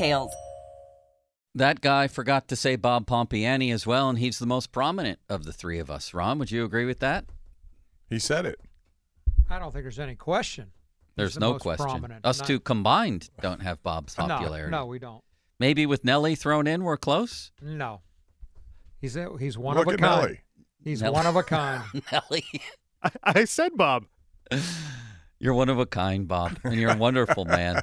details. 0.00 0.32
That 1.54 1.80
guy 1.80 2.06
forgot 2.06 2.48
to 2.48 2.56
say 2.56 2.76
Bob 2.76 3.06
Pompeani 3.06 3.72
as 3.72 3.86
well, 3.86 4.08
and 4.08 4.18
he's 4.18 4.38
the 4.38 4.46
most 4.46 4.70
prominent 4.72 5.18
of 5.28 5.44
the 5.44 5.52
three 5.52 5.78
of 5.78 5.90
us. 5.90 6.14
Ron, 6.14 6.38
would 6.38 6.50
you 6.50 6.64
agree 6.64 6.84
with 6.84 7.00
that? 7.00 7.24
He 8.08 8.18
said 8.18 8.46
it. 8.46 8.60
I 9.48 9.58
don't 9.58 9.72
think 9.72 9.84
there's 9.84 9.98
any 9.98 10.14
question. 10.14 10.70
There's 11.16 11.34
the 11.34 11.40
no 11.40 11.58
question. 11.58 11.86
prominent. 11.86 12.24
Us 12.24 12.38
Not- 12.38 12.46
two 12.46 12.60
combined 12.60 13.30
don't 13.40 13.62
have 13.62 13.82
Bob's 13.82 14.14
popularity. 14.16 14.70
No, 14.70 14.86
we 14.86 14.98
don't. 15.00 15.22
Maybe 15.58 15.86
with 15.86 16.04
Nelly 16.04 16.36
thrown 16.36 16.66
in, 16.66 16.84
we're 16.84 16.96
close. 16.96 17.50
No. 17.60 18.00
He's 19.00 19.16
a, 19.16 19.28
he's 19.38 19.58
one 19.58 19.76
Look 19.76 19.86
of 19.86 19.92
a 19.92 19.94
at 19.94 20.00
kind. 20.00 20.22
Nelly. 20.22 20.40
He's 20.84 21.02
Nelly. 21.02 21.14
one 21.14 21.26
of 21.26 21.36
a 21.36 21.42
kind. 21.42 21.82
Nelly, 22.12 22.44
I, 23.02 23.10
I 23.24 23.44
said 23.44 23.72
Bob. 23.76 24.04
you're 25.40 25.52
one 25.54 25.68
of 25.68 25.78
a 25.80 25.86
kind, 25.86 26.28
Bob, 26.28 26.58
and 26.62 26.74
you're 26.74 26.92
a 26.92 26.96
wonderful 26.96 27.44
man. 27.44 27.82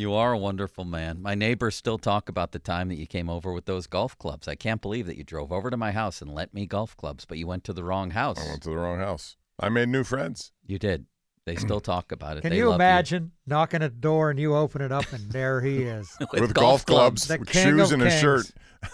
You 0.00 0.14
are 0.14 0.32
a 0.32 0.38
wonderful 0.38 0.86
man. 0.86 1.20
My 1.20 1.34
neighbors 1.34 1.76
still 1.76 1.98
talk 1.98 2.30
about 2.30 2.52
the 2.52 2.58
time 2.58 2.88
that 2.88 2.94
you 2.94 3.06
came 3.06 3.28
over 3.28 3.52
with 3.52 3.66
those 3.66 3.86
golf 3.86 4.16
clubs. 4.16 4.48
I 4.48 4.54
can't 4.54 4.80
believe 4.80 5.04
that 5.04 5.18
you 5.18 5.24
drove 5.24 5.52
over 5.52 5.68
to 5.68 5.76
my 5.76 5.92
house 5.92 6.22
and 6.22 6.32
lent 6.34 6.54
me 6.54 6.64
golf 6.64 6.96
clubs, 6.96 7.26
but 7.26 7.36
you 7.36 7.46
went 7.46 7.64
to 7.64 7.74
the 7.74 7.84
wrong 7.84 8.12
house. 8.12 8.38
I 8.40 8.48
went 8.48 8.62
to 8.62 8.70
the 8.70 8.78
wrong 8.78 8.96
house. 8.98 9.36
I 9.60 9.68
made 9.68 9.90
new 9.90 10.02
friends. 10.02 10.52
You 10.66 10.78
did. 10.78 11.04
They 11.44 11.54
still 11.56 11.80
talk 11.80 12.12
about 12.12 12.38
it. 12.38 12.40
Can 12.40 12.48
They 12.48 12.56
you 12.56 12.70
love 12.70 12.76
imagine 12.76 13.32
knocking 13.46 13.82
at 13.82 13.92
the 13.92 14.00
door 14.00 14.30
and 14.30 14.40
you 14.40 14.56
open 14.56 14.80
it 14.80 14.90
up 14.90 15.12
and 15.12 15.30
there 15.30 15.60
he 15.60 15.82
is? 15.82 16.16
With, 16.32 16.54
golf, 16.54 16.86
clubs, 16.86 17.28
The 17.28 17.36
with 17.38 17.52
shoes 17.52 17.92
of 17.92 18.00
and 18.00 18.08
a 18.08 18.10
shirt. 18.10 18.50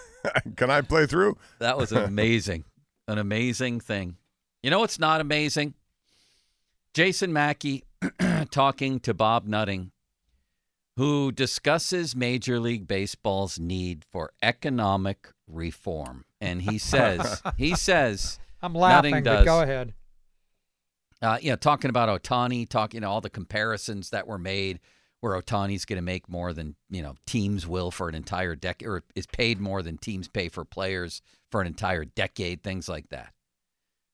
Can 0.57 0.71
I 0.71 0.81
play 0.81 1.07
through? 1.07 1.37
That 1.61 1.79
was 1.79 1.93
amazing. 1.93 2.65
An 3.07 3.19
amazing 3.19 3.79
thing. 3.79 4.17
You 4.61 4.71
know 4.71 4.81
what's 4.81 4.99
not 4.99 5.21
amazing? 5.21 5.75
Jason 6.95 7.33
Mackey 7.33 7.85
talking 8.51 8.99
to 9.01 9.15
Bob 9.15 9.47
Nutting, 9.47 9.93
who 10.97 11.31
discusses 11.33 12.17
Major 12.17 12.59
League 12.59 12.87
Baseball's 12.89 13.59
need 13.59 14.05
for 14.11 14.33
economic 14.43 15.29
reform. 15.47 16.25
And 16.41 16.63
he 16.63 16.79
says, 16.79 17.43
he 17.57 17.75
says, 17.75 18.39
I'm 18.63 18.75
laughing, 18.75 19.23
does. 19.23 19.41
but 19.41 19.45
go 19.45 19.63
ahead. 19.63 19.93
uh, 21.23 21.39
you 21.41 21.51
know, 21.51 21.57
talking 21.57 21.91
about 21.91 22.23
Ohtani, 22.23 22.69
talking 22.69 23.05
all 23.05 23.21
the 23.21 23.31
comparisons 23.31 24.11
that 24.11 24.27
were 24.27 24.39
made, 24.39 24.81
where 25.21 25.41
Ohtani's 25.41 25.85
going 25.85 25.97
to 25.97 26.03
make 26.03 26.29
more 26.29 26.53
than 26.53 26.77
you 26.91 27.03
know 27.03 27.15
teams 27.27 27.67
will 27.67 27.91
for 27.91 28.09
an 28.09 28.15
entire 28.15 28.55
decade, 28.55 28.89
or 28.89 29.03
is 29.15 29.27
paid 29.27 29.61
more 29.61 29.83
than 29.83 29.99
teams 29.99 30.29
pay 30.29 30.49
for 30.49 30.65
players 30.65 31.21
for 31.51 31.61
an 31.61 31.67
entire 31.67 32.05
decade, 32.05 32.63
things 32.63 32.89
like 32.89 33.09
that. 33.11 33.33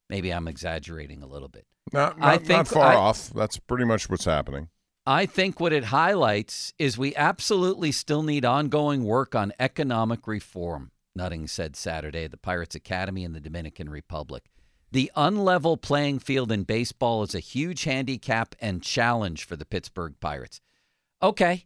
Maybe 0.08 0.30
I'm 0.30 0.48
exaggerating 0.48 1.22
a 1.22 1.26
little 1.26 1.48
bit. 1.48 1.66
Not, 1.92 2.16
I 2.20 2.32
not, 2.32 2.38
think 2.40 2.48
not 2.50 2.68
far 2.68 2.92
I- 2.92 2.96
off. 2.96 3.30
That's 3.30 3.58
pretty 3.58 3.84
much 3.84 4.08
what's 4.10 4.24
happening. 4.24 4.68
I 5.06 5.26
think 5.26 5.58
what 5.58 5.72
it 5.72 5.84
highlights 5.84 6.72
is 6.78 6.96
we 6.96 7.14
absolutely 7.16 7.90
still 7.90 8.22
need 8.22 8.44
ongoing 8.44 9.04
work 9.04 9.34
on 9.34 9.52
economic 9.58 10.26
reform, 10.28 10.92
Nutting 11.16 11.48
said 11.48 11.74
Saturday 11.74 12.24
at 12.24 12.30
the 12.30 12.36
Pirates 12.36 12.76
Academy 12.76 13.24
in 13.24 13.32
the 13.32 13.40
Dominican 13.40 13.90
Republic. 13.90 14.44
The 14.92 15.10
unlevel 15.16 15.80
playing 15.80 16.20
field 16.20 16.52
in 16.52 16.62
baseball 16.64 17.22
is 17.24 17.34
a 17.34 17.40
huge 17.40 17.84
handicap 17.84 18.54
and 18.60 18.82
challenge 18.82 19.44
for 19.44 19.56
the 19.56 19.64
Pittsburgh 19.64 20.14
Pirates. 20.20 20.60
Okay. 21.20 21.64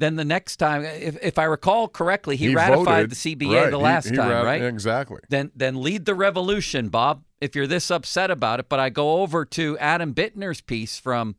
Then 0.00 0.16
the 0.16 0.24
next 0.24 0.56
time, 0.56 0.84
if, 0.84 1.16
if 1.22 1.38
I 1.38 1.44
recall 1.44 1.86
correctly, 1.88 2.36
he, 2.36 2.54
ratified 2.54 2.84
voted- 2.84 3.10
the 3.10 3.14
CBA 3.14 3.62
right, 3.62 3.70
the 3.70 3.78
he- 3.78 3.82
last 3.82 4.10
he 4.10 4.16
time, 4.16 4.28
rat- 4.28 4.44
right? 4.44 4.62
Exactly. 4.62 5.20
then 5.30 5.52
then 5.54 5.80
lead 5.80 6.04
the 6.04 6.16
revolution, 6.16 6.88
Bob. 6.88 7.22
If 7.40 7.54
you're 7.54 7.68
this 7.68 7.90
upset 7.92 8.30
about 8.30 8.58
it, 8.58 8.68
but 8.68 8.80
I 8.80 8.90
go 8.90 9.22
over 9.22 9.44
to 9.44 9.78
Adam 9.78 10.12
Bittner's 10.12 10.60
piece 10.60 10.98
from 10.98 11.36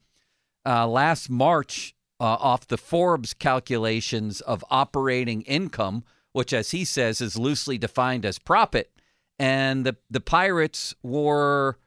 uh, 0.65 0.87
last 0.87 1.29
March 1.29 1.95
uh, 2.19 2.23
off 2.23 2.67
the 2.67 2.77
Forbes 2.77 3.33
calculations 3.33 4.41
of 4.41 4.63
operating 4.69 5.41
income, 5.43 6.03
which, 6.31 6.53
as 6.53 6.71
he 6.71 6.85
says, 6.85 7.21
is 7.21 7.37
loosely 7.37 7.77
defined 7.77 8.25
as 8.25 8.39
profit, 8.39 8.91
and 9.37 9.85
the 9.85 9.95
the 10.09 10.21
Pirates 10.21 10.93
were. 11.03 11.77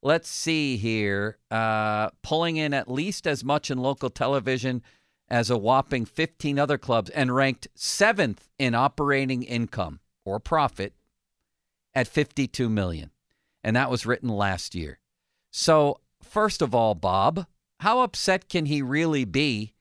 Let's 0.00 0.28
see 0.28 0.76
here, 0.76 1.38
uh, 1.50 2.10
pulling 2.22 2.56
in 2.56 2.72
at 2.72 2.88
least 2.88 3.26
as 3.26 3.42
much 3.42 3.68
in 3.68 3.78
local 3.78 4.10
television 4.10 4.80
as 5.28 5.50
a 5.50 5.58
whopping 5.58 6.04
15 6.04 6.56
other 6.56 6.78
clubs 6.78 7.10
and 7.10 7.34
ranked 7.34 7.66
seventh 7.74 8.48
in 8.60 8.76
operating 8.76 9.42
income 9.42 9.98
or 10.24 10.38
profit 10.38 10.94
at 11.94 12.06
52 12.06 12.68
million. 12.68 13.10
And 13.64 13.74
that 13.74 13.90
was 13.90 14.06
written 14.06 14.28
last 14.28 14.74
year. 14.74 15.00
So, 15.50 16.00
first 16.22 16.62
of 16.62 16.74
all, 16.74 16.94
Bob, 16.94 17.46
how 17.78 18.00
upset 18.00 18.48
can 18.48 18.66
he 18.66 18.82
really 18.82 19.24
be? 19.24 19.74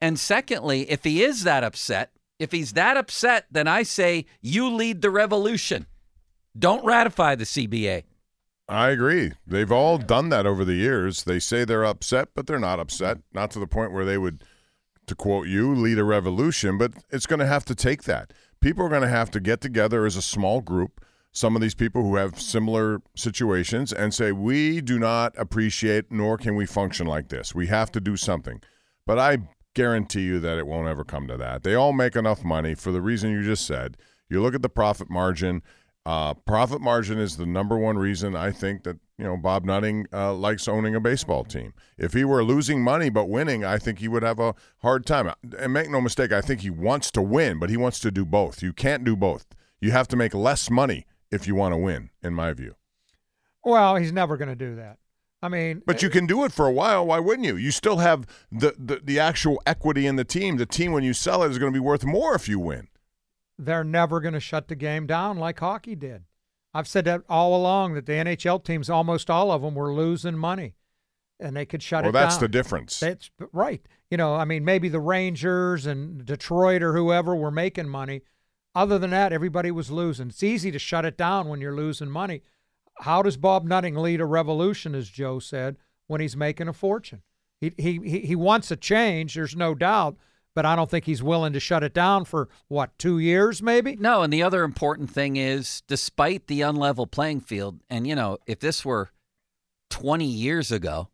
And 0.00 0.18
secondly, 0.18 0.90
if 0.90 1.04
he 1.04 1.22
is 1.22 1.44
that 1.44 1.64
upset, 1.64 2.10
if 2.38 2.52
he's 2.52 2.72
that 2.72 2.96
upset, 2.96 3.46
then 3.50 3.68
I 3.68 3.82
say 3.82 4.26
you 4.42 4.68
lead 4.68 5.02
the 5.02 5.10
revolution. 5.10 5.86
Don't 6.58 6.84
ratify 6.84 7.34
the 7.34 7.44
CBA. 7.44 8.04
I 8.68 8.90
agree. 8.90 9.32
They've 9.46 9.72
all 9.72 9.98
done 9.98 10.30
that 10.30 10.46
over 10.46 10.64
the 10.64 10.74
years. 10.74 11.24
They 11.24 11.38
say 11.38 11.64
they're 11.64 11.84
upset, 11.84 12.28
but 12.34 12.46
they're 12.46 12.58
not 12.58 12.80
upset. 12.80 13.18
Not 13.32 13.50
to 13.52 13.58
the 13.58 13.66
point 13.66 13.92
where 13.92 14.04
they 14.04 14.16
would, 14.16 14.42
to 15.06 15.14
quote 15.14 15.48
you, 15.48 15.74
lead 15.74 15.98
a 15.98 16.04
revolution, 16.04 16.78
but 16.78 16.92
it's 17.10 17.26
going 17.26 17.40
to 17.40 17.46
have 17.46 17.64
to 17.66 17.74
take 17.74 18.04
that. 18.04 18.32
People 18.60 18.86
are 18.86 18.90
going 18.90 19.02
to 19.02 19.08
have 19.08 19.30
to 19.32 19.40
get 19.40 19.60
together 19.60 20.06
as 20.06 20.16
a 20.16 20.22
small 20.22 20.62
group, 20.62 21.04
some 21.34 21.56
of 21.56 21.60
these 21.60 21.74
people 21.74 22.02
who 22.02 22.14
have 22.14 22.40
similar 22.40 23.02
situations, 23.16 23.92
and 23.92 24.14
say, 24.14 24.30
we 24.30 24.80
do 24.80 25.00
not 25.00 25.34
appreciate 25.36 26.10
nor 26.10 26.38
can 26.38 26.54
we 26.54 26.64
function 26.64 27.08
like 27.08 27.28
this. 27.28 27.52
We 27.52 27.66
have 27.66 27.90
to 27.92 28.00
do 28.00 28.16
something. 28.16 28.62
But 29.04 29.18
I 29.18 29.38
guarantee 29.74 30.22
you 30.22 30.38
that 30.38 30.58
it 30.58 30.66
won't 30.66 30.86
ever 30.86 31.04
come 31.04 31.26
to 31.26 31.36
that. 31.36 31.64
They 31.64 31.74
all 31.74 31.92
make 31.92 32.14
enough 32.14 32.44
money 32.44 32.76
for 32.76 32.92
the 32.92 33.02
reason 33.02 33.32
you 33.32 33.42
just 33.42 33.66
said. 33.66 33.96
You 34.30 34.40
look 34.40 34.54
at 34.54 34.62
the 34.62 34.68
profit 34.68 35.10
margin. 35.10 35.62
Uh, 36.06 36.34
profit 36.34 36.80
margin 36.80 37.18
is 37.18 37.36
the 37.36 37.46
number 37.46 37.76
one 37.76 37.98
reason 37.98 38.36
I 38.36 38.52
think 38.52 38.84
that 38.84 38.98
you 39.18 39.24
know 39.24 39.36
Bob 39.36 39.64
Nutting 39.64 40.06
uh, 40.12 40.34
likes 40.34 40.68
owning 40.68 40.94
a 40.94 41.00
baseball 41.00 41.44
team. 41.44 41.72
If 41.98 42.12
he 42.12 42.24
were 42.24 42.44
losing 42.44 42.82
money 42.82 43.10
but 43.10 43.28
winning, 43.28 43.64
I 43.64 43.78
think 43.78 43.98
he 43.98 44.08
would 44.08 44.22
have 44.22 44.38
a 44.38 44.54
hard 44.82 45.04
time. 45.04 45.32
And 45.58 45.72
make 45.72 45.90
no 45.90 46.00
mistake, 46.00 46.30
I 46.30 46.42
think 46.42 46.60
he 46.60 46.70
wants 46.70 47.10
to 47.12 47.22
win, 47.22 47.58
but 47.58 47.70
he 47.70 47.76
wants 47.76 47.98
to 48.00 48.12
do 48.12 48.24
both. 48.24 48.62
You 48.62 48.72
can't 48.72 49.02
do 49.02 49.16
both. 49.16 49.46
You 49.80 49.90
have 49.90 50.06
to 50.08 50.16
make 50.16 50.34
less 50.34 50.70
money 50.70 51.06
if 51.34 51.46
you 51.46 51.54
want 51.54 51.72
to 51.72 51.76
win, 51.76 52.10
in 52.22 52.32
my 52.32 52.52
view. 52.52 52.74
Well, 53.64 53.96
he's 53.96 54.12
never 54.12 54.36
going 54.36 54.48
to 54.48 54.54
do 54.54 54.76
that. 54.76 54.98
I 55.42 55.48
mean, 55.48 55.82
But 55.84 56.00
you 56.00 56.08
eh, 56.08 56.12
can 56.12 56.26
do 56.26 56.44
it 56.44 56.52
for 56.52 56.66
a 56.66 56.72
while. 56.72 57.06
Why 57.06 57.18
wouldn't 57.18 57.46
you? 57.46 57.56
You 57.56 57.70
still 57.70 57.98
have 57.98 58.26
the, 58.50 58.74
the, 58.78 59.00
the 59.04 59.18
actual 59.20 59.60
equity 59.66 60.06
in 60.06 60.16
the 60.16 60.24
team. 60.24 60.56
The 60.56 60.64
team, 60.64 60.92
when 60.92 61.04
you 61.04 61.12
sell 61.12 61.42
it, 61.42 61.50
is 61.50 61.58
going 61.58 61.70
to 61.72 61.76
be 61.76 61.84
worth 61.84 62.04
more 62.04 62.34
if 62.34 62.48
you 62.48 62.58
win. 62.58 62.88
they're 63.58 63.84
never 63.84 64.20
going 64.20 64.34
to 64.34 64.40
shut 64.40 64.68
the 64.68 64.74
game 64.74 65.06
down 65.06 65.36
like 65.36 65.60
hockey 65.60 65.94
did. 65.94 66.24
I've 66.72 66.88
said 66.88 67.04
that 67.04 67.22
all 67.28 67.54
along 67.54 67.94
that 67.94 68.06
the 68.06 68.12
NHL 68.12 68.64
teams, 68.64 68.90
almost 68.90 69.30
all 69.30 69.52
of 69.52 69.62
them, 69.62 69.74
were 69.74 69.94
losing 69.94 70.36
money, 70.36 70.74
and 71.38 71.56
they 71.56 71.66
could 71.66 71.82
shut 71.82 72.02
well, 72.02 72.10
it 72.10 72.12
down. 72.12 72.20
Well, 72.20 72.28
that's 72.30 72.38
the 72.38 72.48
difference. 72.48 72.98
That's 72.98 73.30
right. 73.52 73.80
You 74.10 74.16
know, 74.16 74.34
I 74.34 74.44
mean, 74.44 74.64
maybe 74.64 74.88
the 74.88 74.98
Rangers 75.00 75.86
and 75.86 76.24
Detroit 76.24 76.82
or 76.82 76.94
whoever 76.94 77.36
were 77.36 77.50
making 77.52 77.88
money. 77.88 78.22
Other 78.74 78.98
than 78.98 79.10
that, 79.10 79.32
everybody 79.32 79.70
was 79.70 79.90
losing. 79.90 80.28
It's 80.28 80.42
easy 80.42 80.70
to 80.72 80.78
shut 80.78 81.04
it 81.04 81.16
down 81.16 81.48
when 81.48 81.60
you're 81.60 81.76
losing 81.76 82.10
money. 82.10 82.42
How 83.00 83.22
does 83.22 83.36
Bob 83.36 83.64
Nutting 83.64 83.96
lead 83.96 84.20
a 84.20 84.24
revolution, 84.24 84.94
as 84.94 85.08
Joe 85.08 85.38
said, 85.38 85.76
when 86.06 86.20
he's 86.20 86.36
making 86.36 86.68
a 86.68 86.72
fortune? 86.72 87.22
He 87.60 87.72
he 87.76 88.20
he, 88.20 88.36
wants 88.36 88.70
a 88.70 88.76
change. 88.76 89.34
There's 89.34 89.56
no 89.56 89.74
doubt, 89.74 90.16
but 90.54 90.66
I 90.66 90.76
don't 90.76 90.90
think 90.90 91.04
he's 91.04 91.22
willing 91.22 91.52
to 91.52 91.60
shut 91.60 91.82
it 91.82 91.94
down 91.94 92.24
for 92.24 92.48
what 92.68 92.98
two 92.98 93.18
years, 93.18 93.62
maybe. 93.62 93.96
No, 93.96 94.22
and 94.22 94.32
the 94.32 94.42
other 94.42 94.64
important 94.64 95.10
thing 95.10 95.36
is, 95.36 95.82
despite 95.86 96.46
the 96.46 96.60
unlevel 96.60 97.10
playing 97.10 97.40
field, 97.40 97.80
and 97.88 98.06
you 98.06 98.14
know, 98.14 98.38
if 98.46 98.60
this 98.60 98.84
were 98.84 99.10
20 99.90 100.24
years 100.24 100.72
ago, 100.72 101.08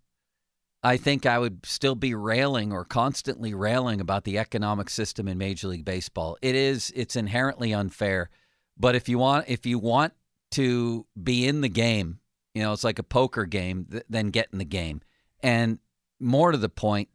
I 0.83 0.97
think 0.97 1.27
I 1.27 1.39
would 1.39 1.67
still 1.67 1.95
be 1.95 2.15
railing 2.15 2.73
or 2.73 2.85
constantly 2.85 3.53
railing 3.53 4.01
about 4.01 4.25
the 4.25 4.39
economic 4.39 4.89
system 4.89 5.29
in 5.29 5.37
Major 5.37 5.69
League 5.69 5.85
Baseball. 5.85 6.39
It 6.41 6.55
is 6.55 6.93
it's 6.97 7.17
inherently 7.17 7.75
unfair, 7.75 8.31
but 8.79 8.95
if 8.95 9.09
you 9.09 9.19
want 9.19 9.47
if 9.49 9.67
you 9.67 9.79
want 9.79 10.15
to 10.53 11.07
be 11.23 11.47
in 11.47 11.61
the 11.61 11.69
game, 11.69 12.21
you 12.55 12.63
know, 12.63 12.73
it's 12.73 12.85
like 12.85 12.99
a 12.99 13.05
poker 13.05 13.45
game, 13.45 13.87
th- 13.91 14.05
then 14.09 14.31
get 14.31 14.49
in 14.53 14.59
the 14.59 14.65
game. 14.65 15.03
And 15.43 15.79
more 16.19 16.53
to 16.53 16.59
the 16.59 16.69
point, 16.69 17.09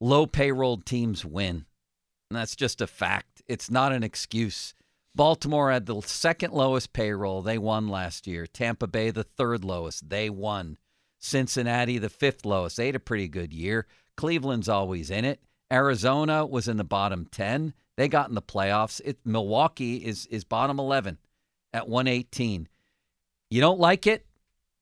low 0.00 0.26
payroll 0.26 0.78
teams 0.78 1.24
win. 1.24 1.66
And 2.30 2.38
that's 2.38 2.56
just 2.56 2.80
a 2.80 2.86
fact. 2.86 3.42
It's 3.46 3.70
not 3.70 3.92
an 3.92 4.02
excuse. 4.02 4.74
Baltimore 5.14 5.70
had 5.70 5.86
the 5.86 6.00
second 6.02 6.52
lowest 6.52 6.92
payroll. 6.92 7.42
They 7.42 7.58
won 7.58 7.88
last 7.88 8.26
year. 8.26 8.46
Tampa 8.46 8.86
Bay, 8.86 9.10
the 9.10 9.24
third 9.24 9.64
lowest. 9.64 10.08
They 10.08 10.28
won. 10.28 10.78
Cincinnati, 11.26 11.98
the 11.98 12.08
fifth 12.08 12.44
lowest. 12.44 12.76
They 12.76 12.86
had 12.86 12.94
a 12.94 13.00
pretty 13.00 13.28
good 13.28 13.52
year. 13.52 13.86
Cleveland's 14.16 14.68
always 14.68 15.10
in 15.10 15.24
it. 15.24 15.40
Arizona 15.72 16.46
was 16.46 16.68
in 16.68 16.76
the 16.76 16.84
bottom 16.84 17.26
10. 17.30 17.74
They 17.96 18.08
got 18.08 18.28
in 18.28 18.34
the 18.34 18.42
playoffs. 18.42 19.00
It, 19.04 19.18
Milwaukee 19.24 19.96
is, 19.96 20.26
is 20.26 20.44
bottom 20.44 20.78
11 20.78 21.18
at 21.72 21.88
118. 21.88 22.68
You 23.50 23.60
don't 23.60 23.80
like 23.80 24.06
it? 24.06 24.26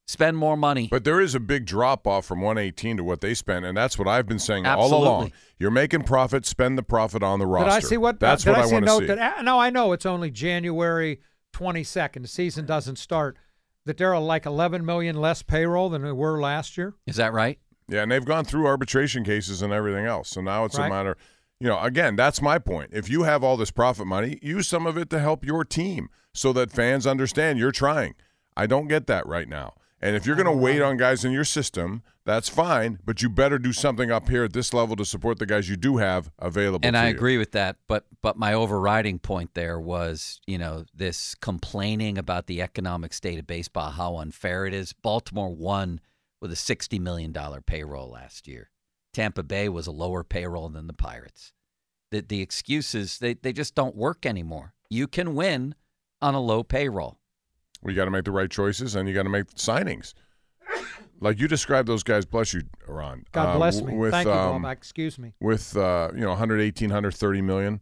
Spend 0.07 0.37
more 0.37 0.57
money. 0.57 0.89
But 0.91 1.05
there 1.05 1.21
is 1.21 1.35
a 1.35 1.41
big 1.41 1.65
drop 1.65 2.07
off 2.07 2.27
from 2.27 2.43
118 2.43 2.99
to 2.99 3.05
what 3.05 3.23
they 3.23 3.33
spent, 3.33 3.65
and 3.65 3.75
that's 3.75 3.99
what 3.99 4.07
I've 4.07 4.27
been 4.27 4.39
saying 4.39 4.67
Absolutely. 4.67 4.97
all 4.97 5.03
along. 5.05 5.33
You're 5.59 5.71
making 5.71 6.03
profit, 6.03 6.45
spend 6.45 6.77
the 6.77 6.83
profit 6.83 7.23
on 7.23 7.39
the 7.39 7.47
roster. 7.47 7.71
Did 7.71 7.87
I 7.87 7.89
see 7.89 7.97
what? 7.97 8.21
That's 8.21 8.45
did 8.45 8.51
what 8.51 8.59
I, 8.59 8.63
I, 8.65 8.67
want 8.67 8.85
to 8.85 8.87
note 8.87 9.01
see. 9.01 9.07
That, 9.07 9.39
uh, 9.39 9.43
no, 9.43 9.59
I 9.59 9.71
know 9.71 9.93
it's 9.93 10.05
only 10.05 10.31
January 10.31 11.21
22nd. 11.55 12.21
The 12.21 12.29
season 12.29 12.67
doesn't 12.67 12.97
start. 12.97 13.39
That 13.87 13.99
there 13.99 14.15
are 14.15 14.21
like 14.21 14.47
11 14.47 14.85
million 14.85 15.17
less 15.17 15.43
payroll 15.43 15.91
than 15.91 16.03
there 16.03 16.15
were 16.15 16.41
last 16.41 16.79
year. 16.79 16.95
Is 17.07 17.17
that 17.17 17.33
right? 17.33 17.59
Yeah, 17.87 18.03
and 18.03 18.11
they've 18.11 18.25
gone 18.25 18.47
through 18.47 18.67
arbitration 18.67 19.25
cases 19.25 19.61
and 19.61 19.73
everything 19.73 20.07
else. 20.07 20.31
So 20.31 20.41
now 20.41 20.65
it's 20.65 20.79
Right. 20.79 20.87
a 20.87 20.91
matter, 20.91 21.19
you 21.61 21.69
know, 21.69 21.79
again, 21.81 22.17
that's 22.17 22.41
my 22.41 22.59
point. 22.59 22.91
If 22.95 23.11
you 23.11 23.25
have 23.25 23.45
all 23.45 23.59
this 23.59 23.71
profit 23.71 24.07
money, 24.07 24.39
use 24.41 24.67
some 24.67 24.87
of 24.87 24.97
it 24.97 25.11
to 25.11 25.19
help 25.19 25.45
your 25.45 25.65
team 25.65 26.09
so 26.33 26.51
that 26.55 26.73
fans 26.73 27.07
understand 27.07 27.59
you're 27.59 27.73
trying. 27.73 28.15
I 28.57 28.67
don't 28.67 28.89
get 28.89 29.07
that 29.09 29.27
right 29.27 29.49
now. 29.49 29.75
And 30.01 30.17
if 30.17 30.27
you're 30.27 30.37
going 30.37 30.47
to 30.47 30.53
wait 30.53 30.81
on 30.81 30.97
guys 30.97 31.25
in 31.25 31.33
your 31.33 31.45
system, 31.45 32.03
that's 32.27 32.49
fine, 32.49 32.99
but 33.05 33.21
you 33.21 33.29
better 33.29 33.59
do 33.59 33.73
something 33.73 34.11
up 34.11 34.29
here 34.29 34.45
at 34.45 34.53
this 34.53 34.73
level 34.73 34.97
to 34.97 35.05
support 35.05 35.39
the 35.39 35.47
guys 35.47 35.69
you 35.69 35.77
do 35.77 35.99
have 35.99 36.31
available. 36.39 36.87
and 36.87 36.97
I 36.97 37.09
you. 37.09 37.15
agree 37.15 37.37
with 37.37 37.53
that. 37.53 37.77
But 37.87 38.07
but 38.23 38.39
my 38.39 38.55
overriding 38.55 39.19
point 39.19 39.55
there 39.55 39.79
was, 39.79 40.41
you 40.47 40.57
know, 40.57 40.85
this 40.95 41.35
complaining 41.35 42.17
about 42.17 42.47
the 42.47 42.63
economic 42.63 43.13
state 43.13 43.39
of 43.39 43.47
baseball, 43.47 43.91
how 43.91 44.17
unfair 44.17 44.65
it 44.67 44.73
is. 44.73 44.93
Baltimore 44.93 45.55
won 45.55 46.01
with 46.41 46.51
a 46.51 46.57
sixty 46.57 46.99
million 46.99 47.33
dollar 47.33 47.61
payroll 47.61 48.11
last 48.11 48.49
year. 48.49 48.71
Tampa 49.13 49.43
Bay 49.43 49.69
was 49.69 49.87
a 49.87 49.93
lower 49.93 50.25
payroll 50.25 50.69
than 50.71 50.87
the 50.87 50.95
Pirates. 50.95 51.53
The 52.11 52.23
the 52.23 52.41
excuses 52.41 53.19
they, 53.19 53.35
they 53.35 53.53
just 53.53 53.75
don't 53.75 53.97
work 53.97 54.25
anymore. 54.25 54.73
You 54.89 55.07
can 55.09 55.35
win 55.35 55.75
on 56.23 56.35
a 56.35 56.41
low 56.41 56.63
payroll. 56.63 57.19
We 57.83 57.93
got 57.93 58.07
to 58.07 58.11
make 58.11 58.25
the 58.25 58.33
right 58.33 58.51
choices 58.51 58.95
and 58.95 59.07
you 59.07 59.15
got 59.15 59.25
to 59.25 59.29
make 59.29 59.49
signings. 59.57 60.15
Like 61.21 61.39
you 61.41 61.49
described 61.49 61.89
those 61.89 62.03
guys, 62.03 62.25
bless 62.27 62.53
you, 62.53 62.63
Ron. 62.87 63.25
God 63.33 63.55
uh, 63.55 63.57
bless 63.57 63.77
w- 63.77 63.95
me. 63.95 64.01
With, 64.01 64.11
Thank 64.13 64.27
you, 64.27 64.33
um, 64.33 64.63
Bob. 64.63 64.73
Excuse 64.73 65.19
me. 65.19 65.33
with 65.41 65.77
uh, 65.77 66.11
you 66.15 66.21
know 66.21 66.31
118 66.31 66.89
130 66.89 67.43
million 67.43 67.81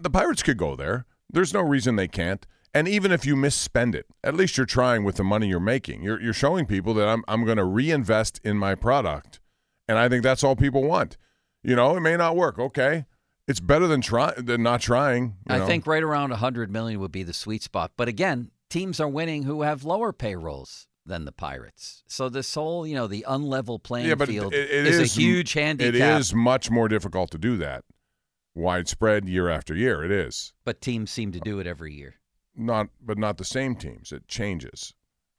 the 0.00 0.10
pirates 0.10 0.42
could 0.42 0.56
go 0.56 0.74
there 0.74 1.06
there's 1.30 1.54
no 1.54 1.60
reason 1.60 1.94
they 1.96 2.08
can't 2.08 2.46
and 2.74 2.88
even 2.88 3.12
if 3.12 3.24
you 3.24 3.36
misspend 3.36 3.94
it 3.94 4.06
at 4.24 4.34
least 4.34 4.56
you're 4.56 4.66
trying 4.66 5.04
with 5.04 5.16
the 5.16 5.22
money 5.24 5.46
you're 5.48 5.60
making 5.60 6.02
you're, 6.02 6.20
you're 6.20 6.32
showing 6.32 6.66
people 6.66 6.92
that 6.94 7.06
i'm, 7.08 7.22
I'm 7.28 7.44
going 7.44 7.56
to 7.56 7.64
reinvest 7.64 8.40
in 8.42 8.56
my 8.56 8.74
product 8.74 9.38
and 9.86 9.96
i 9.96 10.08
think 10.08 10.24
that's 10.24 10.42
all 10.42 10.56
people 10.56 10.82
want 10.82 11.16
you 11.62 11.76
know 11.76 11.96
it 11.96 12.00
may 12.00 12.16
not 12.16 12.34
work 12.34 12.58
okay 12.58 13.06
it's 13.46 13.60
better 13.60 13.86
than 13.86 14.00
try 14.00 14.34
than 14.36 14.62
not 14.64 14.80
trying 14.80 15.36
you 15.48 15.54
I 15.54 15.58
know. 15.58 15.66
think 15.66 15.86
right 15.86 16.02
around 16.02 16.30
100 16.30 16.68
million 16.70 16.98
would 16.98 17.12
be 17.12 17.22
the 17.22 17.32
sweet 17.32 17.62
spot. 17.62 17.92
But 17.96 18.08
again, 18.08 18.50
teams 18.68 18.98
are 18.98 19.08
winning 19.08 19.44
who 19.44 19.62
have 19.62 19.84
lower 19.84 20.12
payrolls 20.12 20.88
than 21.06 21.24
the 21.24 21.32
Pirates. 21.32 22.02
So 22.06 22.28
this 22.28 22.52
whole, 22.54 22.86
you 22.86 22.94
know, 22.94 23.06
the 23.06 23.24
unlevel 23.28 23.82
playing 23.82 24.08
yeah, 24.08 24.14
but 24.14 24.28
field 24.28 24.52
it, 24.52 24.70
it 24.70 24.86
is, 24.86 24.98
is 24.98 25.16
a 25.16 25.20
huge 25.20 25.52
handicap. 25.52 25.94
it 25.94 26.00
is 26.00 26.34
much 26.34 26.70
more 26.70 26.88
difficult 26.88 27.30
to 27.30 27.38
do 27.38 27.56
that 27.58 27.84
widespread 28.54 29.28
year 29.28 29.50
after 29.50 29.74
year 29.74 30.02
it 30.02 30.10
is 30.10 30.54
But 30.64 30.80
teams 30.80 31.10
seem 31.10 31.30
to 31.32 31.40
do 31.40 31.58
it 31.60 31.66
every 31.66 31.92
year. 31.94 32.14
not 32.54 32.88
but 33.00 33.18
not 33.18 33.38
the 33.38 33.44
same 33.44 33.76
teams. 33.76 34.12
It 34.12 34.26
changes. 34.28 34.94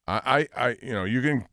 I, 0.08 0.48
I, 0.56 0.68
I 0.68 0.78
you 0.82 0.94
know, 0.94 1.04
you 1.04 1.22
can 1.22 1.46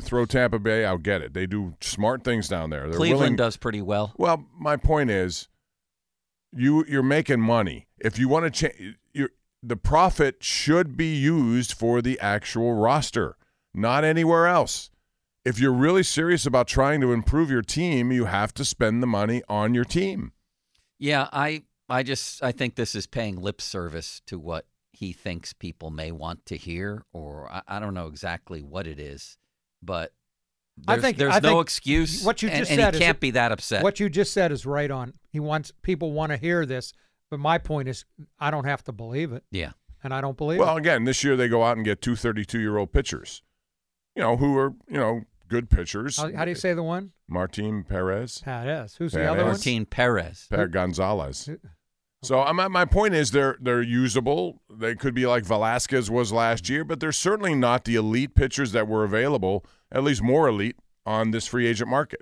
throw 0.00 0.24
Tampa 0.24 0.58
Bay. 0.58 0.84
I'll 0.84 0.98
get 0.98 1.20
it. 1.20 1.34
They 1.34 1.46
do 1.46 1.74
smart 1.80 2.24
things 2.24 2.48
down 2.48 2.70
there. 2.70 2.88
They're 2.88 2.96
Cleveland 2.96 3.20
willing, 3.20 3.36
does 3.36 3.56
pretty 3.56 3.82
well. 3.82 4.14
Well, 4.16 4.46
my 4.58 4.76
point 4.76 5.10
is, 5.10 5.48
you 6.52 6.84
you're 6.88 7.02
making 7.02 7.40
money. 7.40 7.88
If 7.98 8.18
you 8.18 8.28
want 8.28 8.44
to 8.44 8.50
change, 8.50 8.96
the 9.62 9.76
profit 9.76 10.36
should 10.40 10.96
be 10.96 11.14
used 11.14 11.72
for 11.72 12.00
the 12.00 12.18
actual 12.20 12.74
roster, 12.74 13.36
not 13.74 14.04
anywhere 14.04 14.46
else. 14.46 14.90
If 15.44 15.58
you're 15.58 15.72
really 15.72 16.02
serious 16.02 16.44
about 16.44 16.68
trying 16.68 17.00
to 17.00 17.12
improve 17.12 17.50
your 17.50 17.62
team, 17.62 18.12
you 18.12 18.26
have 18.26 18.52
to 18.54 18.64
spend 18.64 19.02
the 19.02 19.06
money 19.06 19.42
on 19.48 19.74
your 19.74 19.84
team. 19.84 20.32
Yeah, 20.98 21.28
I 21.32 21.62
I 21.88 22.02
just 22.02 22.42
I 22.42 22.52
think 22.52 22.74
this 22.74 22.94
is 22.94 23.06
paying 23.06 23.36
lip 23.40 23.60
service 23.60 24.20
to 24.26 24.38
what 24.38 24.66
he 24.92 25.12
thinks 25.12 25.52
people 25.54 25.90
may 25.90 26.12
want 26.12 26.44
to 26.46 26.56
hear, 26.56 27.04
or 27.12 27.50
I, 27.50 27.62
I 27.66 27.78
don't 27.80 27.94
know 27.94 28.06
exactly 28.08 28.60
what 28.62 28.86
it 28.86 28.98
is, 29.00 29.38
but 29.82 30.12
I 30.86 30.98
think- 31.00 31.16
there's 31.16 31.34
I 31.34 31.40
no 31.40 31.48
think 31.54 31.62
excuse. 31.62 32.22
what 32.22 32.42
you 32.42 32.50
and- 32.50 32.58
just 32.58 32.70
and, 32.70 32.78
said 32.80 32.94
he 32.94 32.98
is 33.00 33.02
can't 33.06 33.16
it- 33.16 33.20
be 33.20 33.30
that 33.32 33.50
upset. 33.50 33.82
What 33.82 33.98
you 33.98 34.10
just 34.10 34.34
said 34.34 34.52
is 34.52 34.66
right 34.66 34.90
on. 34.90 35.14
He 35.30 35.40
wants 35.40 35.72
people 35.82 36.12
want 36.12 36.32
to 36.32 36.36
hear 36.36 36.66
this, 36.66 36.92
but 37.30 37.40
my 37.40 37.56
point 37.56 37.88
is, 37.88 38.04
I 38.38 38.50
don't 38.50 38.64
have 38.66 38.84
to 38.84 38.92
believe 38.92 39.32
it, 39.32 39.42
yeah, 39.50 39.72
and 40.04 40.12
I 40.12 40.20
don't 40.20 40.36
believe 40.36 40.60
it. 40.60 40.62
Well, 40.62 40.76
it. 40.76 40.80
again, 40.80 41.04
this 41.04 41.24
year 41.24 41.34
they 41.34 41.48
go 41.48 41.62
out 41.64 41.78
and 41.78 41.84
get 41.86 42.02
two 42.02 42.14
32 42.14 42.60
year 42.60 42.76
old 42.76 42.92
pitchers, 42.92 43.42
you 44.14 44.22
know, 44.22 44.36
who 44.36 44.56
are, 44.58 44.74
you 44.88 44.98
know, 44.98 45.22
good 45.48 45.70
pitchers. 45.70 46.16
How, 46.16 46.32
how 46.34 46.44
do 46.44 46.50
you 46.50 46.54
say 46.56 46.74
the 46.74 46.82
one? 46.82 47.12
Martin 47.28 47.84
Perez, 47.84 48.38
Perez. 48.44 48.96
Who's 48.96 49.12
the 49.12 49.18
Perez. 49.18 49.30
other 49.30 49.42
one? 49.42 49.50
Martin 49.52 49.86
Perez. 49.86 50.46
Per 50.50 50.66
Gonzalez. 50.68 51.46
Who- 51.46 51.58
So 52.22 52.42
I'm, 52.42 52.60
uh, 52.60 52.68
my 52.68 52.84
point 52.84 53.14
is 53.14 53.30
they're 53.30 53.56
they're 53.60 53.80
usable. 53.82 54.60
They 54.68 54.94
could 54.94 55.14
be 55.14 55.26
like 55.26 55.44
Velasquez 55.44 56.10
was 56.10 56.32
last 56.32 56.68
year, 56.68 56.84
but 56.84 57.00
they're 57.00 57.12
certainly 57.12 57.54
not 57.54 57.84
the 57.84 57.94
elite 57.96 58.34
pitchers 58.34 58.72
that 58.72 58.86
were 58.88 59.04
available, 59.04 59.64
at 59.90 60.02
least 60.04 60.22
more 60.22 60.48
elite 60.48 60.76
on 61.06 61.30
this 61.30 61.46
free 61.46 61.66
agent 61.66 61.88
market. 61.88 62.20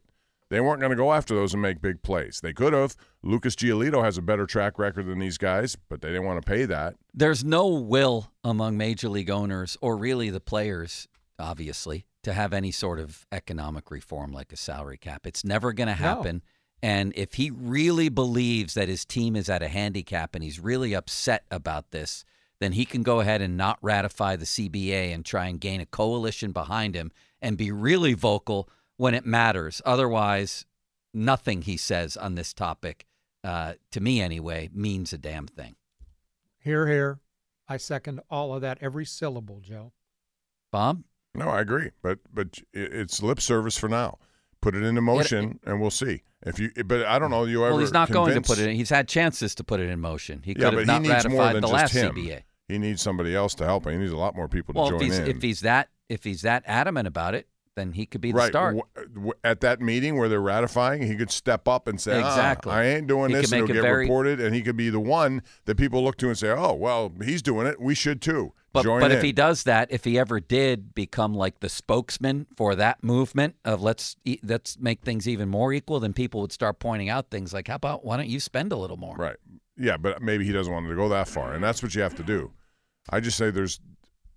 They 0.51 0.61
weren't 0.61 0.81
going 0.81 0.91
to 0.91 0.97
go 0.97 1.13
after 1.13 1.35
those 1.35 1.53
and 1.53 1.61
make 1.61 1.83
big 1.83 2.03
plays. 2.03 2.41
They 2.43 2.53
could 2.55 2.73
have. 2.73 2.97
Lucas 3.23 3.55
Giolito 3.55 4.03
has 4.03 4.17
a 4.17 4.23
better 4.23 4.47
track 4.47 4.79
record 4.79 5.07
than 5.07 5.19
these 5.19 5.37
guys, 5.37 5.77
but 5.91 6.01
they 6.01 6.09
didn't 6.09 6.25
want 6.25 6.41
to 6.43 6.49
pay 6.49 6.65
that. 6.65 6.95
There's 7.13 7.45
no 7.45 7.67
will 7.67 8.31
among 8.45 8.77
major 8.79 9.09
league 9.11 9.29
owners, 9.31 9.77
or 9.83 9.97
really 9.99 10.31
the 10.31 10.41
players, 10.41 11.07
obviously, 11.39 12.05
to 12.23 12.33
have 12.33 12.53
any 12.53 12.71
sort 12.71 12.99
of 12.99 13.27
economic 13.33 13.91
reform 13.91 14.33
like 14.33 14.53
a 14.53 14.57
salary 14.57 14.99
cap. 14.99 15.27
It's 15.27 15.45
never 15.45 15.73
going 15.73 15.89
to 15.89 15.95
happen. 15.95 16.43
And 16.83 17.13
if 17.17 17.35
he 17.35 17.51
really 17.51 18.09
believes 18.09 18.75
that 18.75 18.89
his 18.89 19.05
team 19.05 19.35
is 19.35 19.49
at 19.49 19.63
a 19.63 19.69
handicap 19.69 20.35
and 20.35 20.45
he's 20.45 20.61
really 20.61 20.95
upset 20.95 21.45
about 21.51 21.91
this, 21.91 22.25
then 22.61 22.73
he 22.73 22.85
can 22.85 23.03
go 23.03 23.21
ahead 23.21 23.41
and 23.41 23.57
not 23.57 23.79
ratify 23.83 24.37
the 24.37 24.45
CBA 24.45 25.15
and 25.15 25.25
try 25.25 25.47
and 25.47 25.61
gain 25.61 25.81
a 25.81 25.87
coalition 25.87 26.53
behind 26.53 26.95
him 26.95 27.11
and 27.41 27.57
be 27.57 27.71
really 27.71 28.15
vocal 28.15 28.69
when 28.97 29.15
it 29.15 29.25
matters. 29.25 29.81
Otherwise, 29.85 30.67
nothing 31.15 31.63
he 31.63 31.77
says 31.77 32.17
on 32.17 32.35
this 32.35 32.53
topic, 32.53 33.07
uh, 33.45 33.75
to 33.93 34.01
me 34.01 34.21
anyway, 34.21 34.69
means 34.73 35.13
a 35.13 35.19
damn 35.19 35.47
thing. 35.47 35.77
Here, 36.59 36.87
here. 36.87 37.21
I 37.69 37.77
second 37.77 38.21
all 38.31 38.55
of 38.55 38.63
that, 38.63 38.79
every 38.81 39.05
syllable, 39.05 39.61
Joe. 39.61 39.93
Bob? 40.71 41.05
No, 41.35 41.49
I 41.49 41.61
agree, 41.61 41.91
but 42.03 42.19
but 42.33 42.59
it's 42.73 43.23
lip 43.23 43.41
service 43.41 43.77
for 43.79 43.89
now. 43.89 44.19
Put 44.61 44.75
it 44.75 44.83
into 44.83 45.01
motion, 45.01 45.61
and 45.65 45.81
we'll 45.81 45.91
see. 45.91 46.23
If 46.45 46.59
you, 46.59 46.71
but 46.85 47.05
I 47.05 47.19
don't 47.19 47.31
know. 47.31 47.45
You 47.45 47.65
ever? 47.65 47.73
Well, 47.75 47.81
he's 47.81 47.93
not 47.93 48.11
going 48.11 48.35
to 48.35 48.41
put 48.41 48.59
it 48.59 48.69
in. 48.69 48.75
He's 48.77 48.91
had 48.91 49.07
chances 49.09 49.55
to 49.57 49.65
put 49.65 49.79
it 49.81 49.89
in 49.89 50.01
motion. 50.01 50.43
He 50.45 50.55
could 50.55 50.63
Yeah, 50.63 50.71
have 50.79 50.87
not 50.87 51.03
he 51.03 51.09
needs 51.09 51.29
more 51.29 51.39
ratified 51.43 51.55
than 51.57 51.63
the 51.63 51.69
just 51.69 51.73
last 51.73 51.93
him. 51.93 52.15
CBA. 52.15 52.43
He 52.69 52.79
needs 52.79 53.01
somebody 53.01 53.35
else 53.35 53.55
to 53.57 53.65
help 53.65 53.87
him. 53.87 53.93
He 53.93 53.99
needs 53.99 54.13
a 54.13 54.17
lot 54.17 54.35
more 54.37 54.49
people 54.49 54.75
to 54.75 54.81
Well, 54.81 54.89
if 54.89 54.93
join 55.01 55.01
he's 55.03 55.19
in. 55.19 55.27
if 55.29 55.43
he's 55.43 55.61
that 55.61 55.89
if 56.09 56.25
he's 56.25 56.43
that 56.43 56.65
adamant 56.67 57.07
about 57.07 57.35
it, 57.35 57.47
then 57.79 57.93
he 57.93 58.05
could 58.07 58.21
be 58.21 58.33
the 58.33 58.39
right. 58.39 58.49
start. 58.51 58.77
At 59.45 59.61
that 59.61 59.81
meeting 59.81 60.17
where 60.19 60.29
they're 60.29 60.41
ratifying, 60.41 61.03
he 61.03 61.17
could 61.17 61.31
step 61.31 61.69
up 61.69 61.87
and 61.89 62.01
say, 62.01 62.21
"Ah, 62.21 62.29
Exactly. 62.29 62.73
I 62.73 62.85
ain't 62.87 63.07
doing 63.07 63.31
He 63.31 63.37
this, 63.37 63.53
and 63.53 63.63
it'll 63.63 63.75
get 63.75 63.83
very- 63.83 64.05
reported, 64.05 64.41
and 64.41 64.55
he 64.55 64.63
could 64.63 64.77
be 64.77 64.91
the 64.91 65.01
one 65.01 65.43
that 65.67 65.77
people 65.77 66.03
look 66.03 66.17
to 66.19 66.29
and 66.29 66.37
say, 66.37 66.51
oh, 66.51 66.75
well, 66.75 67.13
he's 67.23 67.43
doing 67.43 67.67
it. 67.67 67.81
We 67.81 67.95
should 67.95 68.21
too. 68.21 68.53
But 68.73 68.85
Join 68.85 69.01
but 69.01 69.11
in. 69.11 69.17
if 69.17 69.23
he 69.23 69.33
does 69.33 69.63
that, 69.63 69.91
if 69.91 70.05
he 70.05 70.19
ever 70.19 70.41
did 70.41 70.95
become 70.95 71.33
like 71.35 71.61
the 71.61 71.71
spokesman 71.71 72.47
for 72.55 72.75
that 72.75 73.03
movement 73.03 73.55
of 73.65 73.81
let's 73.81 74.15
let's 74.43 74.79
make 74.79 75.01
things 75.01 75.27
even 75.27 75.49
more 75.49 75.73
equal, 75.73 76.01
then 76.01 76.13
people 76.13 76.43
would 76.43 76.53
start 76.53 76.79
pointing 76.79 77.09
out 77.09 77.31
things 77.31 77.55
like, 77.55 77.69
how 77.69 77.77
about 77.77 78.05
why 78.05 78.19
don't 78.19 78.29
you 78.29 78.41
spend 78.41 78.71
a 78.73 78.77
little 78.77 78.99
more? 78.99 79.17
Right. 79.17 79.37
Yeah, 79.79 79.97
but 79.97 80.21
maybe 80.21 80.45
he 80.45 80.53
doesn't 80.53 80.73
want 80.73 80.87
to 80.87 80.95
go 80.95 81.09
that 81.09 81.29
far, 81.29 81.55
and 81.55 81.65
that's 81.65 81.83
what 81.83 81.95
you 81.95 82.03
have 82.03 82.15
to 82.17 82.23
do. 82.23 82.53
I 83.11 83.21
just 83.21 83.39
say 83.39 83.51
there's 83.51 83.81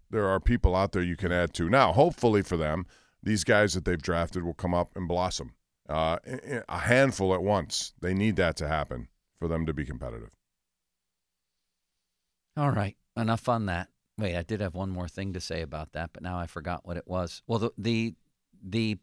there 0.10 0.28
are 0.28 0.40
people 0.40 0.76
out 0.76 0.92
there 0.94 1.02
you 1.04 1.16
can 1.18 1.32
add 1.32 1.54
to. 1.56 1.70
Now, 1.70 1.92
hopefully 1.92 2.42
for 2.42 2.58
them, 2.58 2.86
these 3.24 3.44
guys 3.44 3.74
that 3.74 3.86
they've 3.86 4.02
drafted 4.02 4.44
will 4.44 4.54
come 4.54 4.74
up 4.74 4.96
and 4.96 5.08
blossom. 5.08 5.54
Uh, 5.90 6.18
a 6.70 6.80
handful 6.80 7.34
at 7.34 7.44
once. 7.44 7.94
They 8.00 8.14
need 8.14 8.36
that 8.38 8.56
to 8.58 8.68
happen 8.68 9.10
for 9.40 9.48
them 9.48 9.66
to 9.66 9.74
be 9.74 9.86
competitive. 9.86 10.36
All 12.56 12.72
right, 12.72 12.96
enough 13.18 13.50
on 13.50 13.66
that. 13.66 13.90
Wait, 14.18 14.36
I 14.36 14.44
did 14.44 14.62
have 14.62 14.76
one 14.76 14.90
more 14.90 15.08
thing 15.08 15.34
to 15.34 15.42
say 15.42 15.62
about 15.62 15.94
that, 15.94 16.12
but 16.14 16.22
now 16.22 16.38
I 16.38 16.48
forgot 16.48 16.86
what 16.86 16.98
it 16.98 17.08
was. 17.08 17.42
Well, 17.48 17.60
the 17.60 17.72
the, 17.78 18.14
the 18.64 18.98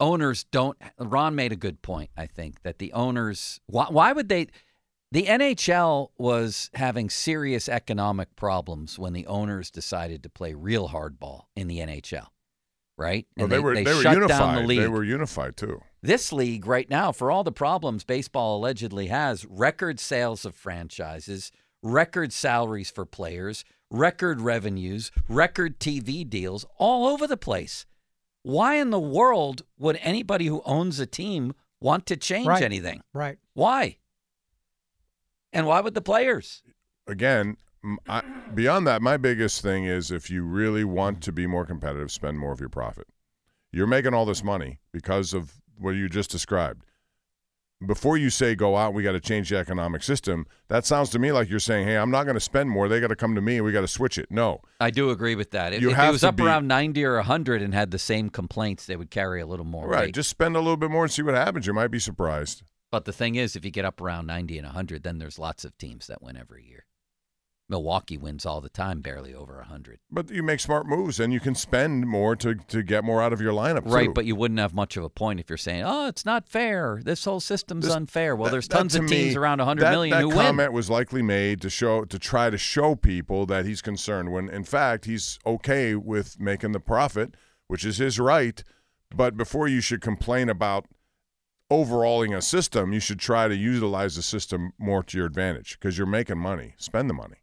owners 0.00 0.44
don't. 0.44 0.78
Ron 0.98 1.34
made 1.34 1.52
a 1.52 1.56
good 1.56 1.82
point. 1.82 2.10
I 2.16 2.26
think 2.26 2.62
that 2.62 2.78
the 2.78 2.92
owners. 2.92 3.60
Why, 3.66 3.86
why 3.88 4.12
would 4.12 4.28
they? 4.28 4.48
The 5.10 5.24
NHL 5.24 6.08
was 6.16 6.70
having 6.72 7.10
serious 7.10 7.68
economic 7.68 8.34
problems 8.34 8.98
when 8.98 9.12
the 9.12 9.26
owners 9.26 9.70
decided 9.70 10.22
to 10.22 10.30
play 10.30 10.54
real 10.54 10.88
hardball 10.88 11.42
in 11.54 11.68
the 11.68 11.80
NHL, 11.80 12.28
right? 13.02 13.26
Well, 13.36 13.44
And 13.44 13.52
they, 13.52 13.58
were 13.58 13.74
they, 13.74 13.84
were 13.84 14.00
shut 14.02 14.14
unified. 14.14 14.38
down 14.38 14.54
the 14.54 14.62
league. 14.68 14.80
They 14.80 14.88
were 14.88 15.04
unified 15.04 15.56
too. 15.56 15.80
This 16.02 16.32
league 16.32 16.66
right 16.66 16.88
now, 16.88 17.12
for 17.12 17.30
all 17.30 17.44
the 17.44 17.52
problems 17.52 18.04
baseball 18.04 18.56
allegedly 18.58 19.08
has, 19.08 19.44
record 19.44 20.00
sales 20.00 20.44
of 20.44 20.54
franchises, 20.54 21.52
record 21.82 22.32
salaries 22.32 22.90
for 22.90 23.04
players, 23.04 23.64
record 23.90 24.40
revenues, 24.40 25.10
record 25.28 25.78
TV 25.78 26.28
deals 26.28 26.64
all 26.78 27.06
over 27.06 27.26
the 27.26 27.36
place. 27.36 27.84
Why 28.42 28.76
in 28.76 28.90
the 28.90 28.98
world 29.00 29.62
would 29.78 29.98
anybody 30.02 30.46
who 30.46 30.62
owns 30.64 30.98
a 30.98 31.06
team 31.06 31.54
want 31.80 32.06
to 32.06 32.16
change 32.16 32.46
Right. 32.48 32.62
anything? 32.62 33.02
Right. 33.12 33.38
Why? 33.54 33.98
And 35.52 35.66
why 35.66 35.80
would 35.80 35.94
the 35.94 36.00
players? 36.00 36.62
Again, 37.06 37.48
m- 37.50 37.56
I, 38.08 38.22
beyond 38.54 38.86
that, 38.86 39.02
my 39.02 39.16
biggest 39.16 39.60
thing 39.62 39.84
is 39.84 40.10
if 40.10 40.30
you 40.30 40.44
really 40.44 40.84
want 40.84 41.20
to 41.22 41.32
be 41.32 41.46
more 41.46 41.64
competitive, 41.66 42.12
spend 42.12 42.38
more 42.38 42.52
of 42.52 42.60
your 42.60 42.68
profit. 42.68 43.08
You're 43.72 43.86
making 43.86 44.14
all 44.14 44.24
this 44.26 44.44
money 44.44 44.78
because 44.92 45.34
of 45.34 45.54
what 45.78 45.90
you 45.90 46.08
just 46.08 46.30
described. 46.30 46.84
Before 47.84 48.16
you 48.16 48.30
say 48.30 48.54
go 48.54 48.76
out, 48.76 48.94
we 48.94 49.02
got 49.02 49.12
to 49.12 49.20
change 49.20 49.48
the 49.50 49.56
economic 49.56 50.04
system. 50.04 50.46
That 50.68 50.84
sounds 50.86 51.10
to 51.10 51.18
me 51.18 51.32
like 51.32 51.50
you're 51.50 51.58
saying, 51.58 51.88
"Hey, 51.88 51.96
I'm 51.96 52.12
not 52.12 52.24
going 52.24 52.34
to 52.34 52.40
spend 52.40 52.70
more. 52.70 52.86
They 52.86 53.00
got 53.00 53.08
to 53.08 53.16
come 53.16 53.34
to 53.34 53.40
me, 53.40 53.60
we 53.60 53.72
got 53.72 53.80
to 53.80 53.88
switch 53.88 54.18
it." 54.18 54.30
No, 54.30 54.60
I 54.78 54.90
do 54.92 55.10
agree 55.10 55.34
with 55.34 55.50
that. 55.50 55.72
If, 55.72 55.82
You 55.82 55.90
if 55.90 55.96
have 55.96 56.10
it 56.10 56.12
was 56.12 56.22
up 56.22 56.36
be- 56.36 56.44
around 56.44 56.68
90 56.68 57.04
or 57.04 57.16
100 57.16 57.60
and 57.60 57.74
had 57.74 57.90
the 57.90 57.98
same 57.98 58.30
complaints, 58.30 58.86
they 58.86 58.94
would 58.94 59.10
carry 59.10 59.40
a 59.40 59.46
little 59.46 59.64
more 59.64 59.88
right? 59.88 60.06
weight. 60.06 60.14
Just 60.14 60.30
spend 60.30 60.54
a 60.54 60.60
little 60.60 60.76
bit 60.76 60.92
more 60.92 61.02
and 61.02 61.10
see 61.12 61.22
what 61.22 61.34
happens. 61.34 61.66
You 61.66 61.72
might 61.72 61.88
be 61.88 61.98
surprised. 61.98 62.62
But 62.92 63.04
the 63.04 63.12
thing 63.12 63.34
is, 63.34 63.56
if 63.56 63.64
you 63.64 63.72
get 63.72 63.84
up 63.84 64.00
around 64.00 64.26
90 64.26 64.58
and 64.58 64.66
100, 64.66 65.02
then 65.02 65.18
there's 65.18 65.38
lots 65.40 65.64
of 65.64 65.76
teams 65.76 66.06
that 66.06 66.22
win 66.22 66.36
every 66.36 66.64
year. 66.64 66.84
Milwaukee 67.68 68.18
wins 68.18 68.44
all 68.44 68.60
the 68.60 68.68
time, 68.68 69.00
barely 69.00 69.32
over 69.34 69.56
100. 69.56 69.98
But 70.10 70.30
you 70.30 70.42
make 70.42 70.60
smart 70.60 70.86
moves, 70.86 71.18
and 71.18 71.32
you 71.32 71.40
can 71.40 71.54
spend 71.54 72.06
more 72.06 72.36
to 72.36 72.54
to 72.56 72.82
get 72.82 73.02
more 73.04 73.22
out 73.22 73.32
of 73.32 73.40
your 73.40 73.52
lineup. 73.52 73.82
Right, 73.86 74.06
too. 74.06 74.12
but 74.12 74.26
you 74.26 74.36
wouldn't 74.36 74.60
have 74.60 74.74
much 74.74 74.96
of 74.96 75.04
a 75.04 75.08
point 75.08 75.40
if 75.40 75.48
you're 75.48 75.56
saying, 75.56 75.84
"Oh, 75.86 76.06
it's 76.06 76.26
not 76.26 76.48
fair. 76.48 77.00
This 77.02 77.24
whole 77.24 77.40
system's 77.40 77.86
This- 77.86 77.94
unfair." 77.94 78.36
Well, 78.36 78.46
That- 78.46 78.52
there's 78.52 78.68
tons 78.68 78.92
to 78.92 79.00
of 79.00 79.08
teams 79.08 79.34
me- 79.34 79.40
around 79.40 79.60
100 79.60 79.82
that, 79.84 79.90
million 79.92 80.16
that 80.18 80.22
who 80.24 80.32
comment 80.32 80.72
was 80.72 80.90
likely 80.90 81.22
made 81.22 81.60
to 81.62 81.70
show 81.70 82.04
to 82.04 82.18
try 82.18 82.50
to 82.50 82.58
show 82.58 82.94
people 82.94 83.46
that 83.46 83.64
he's 83.64 83.80
concerned 83.80 84.32
when 84.32 84.50
in 84.50 84.64
fact 84.64 85.06
he's 85.06 85.38
okay 85.46 85.94
with 85.94 86.38
making 86.38 86.72
the 86.72 86.80
profit, 86.80 87.36
which 87.68 87.84
is 87.86 87.96
his 87.98 88.18
right. 88.20 88.62
But 89.14 89.36
before 89.36 89.68
you 89.68 89.80
should 89.80 90.00
complain 90.00 90.48
about 90.50 90.86
overhauling 91.70 92.34
a 92.34 92.42
system, 92.42 92.92
you 92.92 93.00
should 93.00 93.18
try 93.18 93.48
to 93.48 93.56
utilize 93.56 94.16
the 94.16 94.22
system 94.22 94.72
more 94.78 95.02
to 95.04 95.16
your 95.16 95.26
advantage 95.26 95.78
because 95.78 95.96
you're 95.96 96.06
making 96.06 96.38
money. 96.38 96.74
Spend 96.76 97.08
the 97.08 97.14
money. 97.14 97.36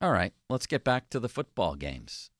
All 0.00 0.12
right, 0.12 0.34
let's 0.50 0.66
get 0.66 0.84
back 0.84 1.08
to 1.10 1.20
the 1.20 1.28
football 1.28 1.74
games. 1.74 2.30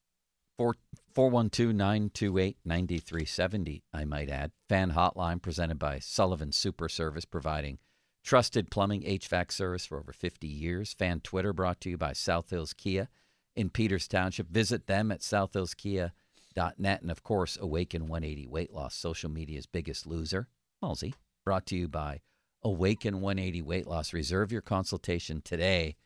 412 0.58 1.74
928 1.74 2.58
9370, 2.64 3.82
I 3.94 4.04
might 4.04 4.28
add. 4.28 4.52
Fan 4.68 4.92
hotline 4.92 5.40
presented 5.40 5.78
by 5.78 5.98
Sullivan 5.98 6.52
Super 6.52 6.88
Service, 6.90 7.24
providing 7.24 7.78
trusted 8.22 8.70
plumbing 8.70 9.02
HVAC 9.02 9.50
service 9.50 9.86
for 9.86 9.98
over 9.98 10.12
50 10.12 10.46
years. 10.46 10.92
Fan 10.92 11.20
Twitter 11.20 11.54
brought 11.54 11.80
to 11.80 11.90
you 11.90 11.96
by 11.96 12.12
South 12.12 12.50
Hills 12.50 12.74
Kia 12.74 13.08
in 13.54 13.70
Peters 13.70 14.06
Township. 14.06 14.48
Visit 14.50 14.86
them 14.86 15.10
at 15.10 15.20
southhillskia.net. 15.20 17.02
And 17.02 17.10
of 17.10 17.22
course, 17.22 17.56
Awaken 17.58 18.02
180 18.02 18.46
Weight 18.46 18.72
Loss, 18.72 18.94
social 18.94 19.30
media's 19.30 19.66
biggest 19.66 20.06
loser. 20.06 20.48
Halsey, 20.82 21.14
brought 21.44 21.64
to 21.66 21.76
you 21.76 21.88
by 21.88 22.20
Awaken 22.62 23.22
180 23.22 23.62
Weight 23.62 23.86
Loss. 23.86 24.12
Reserve 24.12 24.52
your 24.52 24.60
consultation 24.60 25.40
today 25.40 25.96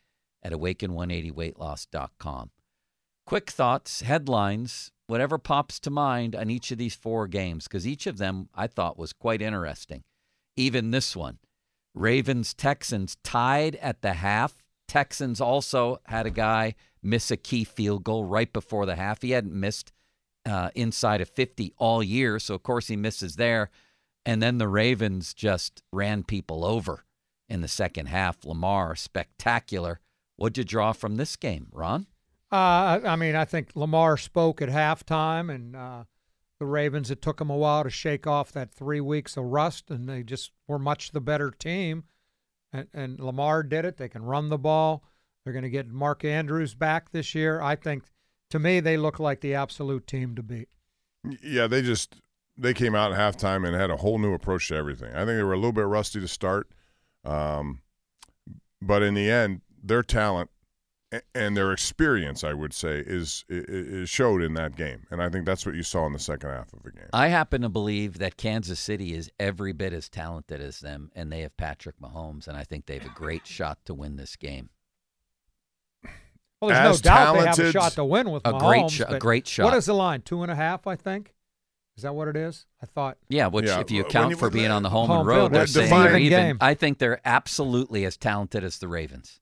at 0.43 0.51
awaken180weightloss.com. 0.51 2.51
Quick 3.25 3.49
thoughts, 3.49 4.01
headlines, 4.01 4.91
whatever 5.07 5.37
pops 5.37 5.79
to 5.81 5.89
mind 5.89 6.35
on 6.35 6.49
each 6.49 6.71
of 6.71 6.77
these 6.77 6.95
four 6.95 7.27
games, 7.27 7.65
because 7.65 7.87
each 7.87 8.07
of 8.07 8.17
them 8.17 8.49
I 8.55 8.67
thought 8.67 8.97
was 8.97 9.13
quite 9.13 9.41
interesting. 9.41 10.03
Even 10.55 10.91
this 10.91 11.15
one. 11.15 11.39
Ravens 11.93 12.53
Texans 12.53 13.17
tied 13.23 13.75
at 13.77 14.01
the 14.01 14.13
half. 14.13 14.63
Texans 14.87 15.41
also 15.41 15.99
had 16.05 16.25
a 16.25 16.31
guy 16.31 16.75
miss 17.03 17.31
a 17.31 17.37
key 17.37 17.63
field 17.63 18.03
goal 18.03 18.25
right 18.25 18.51
before 18.51 18.85
the 18.85 18.95
half. 18.95 19.21
He 19.21 19.31
hadn't 19.31 19.53
missed 19.53 19.91
uh, 20.45 20.69
inside 20.75 21.21
of 21.21 21.29
50 21.29 21.73
all 21.77 22.01
year, 22.01 22.39
so 22.39 22.55
of 22.55 22.63
course 22.63 22.87
he 22.87 22.95
misses 22.95 23.35
there. 23.35 23.69
And 24.25 24.41
then 24.41 24.57
the 24.57 24.67
Ravens 24.67 25.33
just 25.33 25.81
ran 25.91 26.23
people 26.23 26.63
over 26.63 27.05
in 27.49 27.61
the 27.61 27.67
second 27.67 28.07
half. 28.07 28.45
Lamar, 28.45 28.95
spectacular. 28.95 29.99
What'd 30.41 30.57
you 30.57 30.63
draw 30.63 30.91
from 30.91 31.17
this 31.17 31.35
game, 31.35 31.67
Ron? 31.71 32.07
Uh, 32.51 32.55
I 32.55 33.01
I 33.09 33.15
mean, 33.15 33.35
I 33.35 33.45
think 33.45 33.75
Lamar 33.75 34.17
spoke 34.17 34.59
at 34.59 34.69
halftime, 34.69 35.53
and 35.53 35.75
uh, 35.75 36.05
the 36.59 36.65
Ravens. 36.65 37.11
It 37.11 37.21
took 37.21 37.37
them 37.37 37.51
a 37.51 37.55
while 37.55 37.83
to 37.83 37.91
shake 37.91 38.25
off 38.25 38.51
that 38.53 38.73
three 38.73 39.01
weeks 39.01 39.37
of 39.37 39.43
rust, 39.43 39.91
and 39.91 40.09
they 40.09 40.23
just 40.23 40.51
were 40.67 40.79
much 40.79 41.11
the 41.11 41.21
better 41.21 41.51
team. 41.51 42.05
And, 42.73 42.87
and 42.91 43.19
Lamar 43.19 43.61
did 43.61 43.85
it. 43.85 43.97
They 43.97 44.09
can 44.09 44.23
run 44.23 44.49
the 44.49 44.57
ball. 44.57 45.03
They're 45.43 45.53
going 45.53 45.61
to 45.61 45.69
get 45.69 45.87
Mark 45.87 46.25
Andrews 46.25 46.73
back 46.73 47.11
this 47.11 47.35
year. 47.35 47.61
I 47.61 47.75
think, 47.75 48.05
to 48.49 48.57
me, 48.57 48.79
they 48.79 48.97
look 48.97 49.19
like 49.19 49.41
the 49.41 49.53
absolute 49.53 50.07
team 50.07 50.33
to 50.35 50.41
beat. 50.41 50.69
Yeah, 51.43 51.67
they 51.67 51.83
just 51.83 52.15
they 52.57 52.73
came 52.73 52.95
out 52.95 53.11
at 53.11 53.19
halftime 53.19 53.63
and 53.63 53.75
had 53.75 53.91
a 53.91 53.97
whole 53.97 54.17
new 54.17 54.33
approach 54.33 54.69
to 54.69 54.75
everything. 54.75 55.13
I 55.13 55.19
think 55.19 55.37
they 55.37 55.43
were 55.43 55.53
a 55.53 55.57
little 55.57 55.71
bit 55.71 55.85
rusty 55.85 56.19
to 56.19 56.27
start, 56.27 56.67
um, 57.23 57.83
but 58.81 59.03
in 59.03 59.13
the 59.13 59.29
end, 59.29 59.61
their 59.83 60.03
talent 60.03 60.49
and 61.35 61.57
their 61.57 61.73
experience, 61.73 62.43
I 62.43 62.53
would 62.53 62.71
say, 62.73 63.03
is, 63.05 63.43
i- 63.51 63.55
i- 63.55 63.63
is 63.67 64.09
showed 64.09 64.41
in 64.41 64.53
that 64.53 64.75
game, 64.77 65.05
and 65.11 65.21
I 65.21 65.27
think 65.29 65.45
that's 65.45 65.65
what 65.65 65.75
you 65.75 65.83
saw 65.83 66.05
in 66.07 66.13
the 66.13 66.19
second 66.19 66.51
half 66.51 66.71
of 66.71 66.83
the 66.83 66.91
game. 66.91 67.09
I 67.11 67.27
happen 67.27 67.61
to 67.63 67.69
believe 67.69 68.19
that 68.19 68.37
Kansas 68.37 68.79
City 68.79 69.13
is 69.13 69.29
every 69.37 69.73
bit 69.73 69.91
as 69.91 70.07
talented 70.07 70.61
as 70.61 70.79
them, 70.79 71.11
and 71.13 71.29
they 71.31 71.41
have 71.41 71.57
Patrick 71.57 71.99
Mahomes, 71.99 72.47
and 72.47 72.55
I 72.55 72.63
think 72.63 72.85
they 72.85 72.97
have 72.97 73.05
a 73.05 73.13
great 73.13 73.45
shot 73.47 73.79
to 73.85 73.93
win 73.93 74.15
this 74.15 74.37
game. 74.37 74.69
Well, 76.61 76.69
there's 76.69 76.99
As 76.99 77.03
no 77.03 77.09
doubt 77.11 77.33
they 77.33 77.45
have 77.45 77.59
a 77.59 77.71
shot 77.71 77.91
to 77.93 78.05
win 78.05 78.29
with 78.29 78.45
A 78.45 78.53
Mahomes. 78.53 78.59
great 78.69 78.91
sh- 78.91 79.01
a 79.07 79.17
great 79.19 79.47
shot. 79.47 79.63
What 79.65 79.73
is 79.73 79.87
the 79.87 79.93
line? 79.95 80.21
Two 80.21 80.43
and 80.43 80.51
a 80.51 80.55
half, 80.55 80.85
I 80.87 80.95
think. 80.95 81.33
Is 81.97 82.03
that 82.03 82.13
what 82.15 82.27
it 82.29 82.37
is? 82.37 82.67
I 82.81 82.85
thought. 82.85 83.17
Yeah, 83.29 83.47
which 83.47 83.65
Yeah, 83.65 83.79
if 83.81 83.91
you 83.91 84.01
account 84.01 84.29
you- 84.29 84.37
for 84.37 84.49
being 84.49 84.71
on 84.71 84.81
the 84.83 84.89
home, 84.89 85.07
Home 85.07 85.19
and 85.19 85.27
road, 85.27 85.35
field, 85.39 85.53
let's 85.53 85.73
that's 85.73 85.89
say 85.89 85.93
an 85.95 86.03
they're 86.03 86.11
even 86.17 86.21
even. 86.21 86.39
game. 86.47 86.57
I 86.61 86.73
think 86.75 86.99
they're 86.99 87.19
absolutely 87.25 88.05
as 88.05 88.15
talented 88.15 88.63
as 88.63 88.77
the 88.79 88.87
Ravens. 88.87 89.40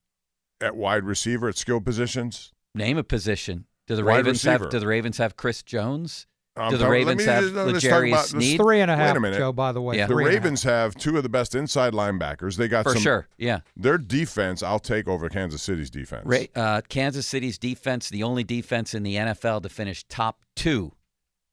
At 0.61 0.75
wide 0.75 1.03
receiver, 1.05 1.47
at 1.49 1.57
skill 1.57 1.79
positions, 1.81 2.51
Name 2.75 2.97
a 2.97 3.03
position. 3.03 3.65
Do 3.87 3.95
the 3.95 4.03
Wide 4.03 4.17
Ravens 4.17 4.43
have? 4.43 4.69
Do 4.69 4.77
the 4.79 4.85
Ravens 4.87 5.17
have 5.17 5.35
Chris 5.35 5.63
Jones? 5.63 6.27
I'm 6.55 6.71
Do 6.71 6.77
the 6.77 6.87
Ravens 6.89 7.17
me 7.19 7.23
have 7.23 7.43
just- 7.43 7.55
let's 7.55 7.81
talk 7.83 7.91
L'Jarius 8.03 8.07
about- 8.11 8.25
Sneed? 8.25 8.53
It's 8.55 8.61
three 8.63 8.81
and 8.81 8.91
a 8.91 8.97
Wait 8.97 9.15
a 9.15 9.19
minute. 9.19 9.37
Joe, 9.37 9.53
by 9.53 9.71
the 9.71 9.81
way. 9.81 9.95
Yeah. 9.97 10.05
The 10.07 10.13
Three 10.13 10.23
and 10.25 10.29
a 10.29 10.35
half. 10.35 10.43
Ravens 10.43 10.63
have 10.63 10.95
two 10.95 11.15
of 11.17 11.23
the 11.23 11.29
best 11.29 11.55
inside 11.55 11.93
linebackers. 11.93 12.57
They 12.57 12.67
got 12.67 12.83
For 12.83 12.93
some, 12.93 13.01
sure, 13.01 13.27
yeah. 13.37 13.61
Their 13.77 13.97
defense, 13.97 14.61
I'll 14.61 14.79
take 14.79 15.07
over 15.07 15.29
Kansas 15.29 15.61
City's 15.61 15.89
defense. 15.89 16.23
Ra- 16.25 16.45
uh, 16.61 16.81
Kansas 16.89 17.25
City's 17.25 17.57
defense, 17.57 18.09
the 18.09 18.21
only 18.23 18.43
defense 18.43 18.93
in 18.93 19.03
the 19.03 19.15
NFL 19.15 19.61
to 19.61 19.69
finish 19.69 20.03
top 20.09 20.43
two 20.55 20.91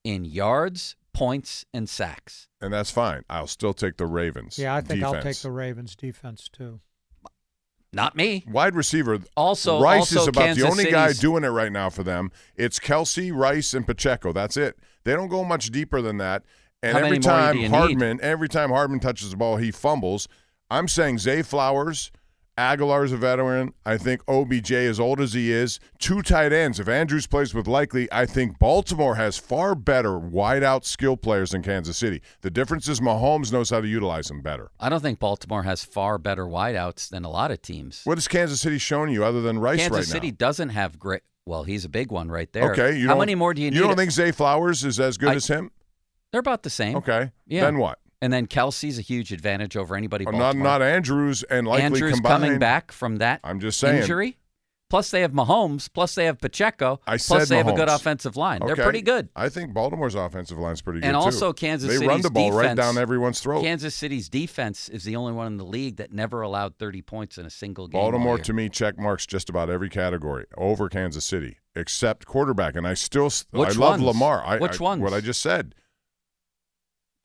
in 0.04 0.24
yards, 0.24 0.96
points, 1.14 1.64
and 1.72 1.88
sacks. 1.88 2.48
and 2.60 2.72
that's 2.72 2.90
fine. 2.90 3.22
I'll 3.30 3.46
still 3.46 3.72
take 3.74 3.96
the 3.96 4.06
Ravens. 4.06 4.58
Yeah, 4.58 4.74
I 4.74 4.80
think 4.80 5.02
I'll 5.04 5.22
take 5.22 5.38
the 5.38 5.50
Ravens 5.52 5.94
defense 5.96 6.48
too. 6.52 6.80
Not 7.96 8.14
me. 8.14 8.44
Wide 8.46 8.74
receiver. 8.74 9.18
Also- 9.36 9.80
Rice 9.80 10.00
also 10.14 10.20
is 10.20 10.28
about 10.28 10.44
Kansas 10.44 10.62
the 10.62 10.70
only 10.70 10.90
guy 10.90 11.14
doing 11.14 11.44
it 11.44 11.48
right 11.48 11.72
now 11.72 11.88
for 11.88 12.02
them. 12.02 12.30
It's 12.54 12.78
Kelce, 12.78 13.34
Rice, 13.34 13.72
and 13.72 13.86
Pacheco. 13.86 14.34
That's 14.34 14.58
it. 14.58 14.78
They 15.04 15.14
don't 15.14 15.28
go 15.28 15.42
much 15.44 15.70
deeper 15.70 16.02
than 16.02 16.18
that. 16.18 16.42
And 16.82 16.92
How 16.92 17.04
every 17.04 17.18
time 17.18 17.56
you 17.56 17.62
need? 17.62 17.70
Hardman, 17.70 18.20
every 18.20 18.50
time 18.50 18.68
Hardman 18.68 19.00
touches 19.00 19.30
the 19.30 19.36
ball, 19.38 19.56
he 19.56 19.70
fumbles. 19.70 20.28
I'm 20.70 20.88
saying 20.88 21.18
Zay 21.18 21.40
Flowers, 21.40 22.12
Agholor's 22.58 23.12
a 23.12 23.16
veteran. 23.18 23.74
I 23.84 23.98
think 23.98 24.22
OBJ, 24.26 24.72
as 24.72 24.98
old 24.98 25.20
as 25.20 25.34
he 25.34 25.52
is, 25.52 25.78
two 25.98 26.22
tight 26.22 26.52
ends. 26.52 26.80
If 26.80 26.88
Andrews 26.88 27.26
plays 27.26 27.52
with 27.54 27.66
Likely, 27.66 28.08
I 28.10 28.24
think 28.24 28.58
Baltimore 28.58 29.16
has 29.16 29.36
far 29.36 29.74
better 29.74 30.12
wideout 30.12 30.84
skill 30.84 31.16
players 31.18 31.50
than 31.50 31.62
Kansas 31.62 31.98
City. 31.98 32.22
The 32.40 32.50
difference 32.50 32.88
is 32.88 33.00
Mahomes 33.00 33.52
knows 33.52 33.68
how 33.68 33.82
to 33.82 33.86
utilize 33.88 34.28
them 34.28 34.40
better. 34.40 34.70
I 34.80 34.88
don't 34.88 35.02
think 35.02 35.18
Baltimore 35.18 35.64
has 35.64 35.84
far 35.84 36.16
better 36.16 36.46
wideouts 36.46 37.10
than 37.10 37.24
a 37.24 37.30
lot 37.30 37.50
of 37.50 37.60
teams. 37.60 38.00
What 38.04 38.16
has 38.16 38.26
Kansas 38.26 38.60
City 38.60 38.78
shown 38.78 39.10
you 39.10 39.22
other 39.22 39.42
than 39.42 39.58
Rice 39.58 39.80
Kansas 39.80 39.96
right 39.98 40.06
City 40.06 40.28
now? 40.30 40.36
doesn't 40.38 40.70
have 40.70 40.98
great. 40.98 41.22
Well, 41.44 41.64
he's 41.64 41.84
a 41.84 41.88
big 41.90 42.10
one 42.10 42.30
right 42.30 42.50
there. 42.52 42.72
Okay, 42.72 42.98
you 42.98 43.06
how 43.08 43.18
many 43.18 43.34
more 43.34 43.52
do 43.52 43.62
you 43.62 43.70
need? 43.70 43.76
You 43.76 43.82
don't 43.84 43.96
think 43.96 44.10
Zay 44.10 44.32
Flowers 44.32 44.82
is 44.82 44.98
as 44.98 45.18
good 45.18 45.28
I- 45.28 45.34
as 45.34 45.46
him? 45.46 45.70
they're 46.32 46.40
about 46.40 46.62
the 46.62 46.70
same? 46.70 46.96
Okay. 46.96 47.30
Yeah. 47.46 47.62
Then 47.62 47.78
what? 47.78 47.98
And 48.22 48.32
then 48.32 48.46
Kelce's 48.46 48.98
a 48.98 49.02
huge 49.02 49.32
advantage 49.32 49.76
over 49.76 49.94
anybody. 49.94 50.24
Oh, 50.26 50.30
not 50.30 50.56
not 50.56 50.80
Andrews 50.82 51.42
and 51.44 51.66
likely 51.66 51.84
Andrews 51.84 52.14
combined. 52.14 52.42
coming 52.44 52.58
back 52.58 52.90
from 52.92 53.16
that 53.16 53.40
I'm 53.44 53.60
just 53.60 53.78
saying. 53.78 54.02
injury. 54.02 54.38
Plus, 54.88 55.10
they 55.10 55.22
have 55.22 55.32
Mahomes. 55.32 55.92
Plus, 55.92 56.14
they 56.14 56.26
have 56.26 56.38
Pacheco. 56.38 57.00
I 57.08 57.18
plus, 57.18 57.24
said 57.26 57.48
they 57.48 57.56
have 57.56 57.66
a 57.66 57.72
good 57.72 57.88
offensive 57.88 58.36
line. 58.36 58.60
They're 58.64 58.76
pretty 58.76 59.02
good. 59.02 59.28
I 59.34 59.48
think 59.48 59.74
Baltimore's 59.74 60.14
offensive 60.14 60.58
line's 60.58 60.80
pretty 60.80 61.00
good 61.00 61.06
And 61.08 61.14
too. 61.16 61.18
also, 61.18 61.52
Kansas 61.52 61.88
they 61.88 61.94
City's 61.96 62.08
run 62.08 62.20
the 62.22 62.30
ball 62.30 62.52
right 62.52 62.76
down 62.76 62.96
everyone's 62.96 63.40
throat. 63.40 63.62
Kansas 63.62 63.96
City's 63.96 64.28
defense 64.28 64.88
is 64.88 65.02
the 65.02 65.16
only 65.16 65.32
one 65.32 65.48
in 65.48 65.56
the 65.56 65.64
league 65.64 65.96
that 65.96 66.12
never 66.12 66.40
allowed 66.40 66.78
30 66.78 67.02
points 67.02 67.36
in 67.36 67.44
a 67.46 67.50
single 67.50 67.88
game. 67.88 68.00
Baltimore 68.00 68.38
to 68.38 68.52
me 68.52 68.68
check 68.68 68.96
marks 68.96 69.26
just 69.26 69.50
about 69.50 69.68
every 69.70 69.88
category 69.90 70.44
over 70.56 70.88
Kansas 70.88 71.24
City 71.24 71.56
except 71.74 72.24
quarterback, 72.24 72.76
and 72.76 72.86
I 72.86 72.94
still 72.94 73.26
s- 73.26 73.44
I 73.52 73.58
Which 73.58 73.76
love 73.76 74.00
ones? 74.00 74.04
Lamar. 74.04 74.42
I, 74.46 74.58
Which 74.58 74.78
ones? 74.78 75.02
What 75.02 75.12
I 75.12 75.20
just 75.20 75.40
said. 75.40 75.74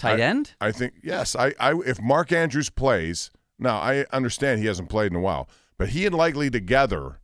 Tight 0.02 0.20
I- 0.20 0.24
end. 0.24 0.56
I 0.60 0.72
think 0.72 0.94
yes. 1.04 1.36
I, 1.36 1.54
I 1.60 1.74
if 1.86 2.02
Mark 2.02 2.32
Andrews 2.32 2.72
plays 2.72 3.30
now, 3.60 3.78
I 3.78 4.06
understand 4.12 4.60
he 4.60 4.66
hasn't 4.66 4.90
played 4.90 5.12
in 5.12 5.16
a 5.16 5.22
while, 5.22 5.48
but 5.78 5.90
he 5.90 6.08
and 6.08 6.16
likely 6.16 6.50
together, 6.50 7.20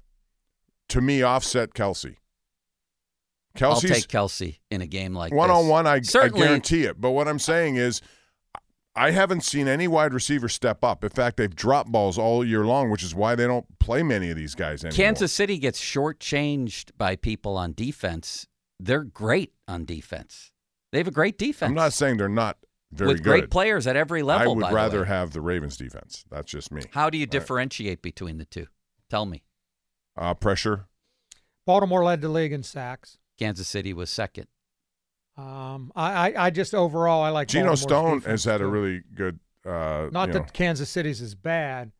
to 0.90 1.02
me, 1.02 1.24
offset 1.24 1.74
Kelce. 1.74 2.18
I'll 3.60 3.82
take 3.82 4.08
Kelce 4.08 4.60
in 4.70 4.82
a 4.82 4.86
game 4.86 5.16
like 5.16 5.32
this. 5.32 5.38
one 5.38 5.50
on 5.50 5.68
one. 5.68 5.88
I, 5.88 5.96
I 5.96 6.28
guarantee 6.30 6.84
it. 6.84 7.02
But 7.02 7.12
what 7.12 7.28
I'm 7.28 7.40
saying 7.40 7.78
is, 7.78 8.04
I 8.96 9.10
haven't 9.10 9.42
seen 9.44 9.68
any 9.68 9.88
wide 9.88 10.14
receiver 10.14 10.48
step 10.48 10.84
up. 10.84 11.04
In 11.04 11.10
fact, 11.10 11.38
they've 11.38 11.56
dropped 11.56 11.92
balls 11.92 12.20
all 12.20 12.46
year 12.46 12.64
long, 12.64 12.92
which 12.92 13.02
is 13.02 13.16
why 13.16 13.34
they 13.34 13.48
don't 13.48 13.66
play 13.80 14.04
many 14.04 14.30
of 14.30 14.38
these 14.38 14.54
guys 14.54 14.84
anymore. 14.84 14.96
Kansas 14.96 15.34
City 15.34 15.58
gets 15.58 15.82
shortchanged 15.82 16.92
by 17.00 17.16
people 17.16 17.58
on 17.58 17.74
defense. 17.74 18.46
They're 18.80 19.04
great 19.04 19.54
on 19.68 19.86
defense. 19.86 20.52
They 20.92 21.00
have 21.00 21.08
a 21.08 21.12
great 21.12 21.40
defense. 21.40 21.70
I'm 21.70 21.76
not 21.76 21.94
saying 21.94 22.18
they're 22.18 22.30
not 22.30 22.58
very 22.92 23.10
with 23.10 23.18
good. 23.24 23.30
great 23.30 23.50
players 23.50 23.86
at 23.88 23.96
every 23.96 24.24
level. 24.24 24.52
I 24.52 24.56
would 24.56 24.62
by 24.62 24.70
the 24.70 24.76
rather 24.76 25.02
way. 25.02 25.08
have 25.08 25.32
the 25.32 25.42
Ravens 25.42 25.78
defense. 25.78 26.24
That's 26.30 26.50
just 26.52 26.72
me. 26.72 26.84
How 26.92 27.10
do 27.10 27.18
you 27.18 27.24
Right. 27.24 27.32
differentiate 27.32 28.02
between 28.02 28.38
the 28.38 28.46
two? 28.46 28.68
Tell 29.10 29.26
me. 29.26 29.44
Uh, 30.16 30.34
pressure. 30.34 30.86
Baltimore 31.66 32.04
led 32.04 32.22
the 32.22 32.30
league 32.30 32.54
in 32.54 32.64
sacks. 32.64 33.18
Kansas 33.38 33.68
City 33.68 33.94
was 33.94 34.10
second. 34.10 34.48
Um, 35.38 35.92
I, 35.96 36.32
I, 36.32 36.46
I 36.46 36.50
just 36.50 36.74
overall 36.74 37.22
I 37.22 37.30
like 37.30 37.48
Geno 37.50 37.76
Baltimore's 37.76 37.82
Stone 37.82 38.22
has 38.22 38.44
had 38.46 38.62
a 38.62 38.66
really 38.66 39.04
good. 39.14 39.40
Uh, 39.66 40.10
Not 40.12 40.32
that 40.32 40.40
know, 40.40 40.46
Kansas 40.54 40.90
City's 40.90 41.22
is 41.22 41.36
bad. 41.36 41.92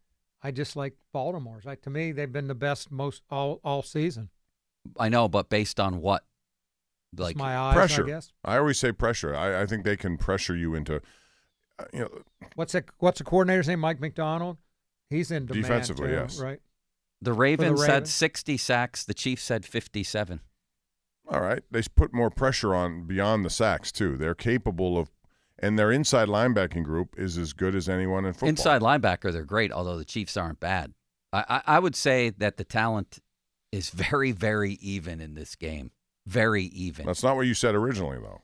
I 0.42 0.52
just 0.52 0.76
like 0.76 0.94
Baltimore's. 1.14 1.66
Like 1.66 1.82
to 1.84 1.90
me, 1.90 2.12
they've 2.12 2.32
been 2.32 2.48
the 2.48 2.56
best 2.56 2.90
most 2.92 3.22
all 3.30 3.60
all 3.64 3.84
season. 3.84 4.30
I 4.98 5.10
know, 5.10 5.28
but 5.28 5.50
based 5.50 5.80
on 5.80 6.02
what? 6.02 6.24
It's 7.20 7.26
Like 7.26 7.36
my 7.36 7.58
eyes, 7.58 7.76
pressure. 7.76 8.04
I 8.06 8.08
guess. 8.08 8.32
I 8.44 8.58
always 8.58 8.78
say 8.80 8.92
pressure. 8.92 9.36
I, 9.36 9.62
I 9.62 9.66
think 9.66 9.84
they 9.84 9.98
can 9.98 10.18
pressure 10.18 10.56
you 10.56 10.76
into. 10.76 11.02
uh, 11.80 11.86
You 11.94 12.00
know, 12.02 12.10
What's 12.56 12.74
that? 12.74 12.86
What's 13.00 13.18
the 13.20 13.24
coordinator's 13.24 13.68
name? 13.68 13.80
Mike 13.80 14.00
Macdonald. 14.00 14.58
He's 15.10 15.32
in 15.32 15.46
demand 15.46 15.64
Defensively, 15.64 16.08
too, 16.10 16.14
yes. 16.16 16.40
Right. 16.40 16.60
the 17.22 17.32
Ravens 17.34 17.82
had 17.82 17.90
Ravens? 17.94 18.14
60 18.14 18.58
sacks, 18.58 19.06
the 19.06 19.14
Chiefs 19.14 19.48
had 19.48 19.66
57. 19.66 20.42
All 21.30 21.42
right, 21.42 21.62
they 21.72 21.82
put 21.96 22.14
more 22.14 22.30
pressure 22.30 22.74
on 22.76 23.04
beyond 23.06 23.44
the 23.44 23.50
sacks 23.50 23.92
too. 23.92 24.16
They're 24.18 24.36
capable 24.36 24.98
of, 24.98 25.10
and 25.60 25.78
their 25.78 25.92
inside 25.92 26.30
linebacking 26.30 26.84
group 26.84 27.16
is 27.18 27.38
as 27.38 27.52
good 27.54 27.76
as 27.76 27.90
anyone 27.90 28.26
in 28.26 28.32
football. 28.34 28.50
Inside 28.50 28.82
linebacker, 28.82 29.32
they're 29.34 29.44
great, 29.44 29.72
although 29.74 29.98
the 29.98 30.06
Chiefs 30.06 30.38
aren't 30.38 30.60
bad. 30.62 30.94
I, 31.34 31.44
I, 31.50 31.62
I 31.76 31.80
would 31.80 31.96
say 31.98 32.30
that 32.38 32.56
the 32.58 32.64
talent 32.64 33.20
is 33.74 33.90
very, 33.92 34.32
very 34.32 34.74
even 34.82 35.20
in 35.20 35.34
this 35.34 35.56
game. 35.56 35.92
Very 36.28 36.64
even. 36.66 37.06
That's 37.06 37.24
not 37.24 37.38
what 37.38 37.48
you 37.48 37.54
said 37.54 37.74
originally, 37.74 38.18
though. 38.18 38.42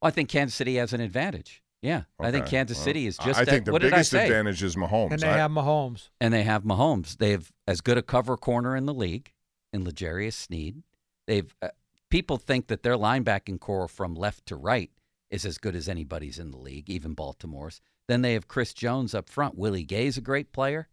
I 0.00 0.10
think 0.10 0.28
Kansas 0.28 0.54
City 0.54 0.76
has 0.76 0.92
an 0.92 1.00
advantage. 1.00 1.62
Yeah, 1.82 2.02
I 2.20 2.30
think 2.30 2.46
Kansas 2.46 2.78
well, 2.78 2.84
City 2.84 3.06
is 3.08 3.16
just. 3.16 3.40
I 3.40 3.44
that- 3.44 3.50
think 3.50 3.64
the 3.64 3.72
what 3.72 3.82
biggest 3.82 4.14
advantage 4.14 4.62
is 4.62 4.76
Mahomes. 4.76 5.10
And 5.10 5.20
they 5.20 5.28
I- 5.28 5.38
have 5.38 5.50
Mahomes. 5.50 6.10
and 6.20 6.32
they 6.32 6.44
have 6.44 6.62
Mahomes. 6.62 7.16
They 7.18 7.32
have 7.32 7.50
as 7.66 7.80
good 7.80 7.98
a 7.98 8.02
cover 8.02 8.36
corner 8.36 8.76
in 8.76 8.86
the 8.86 8.94
league 8.94 9.32
in 9.72 9.84
L'Jarius 9.84 10.34
Sneed. 10.34 10.84
They've 11.26 11.52
uh, 11.60 11.68
people 12.08 12.36
think 12.36 12.68
that 12.68 12.84
their 12.84 12.96
linebacking 12.96 13.58
core 13.58 13.88
from 13.88 14.14
left 14.14 14.46
to 14.46 14.56
right 14.56 14.92
is 15.28 15.44
as 15.44 15.58
good 15.58 15.74
as 15.74 15.88
anybody's 15.88 16.38
in 16.38 16.52
the 16.52 16.58
league, 16.58 16.88
even 16.88 17.14
Baltimore's. 17.14 17.80
Then 18.06 18.22
they 18.22 18.34
have 18.34 18.46
Chris 18.46 18.72
Jones 18.72 19.12
up 19.14 19.28
front. 19.28 19.56
Willie 19.58 19.84
Gay's 19.84 20.16
a 20.16 20.20
great 20.20 20.52
player, 20.52 20.88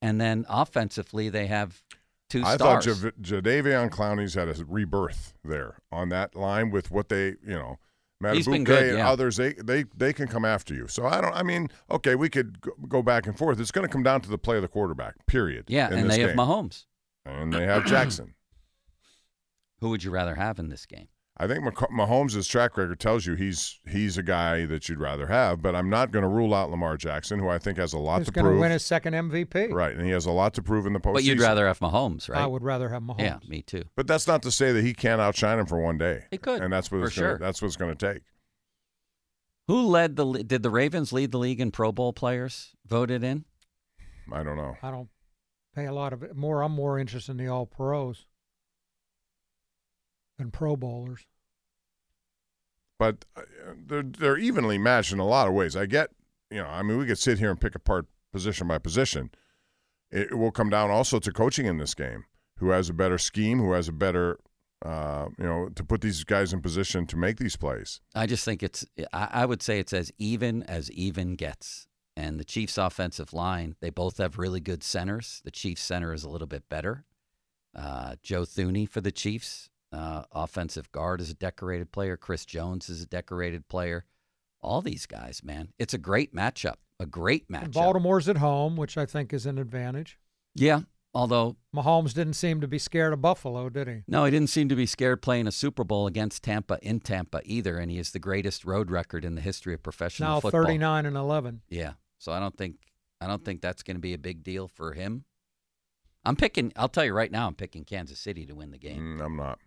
and 0.00 0.18
then 0.18 0.46
offensively 0.48 1.28
they 1.28 1.48
have 1.48 1.82
two 2.34 2.44
I 2.44 2.56
stars. 2.56 2.86
thought 2.86 3.14
Jav- 3.22 3.42
Jadeveon 3.42 3.90
Clowney's 3.90 4.34
had 4.34 4.48
a 4.48 4.64
rebirth 4.66 5.34
there 5.44 5.78
on 5.92 6.08
that 6.08 6.34
line 6.34 6.70
with 6.70 6.90
what 6.90 7.08
they, 7.08 7.26
you 7.26 7.54
know, 7.54 7.78
Madubuike 8.22 8.64
good, 8.64 8.88
and 8.88 8.98
yeah. 8.98 9.10
others. 9.10 9.36
They 9.36 9.52
they 9.54 9.84
they 9.96 10.12
can 10.12 10.26
come 10.26 10.44
after 10.44 10.74
you. 10.74 10.88
So 10.88 11.06
I 11.06 11.20
don't. 11.20 11.34
I 11.34 11.42
mean, 11.42 11.68
okay, 11.90 12.14
we 12.14 12.28
could 12.28 12.58
go, 12.88 13.02
back 13.02 13.26
and 13.26 13.36
forth. 13.36 13.60
It's 13.60 13.70
going 13.70 13.86
to 13.86 13.92
come 13.92 14.02
down 14.02 14.20
to 14.22 14.28
the 14.28 14.38
play 14.38 14.56
of 14.56 14.62
the 14.62 14.68
quarterback. 14.68 15.14
Period. 15.26 15.66
yeah, 15.68 15.92
and 15.92 16.10
they 16.10 16.20
have. 16.20 16.30
Mahomes. 16.30 16.86
and 17.26 17.52
they 17.52 17.64
have 17.64 17.84
Jackson. 17.86 18.34
Who 19.80 19.90
would 19.90 20.02
you 20.02 20.10
rather 20.10 20.34
have 20.34 20.58
in 20.58 20.68
this 20.68 20.86
game? 20.86 21.08
I 21.36 21.48
think 21.48 21.64
Mahomes' 21.64 22.48
track 22.48 22.76
record 22.76 23.00
tells 23.00 23.26
you 23.26 23.34
he's 23.34 23.80
he's 23.90 24.16
a 24.16 24.22
guy 24.22 24.66
that 24.66 24.88
you'd 24.88 25.00
rather 25.00 25.26
have, 25.26 25.60
but 25.60 25.74
I'm 25.74 25.90
not 25.90 26.12
going 26.12 26.22
to 26.22 26.28
rule 26.28 26.54
out 26.54 26.70
Lamar 26.70 26.96
Jackson, 26.96 27.40
who 27.40 27.48
I 27.48 27.58
think 27.58 27.76
has 27.76 27.92
a 27.92 27.98
lot 27.98 28.18
Who's 28.18 28.26
to 28.28 28.32
going 28.32 28.44
to 28.44 28.50
prove. 28.50 28.60
win 28.60 28.70
his 28.70 28.84
second 28.84 29.14
MVP? 29.14 29.72
right, 29.72 29.96
and 29.96 30.04
he 30.04 30.12
has 30.12 30.26
a 30.26 30.30
lot 30.30 30.54
to 30.54 30.62
prove 30.62 30.86
in 30.86 30.92
the 30.92 31.00
postseason. 31.00 31.14
But 31.14 31.24
you'd 31.24 31.40
rather 31.40 31.66
have 31.66 31.80
Mahomes, 31.80 32.28
right? 32.28 32.40
I 32.40 32.46
would 32.46 32.62
rather 32.62 32.88
have 32.88 33.02
Mahomes. 33.02 33.18
Yeah, 33.18 33.38
me 33.48 33.62
too. 33.62 33.82
But 33.96 34.06
that's 34.06 34.28
not 34.28 34.42
to 34.42 34.52
say 34.52 34.70
that 34.70 34.84
he 34.84 34.94
can't 34.94 35.20
outshine 35.20 35.58
him 35.58 35.66
for 35.66 35.80
one 35.80 35.98
day. 35.98 36.26
He 36.30 36.38
could, 36.38 36.62
and 36.62 36.72
that's 36.72 36.92
what 36.92 37.00
for 37.00 37.06
it's 37.06 37.16
gonna, 37.16 37.28
sure. 37.30 37.38
that's 37.38 37.60
what 37.60 37.66
it's 37.66 37.76
going 37.76 37.96
to 37.96 38.12
take. 38.14 38.22
Who 39.66 39.88
led 39.88 40.14
the? 40.14 40.44
Did 40.44 40.62
the 40.62 40.70
Ravens 40.70 41.12
lead 41.12 41.32
the 41.32 41.38
league 41.38 41.60
in 41.60 41.72
Pro 41.72 41.90
Bowl 41.90 42.12
players 42.12 42.76
voted 42.86 43.24
in? 43.24 43.44
I 44.32 44.44
don't 44.44 44.56
know. 44.56 44.76
I 44.84 44.92
don't 44.92 45.08
pay 45.74 45.86
a 45.86 45.92
lot 45.92 46.12
of 46.12 46.22
it. 46.22 46.36
More, 46.36 46.62
I'm 46.62 46.72
more 46.72 46.98
interested 46.98 47.32
in 47.32 47.38
the 47.38 47.48
All 47.48 47.66
Pros 47.66 48.26
than 50.44 50.50
Pro 50.50 50.76
Bowlers. 50.76 51.26
but 52.98 53.24
uh, 53.36 53.42
they're 53.86 54.02
they're 54.02 54.38
evenly 54.38 54.78
matched 54.78 55.12
in 55.12 55.18
a 55.18 55.26
lot 55.26 55.48
of 55.48 55.54
ways. 55.54 55.74
I 55.74 55.86
get, 55.86 56.10
you 56.50 56.58
know, 56.58 56.68
I 56.68 56.82
mean, 56.82 56.98
we 56.98 57.06
could 57.06 57.18
sit 57.18 57.38
here 57.38 57.50
and 57.50 57.60
pick 57.60 57.74
apart 57.74 58.06
position 58.32 58.68
by 58.68 58.78
position. 58.78 59.30
It 60.10 60.36
will 60.38 60.52
come 60.52 60.70
down 60.70 60.90
also 60.90 61.18
to 61.18 61.32
coaching 61.32 61.66
in 61.66 61.78
this 61.78 61.94
game. 61.94 62.24
Who 62.58 62.70
has 62.70 62.88
a 62.88 62.92
better 62.92 63.18
scheme? 63.18 63.58
Who 63.58 63.72
has 63.72 63.88
a 63.88 63.92
better, 63.92 64.38
uh, 64.84 65.26
you 65.38 65.44
know, 65.44 65.70
to 65.74 65.82
put 65.82 66.02
these 66.02 66.22
guys 66.22 66.52
in 66.52 66.60
position 66.60 67.06
to 67.08 67.16
make 67.16 67.38
these 67.38 67.56
plays? 67.56 68.00
I 68.14 68.26
just 68.26 68.44
think 68.44 68.62
it's. 68.62 68.86
I, 69.12 69.28
I 69.32 69.46
would 69.46 69.62
say 69.62 69.80
it's 69.80 69.92
as 69.92 70.12
even 70.18 70.62
as 70.64 70.90
even 70.92 71.34
gets. 71.34 71.88
And 72.16 72.38
the 72.38 72.44
Chiefs' 72.44 72.78
offensive 72.78 73.32
line, 73.32 73.74
they 73.80 73.90
both 73.90 74.18
have 74.18 74.38
really 74.38 74.60
good 74.60 74.84
centers. 74.84 75.40
The 75.44 75.50
Chiefs' 75.50 75.82
center 75.82 76.12
is 76.12 76.22
a 76.22 76.28
little 76.28 76.46
bit 76.46 76.68
better. 76.68 77.04
Uh, 77.74 78.14
Joe 78.22 78.42
Thuney 78.42 78.88
for 78.88 79.00
the 79.00 79.10
Chiefs, 79.10 79.68
uh, 79.94 80.24
offensive 80.32 80.90
guard, 80.92 81.20
is 81.20 81.30
a 81.30 81.34
decorated 81.34 81.92
player. 81.92 82.16
Chris 82.16 82.44
Jones 82.44 82.88
is 82.90 83.02
a 83.02 83.06
decorated 83.06 83.68
player. 83.68 84.04
All 84.60 84.80
these 84.82 85.06
guys, 85.06 85.42
man, 85.44 85.68
it's 85.78 85.94
a 85.94 85.98
great 85.98 86.34
matchup. 86.34 86.76
A 87.00 87.06
great 87.06 87.46
And 87.48 87.58
matchup. 87.66 87.72
Baltimore's 87.72 88.28
at 88.28 88.38
home, 88.38 88.76
which 88.76 88.96
I 88.96 89.04
think 89.06 89.32
is 89.32 89.46
an 89.46 89.58
advantage. 89.58 90.18
Yeah, 90.54 90.82
although 91.12 91.56
Mahomes 91.74 92.14
didn't 92.14 92.34
seem 92.34 92.60
to 92.60 92.68
be 92.68 92.78
scared 92.78 93.12
of 93.12 93.20
Buffalo, 93.20 93.68
did 93.68 93.88
he? 93.88 94.02
No, 94.06 94.24
he 94.24 94.30
didn't 94.30 94.48
seem 94.50 94.68
to 94.68 94.76
be 94.76 94.86
scared 94.86 95.20
playing 95.20 95.46
a 95.46 95.52
Super 95.52 95.84
Bowl 95.84 96.06
against 96.06 96.42
Tampa 96.44 96.78
in 96.82 97.00
Tampa 97.00 97.40
either, 97.44 97.78
and 97.78 97.90
he 97.90 97.96
has 97.96 98.12
the 98.12 98.18
greatest 98.20 98.64
road 98.64 98.90
record 98.90 99.24
in 99.24 99.34
the 99.34 99.40
history 99.40 99.74
of 99.74 99.82
professional 99.82 100.40
football. 100.40 100.62
Now 100.62 100.66
39 100.66 101.06
and 101.06 101.16
11. 101.16 101.62
Yeah, 101.68 101.94
so 102.18 102.32
I 102.32 102.38
don't 102.38 102.56
think 102.56 102.76
I 103.20 103.26
don't 103.26 103.44
think 103.44 103.60
that's 103.60 103.82
going 103.82 103.96
to 103.96 104.00
be 104.00 104.14
a 104.14 104.18
big 104.18 104.42
deal 104.44 104.68
for 104.68 104.92
him. 104.92 105.24
I'm 106.24 106.36
picking. 106.36 106.72
I'll 106.76 106.88
tell 106.88 107.04
you 107.04 107.12
right 107.12 107.30
now, 107.30 107.46
I'm 107.48 107.54
picking 107.54 107.84
Kansas 107.84 108.18
City 108.18 108.46
to 108.46 108.54
win 108.54 108.70
the 108.70 108.78
game. 108.78 109.18
Mm, 109.18 109.24
I'm 109.24 109.36
not. 109.36 109.58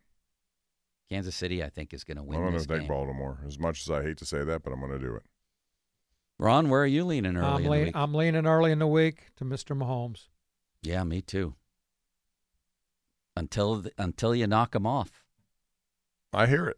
Kansas 1.10 1.36
City, 1.36 1.63
I 1.63 1.70
think, 1.70 1.93
is 1.93 2.04
going 2.04 2.17
to 2.17 2.24
win. 2.24 2.38
I'm 2.38 2.43
win 2.43 2.52
going 2.52 2.58
this 2.58 2.67
to 2.67 2.74
take 2.74 2.82
game. 2.82 2.88
Baltimore. 2.88 3.39
As 3.46 3.58
much 3.58 3.82
as 3.82 3.91
I 3.91 4.04
hate 4.04 4.17
to 4.17 4.26
say 4.26 4.43
that, 4.43 4.63
but 4.63 4.74
I'm 4.74 4.80
going 4.80 4.91
to 4.91 5.00
do 5.00 5.15
it. 5.15 5.24
Ron, 6.39 6.70
where 6.70 6.82
are 6.82 6.88
you 6.88 7.04
leaning 7.04 7.36
early 7.36 7.48
I'm, 7.48 7.58
in 7.58 7.63
the 7.63 7.70
week? 7.70 7.96
I'm 7.96 8.13
leaning 8.13 8.46
early 8.46 8.72
in 8.72 8.80
the 8.80 8.88
week 8.88 9.28
to 9.38 9.46
Mr. 9.46 9.76
Mahomes. 9.78 10.28
Yeah, 10.84 11.04
me 11.04 11.22
too. 11.22 11.56
Until 13.36 13.82
th- 13.84 13.93
until 13.98 14.36
you 14.36 14.48
knock 14.48 14.76
him 14.76 14.86
off. 14.86 15.24
I 16.34 16.46
hear 16.48 16.67
it. 16.67 16.78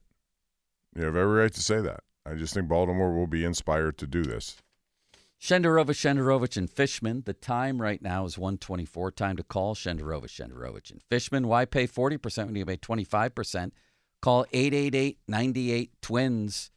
You 0.96 1.06
have 1.06 1.16
every 1.16 1.40
right 1.40 1.54
to 1.54 1.62
say 1.62 1.82
that. 1.82 2.02
I 2.26 2.36
just 2.36 2.54
think 2.54 2.68
Baltimore 2.68 3.14
will 3.14 3.28
be 3.28 3.44
inspired 3.44 3.98
to 3.98 4.08
do 4.08 4.24
this. 4.24 4.58
Shenderovich, 5.42 5.96
Shenderovich, 5.96 6.58
and 6.58 6.70
Fishman. 6.70 7.24
The 7.26 7.34
time 7.34 7.82
right 7.82 8.02
now 8.02 8.26
is 8.26 8.38
124. 8.38 9.12
Time 9.12 9.38
to 9.38 9.44
call 9.44 9.74
Shenderovich, 9.74 10.36
Shenderovich, 10.36 10.92
and 10.92 11.02
Fishman. 11.10 11.48
Why 11.48 11.66
pay 11.66 11.88
40% 11.88 12.46
when 12.46 12.56
you 12.56 12.66
pay 12.66 12.78
25%? 12.78 13.72
Call 14.22 14.46
888-98-TWINS. 14.54 16.72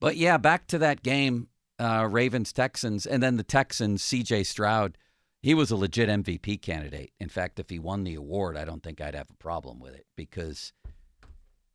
But 0.00 0.16
yeah, 0.16 0.36
back 0.36 0.66
to 0.68 0.78
that 0.78 1.02
game, 1.02 1.48
uh, 1.78 2.08
Ravens, 2.10 2.52
Texans, 2.52 3.06
and 3.06 3.22
then 3.22 3.36
the 3.36 3.42
Texans, 3.42 4.02
C.J. 4.02 4.44
Stroud. 4.44 4.98
He 5.42 5.54
was 5.54 5.70
a 5.70 5.76
legit 5.76 6.08
MVP 6.08 6.62
candidate. 6.62 7.12
In 7.20 7.28
fact, 7.28 7.60
if 7.60 7.70
he 7.70 7.78
won 7.78 8.04
the 8.04 8.14
award, 8.14 8.56
I 8.56 8.64
don't 8.64 8.82
think 8.82 9.00
I'd 9.00 9.14
have 9.14 9.30
a 9.30 9.36
problem 9.36 9.78
with 9.78 9.94
it 9.94 10.06
because 10.16 10.72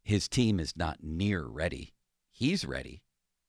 his 0.04 0.28
team 0.28 0.60
is 0.60 0.76
not 0.76 0.98
near 1.02 1.46
ready. 1.46 1.94
He's 2.32 2.66
ready, 2.66 3.02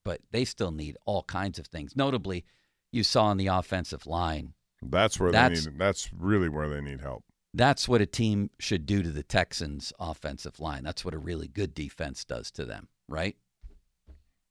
but 0.05 0.20
they 0.31 0.44
still 0.44 0.70
need 0.70 0.96
all 1.07 1.22
kinds 1.25 1.59
of 1.59 1.66
things. 1.66 1.96
Notably, 1.96 2.44
you 2.92 3.05
saw 3.05 3.25
on 3.25 3.37
the 3.37 3.48
offensive 3.48 4.07
line. 4.07 4.55
That's 4.83 5.18
where 5.18 5.33
That's- 5.33 5.64
they 5.64 5.70
need. 5.70 5.79
That's 5.79 6.12
really 6.12 6.48
where 6.48 6.68
they 6.68 6.81
need 6.81 7.01
help. 7.01 7.25
That's 7.54 7.86
what 7.88 8.00
a 8.00 8.06
team 8.06 8.50
should 8.58 8.86
do 8.86 9.02
to 9.02 9.10
the 9.10 9.22
Texans' 9.22 9.92
offensive 10.00 10.58
line. 10.58 10.82
That's 10.84 11.04
what 11.04 11.12
a 11.14 11.18
really 11.18 11.48
good 11.48 11.74
defense 11.74 12.24
does 12.24 12.50
to 12.52 12.64
them, 12.64 12.88
right? 13.08 13.36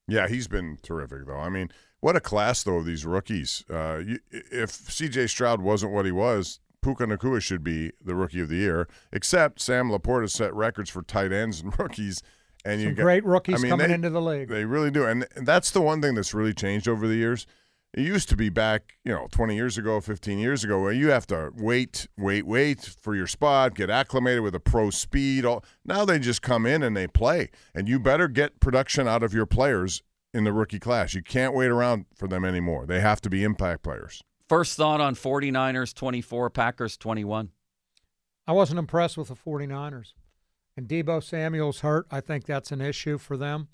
Yeah, 0.07 0.27
he's 0.27 0.47
been 0.47 0.77
terrific 0.83 1.25
though. 1.25 1.37
I 1.39 1.49
mean, 1.49 1.69
what 1.99 2.15
a 2.15 2.19
class 2.19 2.63
though 2.63 2.77
of 2.77 2.85
these 2.85 3.05
rookies. 3.05 3.63
Uh, 3.69 4.01
you, 4.05 4.19
if 4.31 4.69
C.J. 4.71 5.27
Stroud 5.27 5.61
wasn't 5.61 5.93
what 5.93 6.05
he 6.05 6.11
was, 6.11 6.59
Puka 6.81 7.05
Nacua 7.05 7.41
should 7.41 7.63
be 7.63 7.91
the 8.03 8.15
rookie 8.15 8.41
of 8.41 8.49
the 8.49 8.55
year. 8.57 8.87
Except 9.11 9.59
Sam 9.61 9.89
LaPorta 9.89 10.29
set 10.29 10.53
records 10.53 10.89
for 10.89 11.01
tight 11.03 11.31
ends 11.31 11.61
and 11.61 11.73
rookies, 11.79 12.21
and 12.65 12.81
you 12.81 12.87
Some 12.89 12.95
got, 12.95 13.03
great 13.03 13.25
rookies 13.25 13.55
I 13.55 13.57
mean, 13.59 13.69
coming 13.69 13.87
they- 13.87 13.93
into 13.93 14.09
the 14.09 14.21
league. 14.21 14.49
They 14.49 14.65
really 14.65 14.91
do, 14.91 15.05
and 15.05 15.25
and 15.35 15.47
that's 15.47 15.71
the 15.71 15.81
one 15.81 16.01
thing 16.01 16.15
that's 16.15 16.33
really 16.33 16.53
changed 16.53 16.87
over 16.87 17.07
the 17.07 17.15
years. 17.15 17.45
It 17.93 18.01
used 18.01 18.29
to 18.29 18.37
be 18.37 18.47
back, 18.47 18.93
you 19.03 19.11
know, 19.11 19.27
20 19.31 19.53
years 19.53 19.77
ago, 19.77 19.99
15 19.99 20.39
years 20.39 20.63
ago, 20.63 20.79
where 20.79 20.93
you 20.93 21.09
have 21.09 21.27
to 21.27 21.51
wait, 21.57 22.07
wait, 22.17 22.47
wait 22.47 22.79
for 22.79 23.15
your 23.15 23.27
spot, 23.27 23.75
get 23.75 23.89
acclimated 23.89 24.43
with 24.43 24.55
a 24.55 24.61
pro 24.61 24.91
speed. 24.91 25.43
All 25.43 25.65
now 25.83 26.05
they 26.05 26.17
just 26.17 26.41
come 26.41 26.65
in 26.65 26.83
and 26.83 26.95
they 26.95 27.07
play, 27.07 27.49
and 27.75 27.89
you 27.89 27.99
better 27.99 28.29
get 28.29 28.61
production 28.61 29.09
out 29.09 29.23
of 29.23 29.33
your 29.33 29.45
players 29.45 30.03
in 30.33 30.45
the 30.45 30.53
rookie 30.53 30.79
class. 30.79 31.13
You 31.13 31.21
can't 31.21 31.53
wait 31.53 31.67
around 31.67 32.05
for 32.15 32.29
them 32.29 32.45
anymore. 32.45 32.85
They 32.85 33.01
have 33.01 33.19
to 33.21 33.29
be 33.29 33.43
impact 33.43 33.83
players. 33.83 34.23
First 34.47 34.77
thought 34.77 35.01
on 35.01 35.15
49ers 35.15 35.93
24, 35.93 36.49
Packers 36.49 36.95
21. 36.95 37.49
I 38.47 38.53
wasn't 38.53 38.79
impressed 38.79 39.17
with 39.17 39.27
the 39.27 39.35
49ers. 39.35 40.13
And 40.77 40.87
Deebo 40.87 41.21
Samuel's 41.21 41.81
hurt. 41.81 42.07
I 42.09 42.21
think 42.21 42.45
that's 42.45 42.71
an 42.71 42.81
issue 42.81 43.17
for 43.17 43.35
them. 43.35 43.67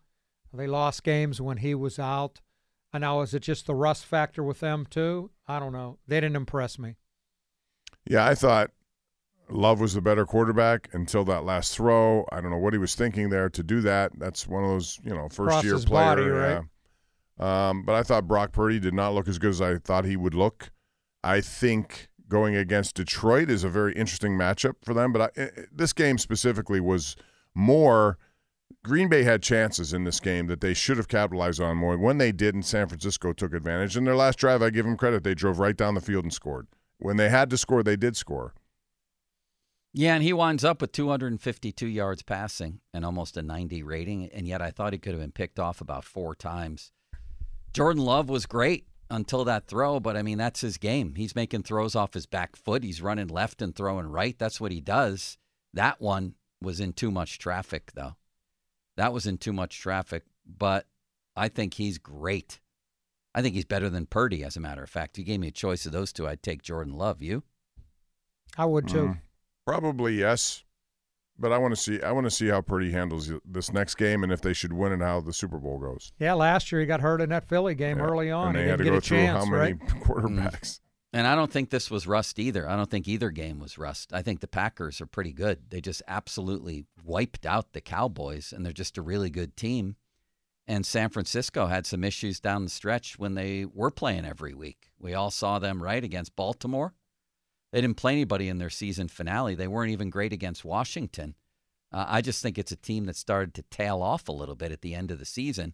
They 0.51 0.65
lost 0.65 1.03
games 1.03 1.39
when 1.39 1.57
he 1.57 1.75
was 1.75 1.99
out. 1.99 2.41
And 2.93 3.01
now, 3.01 3.21
is 3.21 3.33
it 3.33 3.41
just 3.41 3.67
the 3.67 3.75
rust 3.75 4.05
factor 4.05 4.41
with 4.43 4.59
them, 4.59 4.85
too? 4.89 5.31
I 5.47 5.59
don't 5.59 5.73
know. 5.73 5.97
They 6.07 6.17
didn't 6.21 6.37
impress 6.37 6.79
me. 6.79 6.95
Yeah, 8.09 8.25
I 8.25 8.35
thought 8.35 8.71
Love 9.49 9.79
was 9.79 9.93
the 9.93 10.01
better 10.01 10.25
quarterback 10.25 10.89
until 10.93 11.23
that 11.25 11.43
last 11.43 11.75
throw. 11.75 12.25
I 12.31 12.41
don't 12.41 12.51
know 12.51 12.57
what 12.57 12.73
he 12.73 12.79
was 12.79 12.95
thinking 12.95 13.29
there 13.29 13.49
to 13.49 13.63
do 13.63 13.81
that. 13.81 14.11
That's 14.17 14.47
one 14.47 14.63
of 14.63 14.69
those, 14.69 14.99
you 15.03 15.13
know, 15.13 15.29
first 15.29 15.49
Cross 15.49 15.63
year 15.63 15.79
player. 15.79 16.15
body, 16.15 16.23
right? 16.23 16.63
yeah. 17.39 17.69
Um, 17.69 17.83
but 17.83 17.95
I 17.95 18.03
thought 18.03 18.27
Brock 18.27 18.51
Purdy 18.51 18.79
did 18.79 18.93
not 18.93 19.13
look 19.13 19.27
as 19.27 19.37
good 19.37 19.51
as 19.51 19.61
I 19.61 19.77
thought 19.77 20.05
he 20.05 20.17
would 20.17 20.33
look. 20.33 20.71
I 21.23 21.41
think 21.41 22.09
going 22.27 22.55
against 22.55 22.95
Detroit 22.95 23.49
is 23.49 23.63
a 23.63 23.69
very 23.69 23.93
interesting 23.93 24.33
matchup 24.33 24.75
for 24.83 24.93
them. 24.93 25.13
But 25.13 25.21
I, 25.21 25.41
eh, 25.41 25.49
this 25.71 25.93
game 25.93 26.17
specifically 26.17 26.79
was 26.79 27.15
more. 27.53 28.17
Green 28.87 29.09
Bay 29.09 29.23
had 29.23 29.43
chances 29.43 29.91
in 29.91 30.05
this 30.05 30.21
game 30.21 30.47
that 30.47 30.61
they 30.61 30.73
should 30.73 30.95
have 30.95 31.09
capitalized 31.09 31.59
on 31.59 31.75
more. 31.75 31.97
When 31.97 32.19
they 32.19 32.31
did, 32.31 32.55
and 32.55 32.65
San 32.65 32.87
Francisco 32.87 33.33
took 33.33 33.53
advantage. 33.53 33.97
In 33.97 34.05
their 34.05 34.15
last 34.15 34.39
drive, 34.39 34.61
I 34.61 34.69
give 34.69 34.85
them 34.85 34.95
credit. 34.95 35.25
They 35.25 35.35
drove 35.35 35.59
right 35.59 35.75
down 35.75 35.93
the 35.93 35.99
field 35.99 36.23
and 36.23 36.33
scored. 36.33 36.67
When 36.97 37.17
they 37.17 37.27
had 37.27 37.49
to 37.49 37.57
score, 37.57 37.83
they 37.83 37.97
did 37.97 38.15
score. 38.15 38.53
Yeah, 39.93 40.15
and 40.15 40.23
he 40.23 40.31
winds 40.31 40.63
up 40.63 40.79
with 40.79 40.93
252 40.93 41.85
yards 41.85 42.21
passing 42.21 42.79
and 42.93 43.03
almost 43.03 43.35
a 43.35 43.41
90 43.41 43.83
rating, 43.83 44.29
and 44.31 44.47
yet 44.47 44.61
I 44.61 44.71
thought 44.71 44.93
he 44.93 44.99
could 44.99 45.11
have 45.11 45.21
been 45.21 45.31
picked 45.33 45.59
off 45.59 45.81
about 45.81 46.05
four 46.05 46.33
times. 46.33 46.93
Jordan 47.73 48.05
Love 48.05 48.29
was 48.29 48.45
great 48.45 48.87
until 49.09 49.43
that 49.45 49.67
throw, 49.67 49.99
but 49.99 50.15
I 50.15 50.21
mean, 50.21 50.37
that's 50.37 50.61
his 50.61 50.77
game. 50.77 51.15
He's 51.15 51.35
making 51.35 51.63
throws 51.63 51.93
off 51.93 52.13
his 52.13 52.25
back 52.25 52.55
foot. 52.55 52.83
He's 52.83 53.01
running 53.01 53.27
left 53.27 53.61
and 53.61 53.75
throwing 53.75 54.07
right. 54.07 54.37
That's 54.39 54.61
what 54.61 54.71
he 54.71 54.79
does. 54.79 55.37
That 55.73 55.99
one 55.99 56.35
was 56.61 56.79
in 56.79 56.93
too 56.93 57.11
much 57.11 57.37
traffic, 57.37 57.91
though. 57.93 58.15
That 58.97 59.13
was 59.13 59.25
in 59.25 59.37
too 59.37 59.53
much 59.53 59.79
traffic, 59.79 60.23
but 60.45 60.85
I 61.35 61.47
think 61.47 61.75
he's 61.75 61.97
great. 61.97 62.59
I 63.33 63.41
think 63.41 63.53
he's 63.55 63.65
better 63.65 63.89
than 63.89 64.07
Purdy, 64.07 64.43
as 64.43 64.57
a 64.57 64.59
matter 64.59 64.81
of 64.83 64.89
fact. 64.89 65.15
If 65.15 65.19
you 65.19 65.25
gave 65.25 65.39
me 65.39 65.47
a 65.49 65.51
choice 65.51 65.85
of 65.85 65.91
those 65.91 66.11
two, 66.11 66.27
I'd 66.27 66.41
take 66.41 66.63
Jordan 66.63 66.93
Love. 66.95 67.21
You? 67.21 67.43
I 68.57 68.65
would, 68.65 68.87
too. 68.87 69.09
Mm, 69.09 69.19
probably 69.65 70.15
yes, 70.15 70.63
but 71.37 71.51
I 71.51 71.59
want 71.59 71.75
to 71.75 71.79
see. 71.79 72.01
I 72.01 72.11
want 72.11 72.25
to 72.25 72.31
see 72.31 72.47
how 72.47 72.61
Purdy 72.61 72.91
handles 72.91 73.31
this 73.45 73.71
next 73.71 73.95
game, 73.95 74.23
and 74.23 74.31
if 74.33 74.41
they 74.41 74.53
should 74.53 74.73
win, 74.73 74.91
and 74.93 75.03
how 75.03 75.21
the 75.21 75.33
Super 75.33 75.59
Bowl 75.59 75.77
goes. 75.77 76.11
Yeah, 76.19 76.33
last 76.33 76.71
year 76.71 76.81
he 76.81 76.87
got 76.87 77.01
hurt 77.01 77.21
in 77.21 77.29
that 77.29 77.47
Philly 77.47 77.75
game 77.75 77.99
Yeah, 77.99 78.05
early 78.05 78.31
on. 78.31 78.47
and 78.47 78.55
they 78.55 78.63
he 78.63 78.69
had 78.69 78.79
didn't 78.79 78.79
to 78.79 78.83
get 78.85 78.93
go 78.95 78.99
through 79.01 79.17
chance, 79.17 79.45
how 79.45 79.51
many 79.51 79.73
right? 79.73 79.79
quarterbacks. 80.03 80.79
And 81.17 81.25
I 81.25 81.33
don't 81.33 81.51
think 81.51 81.71
this 81.71 81.89
was 81.89 82.05
rust 82.05 82.37
either. 82.37 82.69
I 82.69 82.75
don't 82.75 82.91
think 82.91 83.07
either 83.07 83.31
game 83.31 83.57
was 83.57 83.79
rust. 83.79 84.13
I 84.13 84.21
think 84.21 84.39
the 84.39 84.47
Packers 84.47 85.01
are 85.01 85.07
pretty 85.07 85.33
good. 85.33 85.71
They 85.71 85.81
just 85.81 86.03
absolutely 86.07 86.85
wiped 87.03 87.43
out 87.43 87.73
the 87.73 87.81
Cowboys, 87.81 88.53
and 88.53 88.63
they're 88.63 88.71
just 88.71 88.99
a 88.99 89.01
really 89.01 89.31
good 89.31 89.57
team. 89.57 89.95
And 90.67 90.85
San 90.85 91.09
Francisco 91.09 91.65
had 91.65 91.87
some 91.87 92.03
issues 92.03 92.39
down 92.39 92.65
the 92.65 92.69
stretch 92.69 93.17
when 93.17 93.33
they 93.33 93.65
were 93.65 93.89
playing 93.89 94.25
every 94.27 94.53
week. 94.53 94.91
We 94.99 95.15
all 95.15 95.31
saw 95.31 95.57
them 95.57 95.81
right 95.81 96.03
against 96.03 96.35
Baltimore. 96.35 96.93
They 97.71 97.81
didn't 97.81 97.97
play 97.97 98.11
anybody 98.11 98.47
in 98.47 98.59
their 98.59 98.69
season 98.69 99.07
finale. 99.07 99.55
They 99.55 99.67
weren't 99.67 99.93
even 99.93 100.11
great 100.11 100.33
against 100.33 100.63
Washington. 100.63 101.33
Uh, 101.91 102.05
I 102.07 102.21
just 102.21 102.43
think 102.43 102.59
it's 102.59 102.71
a 102.71 102.75
team 102.75 103.05
that 103.05 103.15
started 103.15 103.55
to 103.55 103.63
tail 103.71 104.03
off 104.03 104.29
a 104.29 104.33
little 104.33 104.53
bit 104.53 104.71
at 104.71 104.81
the 104.81 104.93
end 104.93 105.09
of 105.09 105.17
the 105.17 105.25
season, 105.25 105.73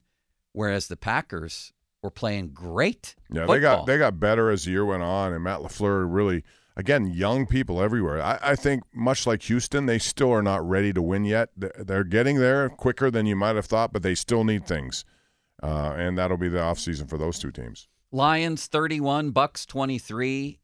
whereas 0.54 0.88
the 0.88 0.96
Packers 0.96 1.74
were 2.04 2.12
playing 2.12 2.50
great. 2.50 3.16
Yeah, 3.32 3.46
they 3.46 3.60
got 3.60 3.86
they 3.86 3.98
got 3.98 4.20
better 4.20 4.52
as 4.52 4.66
the 4.66 4.72
year 4.72 4.86
went 4.86 5.02
on, 5.02 5.34
and 5.34 5.44
Matt 5.44 5.62
LaFleur 5.62 6.06
really, 6.08 6.44
again, 6.76 7.08
young 7.08 7.48
people 7.48 7.82
everywhere. 7.82 8.22
I, 8.22 8.38
I 8.42 8.56
think 8.56 8.84
much 8.94 9.26
like 9.26 9.42
Houston, 9.44 9.86
they 9.86 9.98
still 9.98 10.32
are 10.32 10.44
not 10.44 10.68
ready 10.68 10.94
to 10.94 11.02
win 11.02 11.26
yet. 11.26 11.50
They're, 11.56 11.74
they're 11.80 12.04
getting 12.04 12.38
there 12.38 12.70
quicker 12.70 13.10
than 13.10 13.26
you 13.26 13.36
might 13.36 13.56
have 13.56 13.66
thought, 13.66 13.94
but 13.94 14.04
they 14.04 14.14
still 14.14 14.44
need 14.44 14.68
things, 14.68 15.06
uh, 15.64 15.94
and 15.98 16.18
that'll 16.18 16.38
be 16.38 16.50
the 16.50 16.60
offseason 16.60 17.10
for 17.10 17.18
those 17.18 17.40
two 17.40 17.52
teams. 17.52 17.88
Lions 18.12 18.68
31, 18.68 19.32
Bucs 19.32 19.66
23. 19.66 20.60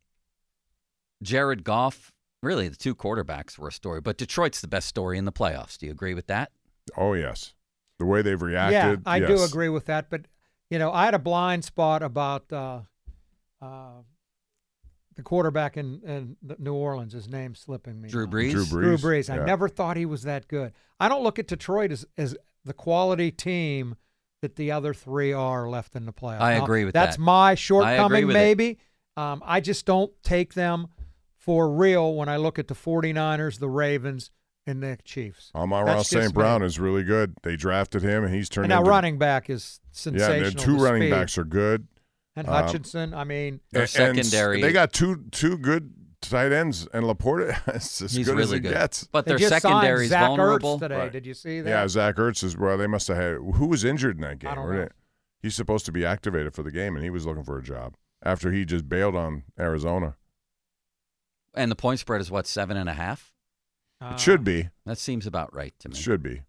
Jared 1.23 1.63
Goff, 1.63 2.13
really 2.43 2.67
the 2.67 2.75
two 2.75 2.95
quarterbacks 2.95 3.57
were 3.57 3.69
a 3.69 3.71
story, 3.71 4.01
but 4.01 4.17
Detroit's 4.17 4.61
the 4.61 4.67
best 4.67 4.87
story 4.87 5.17
in 5.17 5.25
the 5.25 5.31
playoffs. 5.31 5.77
Do 5.77 5.85
you 5.85 5.91
agree 5.91 6.13
with 6.13 6.27
that? 6.27 6.51
Oh 6.95 7.13
yes, 7.13 7.53
the 7.97 8.05
way 8.05 8.21
they've 8.21 8.41
reacted. 8.41 9.01
Yeah, 9.05 9.11
I 9.11 9.19
do 9.19 9.43
agree 9.43 9.69
with 9.69 9.85
that. 9.85 10.09
But 10.09 10.21
you 10.69 10.79
know, 10.79 10.91
I 10.91 11.05
had 11.05 11.13
a 11.13 11.19
blind 11.19 11.65
spot 11.65 12.03
about 12.03 12.51
uh, 12.51 12.81
uh, 13.61 14.01
the 15.15 15.23
quarterback 15.23 15.77
in, 15.77 16.01
in 16.05 16.37
New 16.59 16.73
Orleans. 16.73 17.13
His 17.13 17.27
name's 17.27 17.59
slipping 17.59 18.01
me. 18.01 18.09
Drew 18.09 18.25
now. 18.25 18.31
Brees. 18.31 18.51
Drew 18.51 18.65
Brees. 18.65 18.69
Drew 18.69 18.97
Brees. 18.97 19.29
I 19.29 19.37
yeah. 19.37 19.45
never 19.45 19.67
thought 19.67 19.97
he 19.97 20.05
was 20.05 20.23
that 20.23 20.47
good. 20.47 20.73
I 20.99 21.09
don't 21.09 21.23
look 21.23 21.39
at 21.39 21.47
Detroit 21.47 21.91
as 21.91 22.05
as 22.17 22.35
the 22.65 22.73
quality 22.73 23.31
team 23.31 23.95
that 24.41 24.55
the 24.55 24.71
other 24.71 24.93
three 24.93 25.33
are 25.33 25.69
left 25.69 25.95
in 25.95 26.05
the 26.05 26.13
playoffs. 26.13 26.41
I 26.41 26.57
Now, 26.57 26.63
agree 26.63 26.85
with 26.85 26.93
that's 26.93 27.17
that. 27.17 27.21
my 27.21 27.55
shortcoming, 27.55 28.27
with 28.27 28.33
maybe. 28.33 28.77
Um, 29.17 29.43
I 29.45 29.59
just 29.59 29.85
don't 29.85 30.11
take 30.23 30.53
them 30.53 30.87
for 31.35 31.69
real 31.69 32.15
when 32.15 32.29
I 32.29 32.37
look 32.37 32.57
at 32.57 32.67
the 32.69 32.73
49ers, 32.73 33.59
the 33.59 33.67
Ravens, 33.67 34.31
and 34.69 34.83
the 34.83 34.97
Chiefs. 35.03 35.51
Amon 35.55 35.85
That's 35.85 35.95
Ross 35.97 36.09
St. 36.09 36.25
me. 36.27 36.31
Brown 36.31 36.61
is 36.63 36.79
really 36.79 37.03
good. 37.03 37.33
They 37.43 37.55
drafted 37.55 38.01
him, 38.03 38.23
and 38.23 38.33
he's 38.33 38.49
turned 38.49 38.65
And 38.65 38.69
now 38.69 38.79
into 38.79 38.89
running 38.89 39.17
back 39.17 39.49
is 39.49 39.79
sensational. 39.91 40.33
And 40.33 40.43
their 40.45 40.51
two 40.51 40.77
the 40.77 40.83
running 40.83 41.01
speed. 41.03 41.11
backs 41.11 41.37
are 41.37 41.43
good. 41.43 41.87
and 42.35 42.47
um, 42.47 42.53
Hutchinson. 42.53 43.13
I 43.13 43.23
mean, 43.23 43.59
Their 43.71 43.83
And- 43.83 44.17
and 44.17 44.25
secondary- 44.25 44.61
they 44.61 44.71
got 44.71 44.93
two 44.93 45.25
two 45.31 45.57
good 45.57 45.93
tight 46.21 46.51
ends, 46.51 46.87
and 46.93 47.05
LaPorta 47.05 47.57
is 47.75 48.01
as 48.01 48.13
He's 48.13 48.27
good 48.27 48.37
as 48.39 48.47
really 48.47 48.57
it 48.57 48.61
good. 48.61 48.73
gets. 48.73 49.05
But 49.05 49.25
they 49.25 49.31
their 49.31 49.39
just 49.39 49.61
secondary 49.61 50.05
is 50.05 50.11
vulnerable. 50.11 50.77
Ertz 50.77 50.81
today. 50.81 50.97
Right. 50.97 51.11
Did 51.11 51.25
you 51.25 51.33
see 51.33 51.61
that? 51.61 51.69
Yeah, 51.69 51.87
Zach 51.87 52.15
Ertz 52.17 52.43
is 52.43 52.57
well. 52.57 52.77
They 52.77 52.87
must 52.87 53.07
have 53.07 53.17
had 53.17 53.37
who 53.55 53.67
was 53.67 53.83
injured 53.83 54.17
in 54.17 54.21
that 54.21 54.39
game. 54.39 54.51
I 54.51 54.55
don't 54.55 54.65
Were 54.65 54.73
know. 54.73 54.89
He's 55.41 55.55
supposed 55.55 55.85
to 55.85 55.91
be 55.93 56.05
activated 56.05 56.53
for 56.53 56.63
the 56.63 56.71
game, 56.71 56.95
and 56.95 57.03
he 57.03 57.09
was 57.09 57.25
looking 57.25 57.43
for 57.43 57.57
a 57.57 57.63
job 57.63 57.95
after 58.21 58.51
he 58.51 58.65
just 58.65 58.89
bailed 58.89 59.15
on 59.15 59.43
Arizona. 59.57 60.15
And 61.55 61.71
the 61.71 61.75
point 61.75 61.99
spread 61.99 62.19
is 62.21 62.29
what, 62.29 62.45
seven 62.45 62.75
and 62.77 62.89
a 62.89 62.93
half? 62.93 63.33
Uh, 64.01 64.11
It 64.13 64.19
should 64.19 64.43
be. 64.43 64.69
That 64.85 64.97
seems 64.97 65.25
about 65.27 65.53
right 65.53 65.73
to 65.79 65.87
It 65.89 65.93
me. 65.93 65.99
should 65.99 66.23
be. 66.23 66.41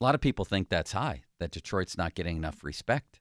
A 0.00 0.04
lot 0.04 0.14
of 0.14 0.20
people 0.20 0.44
think 0.44 0.68
that's 0.68 0.92
high, 0.92 1.22
that 1.38 1.50
Detroit's 1.50 1.96
not 1.96 2.14
getting 2.14 2.36
enough 2.36 2.62
respect. 2.64 3.20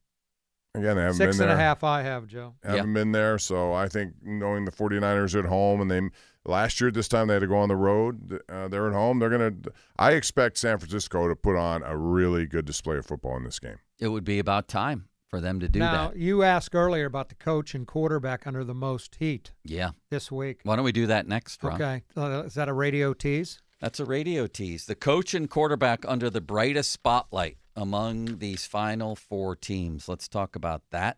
Again, 0.74 0.98
I 0.98 1.04
haven't 1.04 1.16
Six 1.18 1.38
been 1.38 1.44
and 1.44 1.52
there. 1.52 1.58
a 1.58 1.62
half 1.62 1.86
I 1.86 2.02
have, 2.02 2.28
Joe. 2.28 2.56
Haven't 2.64 2.94
been 2.94 3.14
there, 3.14 3.38
so 3.40 3.72
I 3.74 3.88
think 3.88 4.14
knowing 4.22 4.66
the 4.66 4.72
49ers 4.74 5.38
at 5.40 5.46
home 5.46 5.80
and 5.80 5.90
they 5.90 6.02
last 6.46 6.82
year 6.82 6.90
at 6.90 6.94
this 6.94 7.08
time 7.08 7.28
they 7.28 7.34
had 7.36 7.40
to 7.40 7.48
go 7.48 7.56
on 7.58 7.70
the 7.70 7.78
road. 7.78 8.42
Uh, 8.50 8.68
they're 8.68 8.88
at 8.88 8.94
home. 8.94 9.20
They're 9.20 9.30
gonna. 9.30 9.54
I 9.98 10.12
expect 10.12 10.58
San 10.58 10.78
Francisco 10.78 11.30
to 11.30 11.36
put 11.36 11.56
on 11.56 11.82
a 11.84 11.96
really 11.98 12.46
good 12.46 12.66
display 12.66 12.98
of 12.98 13.06
football 13.06 13.38
in 13.38 13.46
this 13.46 13.58
game. 13.58 13.78
It 14.00 14.10
would 14.10 14.26
be 14.26 14.38
about 14.38 14.68
time 14.68 15.08
for 15.30 15.42
them 15.42 15.60
to 15.60 15.68
do 15.68 15.80
that. 15.80 15.92
now, 15.92 16.08
that. 16.10 16.18
you 16.18 16.44
asked 16.44 16.76
earlier 16.76 17.06
about 17.06 17.30
the 17.30 17.36
coach 17.36 17.74
and 17.76 17.88
quarterback 17.88 18.46
under 18.46 18.64
the 18.64 18.74
most 18.76 19.16
heat 19.16 19.52
Yeah. 19.64 19.92
this 20.10 20.32
week. 20.32 20.60
Why 20.64 20.76
don't 20.76 20.86
we 20.86 20.92
do 20.92 21.08
that 21.08 21.28
next, 21.28 21.64
Rob? 21.64 21.76
Okay. 21.82 22.04
Uh, 22.16 22.44
is 22.46 22.54
that 22.54 22.70
a 22.70 22.74
radio 22.74 23.14
tease? 23.14 23.60
That's 23.82 24.00
a 24.00 24.06
radio 24.06 24.48
tease. 24.48 24.86
The 24.86 24.96
coach 24.96 25.34
and 25.34 25.50
quarterback 25.50 26.06
under 26.08 26.30
the 26.30 26.42
brightest 26.42 26.92
spotlight 26.92 27.58
among 27.76 28.38
these 28.40 28.66
final 28.66 29.16
four 29.16 29.56
teams. 29.56 30.08
Let's 30.08 30.28
talk 30.28 30.56
about 30.56 30.84
that. 30.92 31.18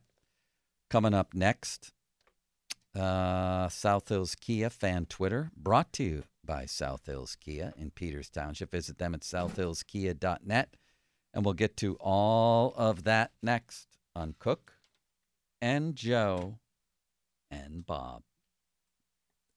Coming 0.89 1.13
up 1.13 1.33
next, 1.33 1.91
uh, 2.95 3.69
South 3.69 4.09
Hills 4.09 4.35
Kia 4.35 4.69
fan 4.69 5.05
Twitter, 5.05 5.51
brought 5.55 5.93
to 5.93 6.03
you 6.03 6.23
by 6.43 6.65
South 6.65 7.05
Hills 7.05 7.35
Kia 7.39 7.73
in 7.77 7.91
Peters 7.91 8.29
Township. 8.29 8.71
Visit 8.71 8.97
them 8.97 9.13
at 9.13 9.21
southhillskia.net. 9.21 10.75
And 11.33 11.45
we'll 11.45 11.53
get 11.53 11.77
to 11.77 11.95
all 11.99 12.73
of 12.77 13.03
that 13.03 13.31
next 13.43 13.96
on 14.17 14.35
Cook 14.39 14.73
and 15.61 15.95
Joe 15.95 16.59
and 17.51 17.85
Bob. 17.85 18.23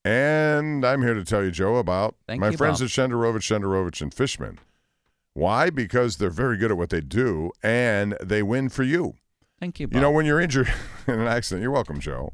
And 0.05 0.85
I'm 0.85 1.03
here 1.03 1.15
to 1.15 1.25
tell 1.25 1.43
you, 1.43 1.51
Joe, 1.51 1.77
about 1.77 2.15
Thank 2.27 2.41
my 2.41 2.51
you, 2.51 2.57
friends 2.57 2.79
Bob. 2.79 2.87
at 2.87 2.91
Shenderovich, 2.91 3.43
Shenderovich, 3.43 4.01
and 4.01 4.13
Fishman. 4.15 4.59
Why? 5.35 5.71
Because 5.71 6.17
they're 6.17 6.31
very 6.31 6.57
good 6.57 6.71
at 6.71 6.77
what 6.77 6.91
they 6.91 7.01
do, 7.01 7.51
and 7.63 8.17
they 8.23 8.43
win 8.43 8.69
for 8.69 8.83
you. 8.83 9.15
Thank 9.59 9.79
you, 9.79 9.89
Bob. 9.89 9.95
You 9.95 10.01
know, 10.01 10.11
when 10.11 10.27
you're 10.27 10.41
injured 10.41 10.73
in 11.07 11.21
an 11.21 11.27
accident, 11.27 11.63
you're 11.63 11.71
welcome, 11.71 12.01
Joe. 12.01 12.33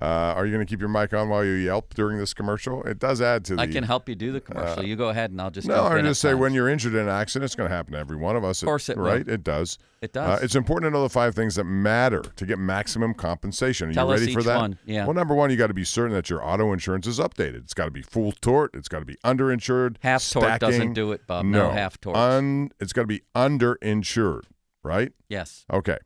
Uh, 0.00 0.34
are 0.36 0.44
you 0.44 0.52
going 0.52 0.64
to 0.64 0.68
keep 0.70 0.78
your 0.80 0.90
mic 0.90 1.14
on 1.14 1.30
while 1.30 1.42
you 1.42 1.52
yelp 1.52 1.94
during 1.94 2.18
this 2.18 2.34
commercial? 2.34 2.82
It 2.82 2.98
does 2.98 3.22
add 3.22 3.46
to 3.46 3.56
the. 3.56 3.62
I 3.62 3.66
can 3.66 3.82
help 3.82 4.10
you 4.10 4.14
do 4.14 4.30
the 4.30 4.42
commercial. 4.42 4.84
you 4.84 4.94
go 4.94 5.08
ahead, 5.08 5.30
and 5.30 5.40
I'll 5.40 5.50
just 5.50 5.66
No, 5.66 5.84
I'm 5.86 6.04
just 6.04 6.20
say 6.20 6.34
when 6.34 6.52
you're 6.52 6.68
injured 6.68 6.92
in 6.94 7.00
an 7.00 7.08
accident, 7.08 7.46
it's 7.46 7.54
going 7.54 7.70
to 7.70 7.74
happen 7.74 7.94
to 7.94 7.98
every 7.98 8.16
one 8.18 8.36
of 8.36 8.44
us. 8.44 8.60
Of 8.62 8.66
course 8.66 8.90
it 8.90 8.98
will. 8.98 9.04
right. 9.06 9.26
It 9.26 9.42
does. 9.42 9.78
It 10.02 10.14
Uh, 10.14 10.26
does. 10.34 10.42
it's 10.42 10.54
important 10.54 10.90
to 10.92 10.96
know 10.98 11.02
the 11.02 11.08
five 11.08 11.34
things 11.34 11.54
that 11.54 11.64
matter 11.64 12.20
to 12.20 12.44
get 12.44 12.58
maximum 12.58 13.14
compensation. 13.14 13.88
Are 13.88 13.94
Tell 13.94 14.06
you 14.08 14.12
ready 14.20 14.34
for 14.34 14.42
that? 14.42 14.56
one, 14.58 14.78
yeah. 14.84 15.06
Well, 15.06 15.14
number 15.14 15.34
one, 15.34 15.50
you 15.50 15.56
got 15.56 15.68
to 15.68 15.74
be 15.74 15.84
certain 15.84 16.12
that 16.14 16.28
your 16.28 16.44
auto 16.46 16.74
insurance 16.74 17.06
is 17.06 17.18
updated. 17.18 17.56
It's 17.64 17.72
got 17.74 17.86
to 17.86 17.90
be 17.90 18.02
full 18.02 18.32
tort. 18.32 18.72
It's 18.74 18.88
got 18.88 18.98
to 18.98 19.06
be 19.06 19.16
underinsured. 19.24 19.96
Half 20.00 20.28
tort 20.28 20.60
doesn't 20.60 20.92
do 20.92 21.12
it, 21.12 21.26
Bob. 21.26 21.46
No, 21.46 21.68
No 21.68 21.70
half 21.70 21.98
tort. 21.98 22.16
Un, 22.16 22.68
it's 22.80 22.92
got 22.92 23.02
to 23.02 23.06
be 23.06 23.22
underinsured, 23.34 24.42
right? 24.84 25.12
yes. 25.30 25.64
Okay. 25.72 25.96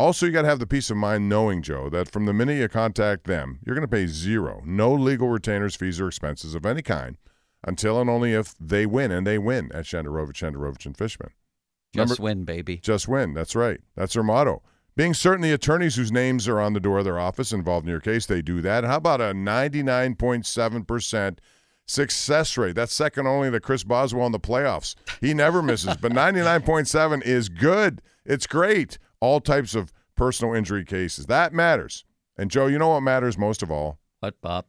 Also, 0.00 0.24
you 0.24 0.32
got 0.32 0.40
to 0.42 0.48
have 0.48 0.60
the 0.60 0.66
peace 0.66 0.90
of 0.90 0.96
mind 0.96 1.28
knowing, 1.28 1.60
Joe, 1.60 1.90
that 1.90 2.10
from 2.10 2.24
the 2.24 2.32
minute 2.32 2.54
you 2.54 2.66
contact 2.68 3.24
them, 3.24 3.58
you're 3.66 3.76
going 3.76 3.86
to 3.86 3.96
pay 3.96 4.06
zero, 4.06 4.62
no 4.64 4.94
legal 4.94 5.28
retainers, 5.28 5.76
fees, 5.76 6.00
or 6.00 6.08
expenses 6.08 6.54
of 6.54 6.64
any 6.64 6.80
kind 6.80 7.18
until 7.66 8.00
and 8.00 8.08
only 8.08 8.32
if 8.32 8.54
they 8.58 8.86
win, 8.86 9.10
and 9.10 9.26
they 9.26 9.36
win 9.36 9.70
at 9.74 9.84
Shenderovich, 9.84 10.36
Shenderovich, 10.36 10.86
and 10.86 10.96
Fishman. 10.96 11.28
Just 11.94 12.08
Number- 12.08 12.22
win, 12.22 12.44
baby. 12.44 12.78
Just 12.78 13.08
win. 13.08 13.34
That's 13.34 13.54
right. 13.54 13.78
That's 13.94 14.14
their 14.14 14.22
motto. 14.22 14.62
Being 14.96 15.12
certain 15.12 15.42
the 15.42 15.52
attorneys 15.52 15.96
whose 15.96 16.10
names 16.10 16.48
are 16.48 16.60
on 16.60 16.72
the 16.72 16.80
door 16.80 17.00
of 17.00 17.04
their 17.04 17.18
office 17.18 17.52
involved 17.52 17.84
in 17.84 17.90
your 17.90 18.00
case, 18.00 18.24
they 18.24 18.40
do 18.40 18.62
that. 18.62 18.84
How 18.84 18.96
about 18.96 19.20
a 19.20 19.34
99.7% 19.34 21.38
success 21.86 22.56
rate? 22.56 22.74
That's 22.74 22.94
second 22.94 23.26
only 23.26 23.50
to 23.50 23.60
Chris 23.60 23.84
Boswell 23.84 24.24
in 24.24 24.32
the 24.32 24.40
playoffs. 24.40 24.94
He 25.20 25.34
never 25.34 25.60
misses, 25.60 25.98
but 25.98 26.12
99.7 26.12 27.22
is 27.22 27.50
good. 27.50 28.00
It's 28.24 28.46
great. 28.46 28.96
All 29.20 29.40
types 29.40 29.74
of 29.74 29.92
personal 30.16 30.54
injury 30.54 30.84
cases. 30.84 31.26
That 31.26 31.52
matters. 31.52 32.04
And 32.36 32.50
Joe, 32.50 32.66
you 32.66 32.78
know 32.78 32.88
what 32.88 33.00
matters 33.02 33.36
most 33.36 33.62
of 33.62 33.70
all? 33.70 33.98
What, 34.20 34.40
Bob? 34.40 34.66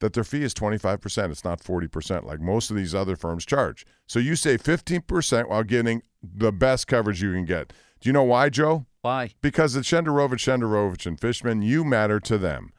that 0.00 0.14
their 0.14 0.24
fee 0.24 0.42
is 0.42 0.54
25%. 0.54 1.30
It's 1.30 1.44
not 1.44 1.60
40% 1.60 2.24
like 2.24 2.40
most 2.40 2.70
of 2.70 2.76
these 2.76 2.94
other 2.94 3.16
firms 3.16 3.46
charge. 3.46 3.86
So 4.06 4.18
you 4.18 4.34
save 4.34 4.62
15% 4.62 5.48
while 5.48 5.62
getting 5.62 6.02
the 6.22 6.52
best 6.52 6.86
coverage 6.86 7.22
you 7.22 7.32
can 7.32 7.44
get. 7.44 7.72
Do 8.00 8.08
you 8.08 8.12
know 8.12 8.24
why, 8.24 8.48
Joe? 8.48 8.86
Why? 9.02 9.30
Because 9.40 9.76
at 9.76 9.84
Shenderovich, 9.84 10.40
Shenderovich, 10.40 11.06
and 11.06 11.20
Fishman, 11.20 11.62
you 11.62 11.84
matter 11.84 12.18
to 12.20 12.38
them. 12.38 12.72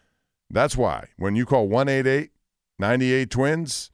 That's 0.49 0.75
why 0.75 1.09
when 1.17 1.35
you 1.35 1.45
call 1.45 1.67
188 1.67 2.31
98 2.77 3.29
Twins, 3.29 3.91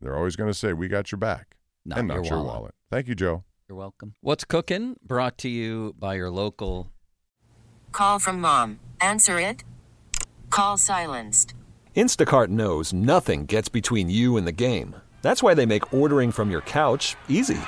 they're 0.00 0.16
always 0.16 0.34
going 0.36 0.50
to 0.50 0.58
say, 0.58 0.72
We 0.72 0.88
got 0.88 1.12
your 1.12 1.18
back. 1.18 1.56
Not 1.84 1.98
and 1.98 2.08
not 2.08 2.14
your 2.16 2.24
your 2.24 2.38
wallet. 2.38 2.54
wallet. 2.54 2.74
Thank 2.90 3.08
you, 3.08 3.14
Joe. 3.14 3.44
You're 3.68 3.76
welcome. 3.76 4.14
What's 4.22 4.46
cooking? 4.46 4.96
Brought 5.06 5.36
to 5.38 5.48
you 5.50 5.94
by 5.98 6.14
your 6.14 6.30
local. 6.30 6.90
Call 7.92 8.18
from 8.18 8.40
mom. 8.40 8.80
Answer 8.98 9.40
it. 9.40 9.62
Call 10.48 10.78
silenced. 10.78 11.52
Instacart 11.94 12.48
knows 12.48 12.94
nothing 12.94 13.44
gets 13.44 13.68
between 13.68 14.08
you 14.08 14.38
and 14.38 14.46
the 14.46 14.52
game. 14.52 14.96
That's 15.20 15.42
why 15.42 15.52
they 15.52 15.66
make 15.66 15.92
ordering 15.92 16.32
from 16.32 16.50
your 16.50 16.62
couch 16.62 17.14
easy. 17.28 17.60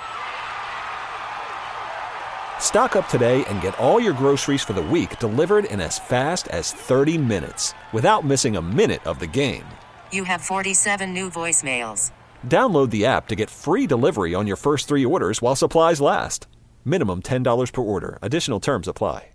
Stock 2.58 2.96
up 2.96 3.06
today 3.08 3.44
and 3.44 3.60
get 3.60 3.78
all 3.78 4.00
your 4.00 4.14
groceries 4.14 4.62
for 4.62 4.72
the 4.72 4.82
week 4.82 5.18
delivered 5.18 5.66
in 5.66 5.82
as 5.82 5.98
fast 5.98 6.48
as 6.48 6.72
30 6.72 7.18
minutes 7.18 7.74
without 7.92 8.24
missing 8.24 8.56
a 8.56 8.62
minute 8.62 9.06
of 9.06 9.18
the 9.18 9.26
game. 9.26 9.66
You 10.10 10.24
have 10.24 10.40
47 10.40 11.12
new 11.12 11.28
voicemails. 11.28 12.10
Download 12.46 12.90
the 12.90 13.06
app 13.06 13.26
to 13.28 13.34
get 13.34 13.50
free 13.50 13.88
delivery 13.88 14.32
on 14.34 14.46
your 14.46 14.56
first 14.56 14.86
three 14.86 15.04
orders 15.04 15.42
while 15.42 15.56
supplies 15.56 16.00
last. 16.00 16.46
Minimum 16.84 17.22
$10 17.22 17.72
per 17.72 17.82
order. 17.82 18.18
Additional 18.22 18.60
terms 18.60 18.86
apply. 18.86 19.30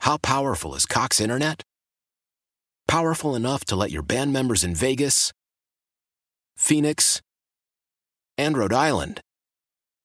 How 0.00 0.16
powerful 0.16 0.74
is 0.74 0.86
Cox 0.86 1.20
Internet? 1.20 1.62
Powerful 2.88 3.34
enough 3.34 3.66
to 3.66 3.76
let 3.76 3.90
your 3.90 4.02
band 4.02 4.32
members 4.32 4.64
in 4.64 4.74
Vegas, 4.74 5.30
Phoenix, 6.56 7.20
and 8.38 8.56
Rhode 8.56 8.72
Island 8.72 9.20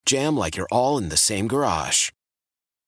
jam 0.06 0.38
like 0.38 0.58
you're 0.58 0.68
all 0.72 0.98
in 0.98 1.10
the 1.10 1.18
same 1.18 1.48
garage. 1.48 2.12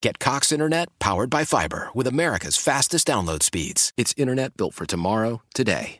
Get 0.01 0.19
Cox 0.19 0.51
Internet 0.51 0.89
powered 0.99 1.29
by 1.29 1.45
fiber 1.45 1.89
with 1.93 2.07
America's 2.07 2.57
fastest 2.57 3.07
download 3.07 3.41
speeds. 3.41 3.91
It's 3.97 4.13
internet 4.17 4.55
built 4.57 4.73
for 4.73 4.85
tomorrow, 4.85 5.41
today. 5.53 5.99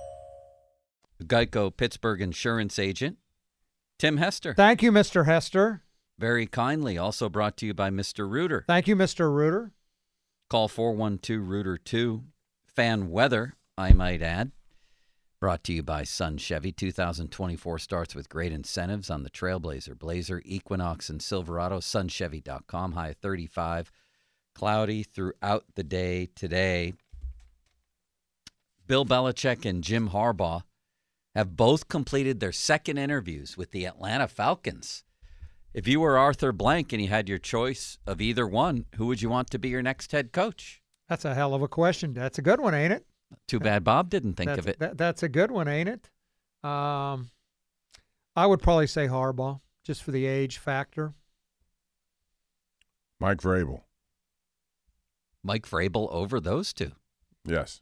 Geico 1.25 1.75
Pittsburgh 1.75 2.21
insurance 2.21 2.79
agent, 2.79 3.17
Tim 3.99 4.17
Hester. 4.17 4.53
Thank 4.53 4.81
you, 4.81 4.91
Mr. 4.91 5.25
Hester. 5.25 5.83
Very 6.17 6.45
kindly. 6.45 6.97
Also 6.97 7.29
brought 7.29 7.57
to 7.57 7.65
you 7.65 7.73
by 7.73 7.89
Mr. 7.89 8.29
Rooter. 8.29 8.63
Thank 8.67 8.87
you, 8.87 8.95
Mr. 8.95 9.33
Rooter. 9.33 9.71
Call 10.49 10.67
412 10.67 11.47
Rooter 11.47 11.77
2. 11.77 12.23
Fan 12.65 13.09
weather, 13.09 13.55
I 13.77 13.93
might 13.93 14.21
add. 14.21 14.51
Brought 15.39 15.63
to 15.63 15.73
you 15.73 15.81
by 15.81 16.03
Sun 16.03 16.37
Chevy. 16.37 16.71
2024 16.71 17.79
starts 17.79 18.13
with 18.13 18.29
great 18.29 18.51
incentives 18.51 19.09
on 19.09 19.23
the 19.23 19.29
Trailblazer, 19.31 19.97
Blazer, 19.97 20.41
Equinox, 20.45 21.09
and 21.09 21.21
Silverado. 21.21 21.79
SunChevy.com. 21.79 22.91
High 22.91 23.15
35. 23.19 23.91
Cloudy 24.53 25.01
throughout 25.01 25.65
the 25.75 25.83
day 25.83 26.27
today. 26.35 26.93
Bill 28.85 29.05
Belichick 29.05 29.65
and 29.65 29.83
Jim 29.83 30.09
Harbaugh 30.09 30.63
have 31.35 31.55
both 31.55 31.87
completed 31.87 32.39
their 32.39 32.51
second 32.51 32.97
interviews 32.97 33.57
with 33.57 33.71
the 33.71 33.85
Atlanta 33.85 34.27
Falcons. 34.27 35.03
If 35.73 35.87
you 35.87 36.01
were 36.01 36.17
Arthur 36.17 36.51
Blank 36.51 36.91
and 36.91 37.01
you 37.01 37.07
had 37.07 37.29
your 37.29 37.37
choice 37.37 37.97
of 38.05 38.19
either 38.19 38.45
one, 38.45 38.85
who 38.95 39.05
would 39.07 39.21
you 39.21 39.29
want 39.29 39.49
to 39.51 39.59
be 39.59 39.69
your 39.69 39.81
next 39.81 40.11
head 40.11 40.33
coach? 40.33 40.81
That's 41.07 41.23
a 41.25 41.33
hell 41.33 41.53
of 41.53 41.61
a 41.61 41.67
question. 41.67 42.13
That's 42.13 42.37
a 42.37 42.41
good 42.41 42.59
one, 42.59 42.73
ain't 42.73 42.91
it? 42.93 43.05
Too 43.47 43.59
bad 43.59 43.83
Bob 43.83 44.09
didn't 44.09 44.33
think 44.33 44.49
that's, 44.49 44.59
of 44.59 44.67
it. 44.67 44.79
that- 44.79 44.97
that's 44.97 45.23
a 45.23 45.29
good 45.29 45.51
one, 45.51 45.67
ain't 45.69 45.87
it? 45.87 46.09
Um, 46.63 47.31
I 48.35 48.45
would 48.45 48.61
probably 48.61 48.87
say 48.87 49.07
Harbaugh, 49.07 49.61
just 49.83 50.03
for 50.03 50.11
the 50.11 50.25
age 50.25 50.57
factor. 50.57 51.13
Mike 53.19 53.39
Vrabel. 53.39 53.81
Mike 55.43 55.67
Vrabel 55.67 56.11
over 56.11 56.39
those 56.39 56.73
two. 56.73 56.91
Yes. 57.45 57.81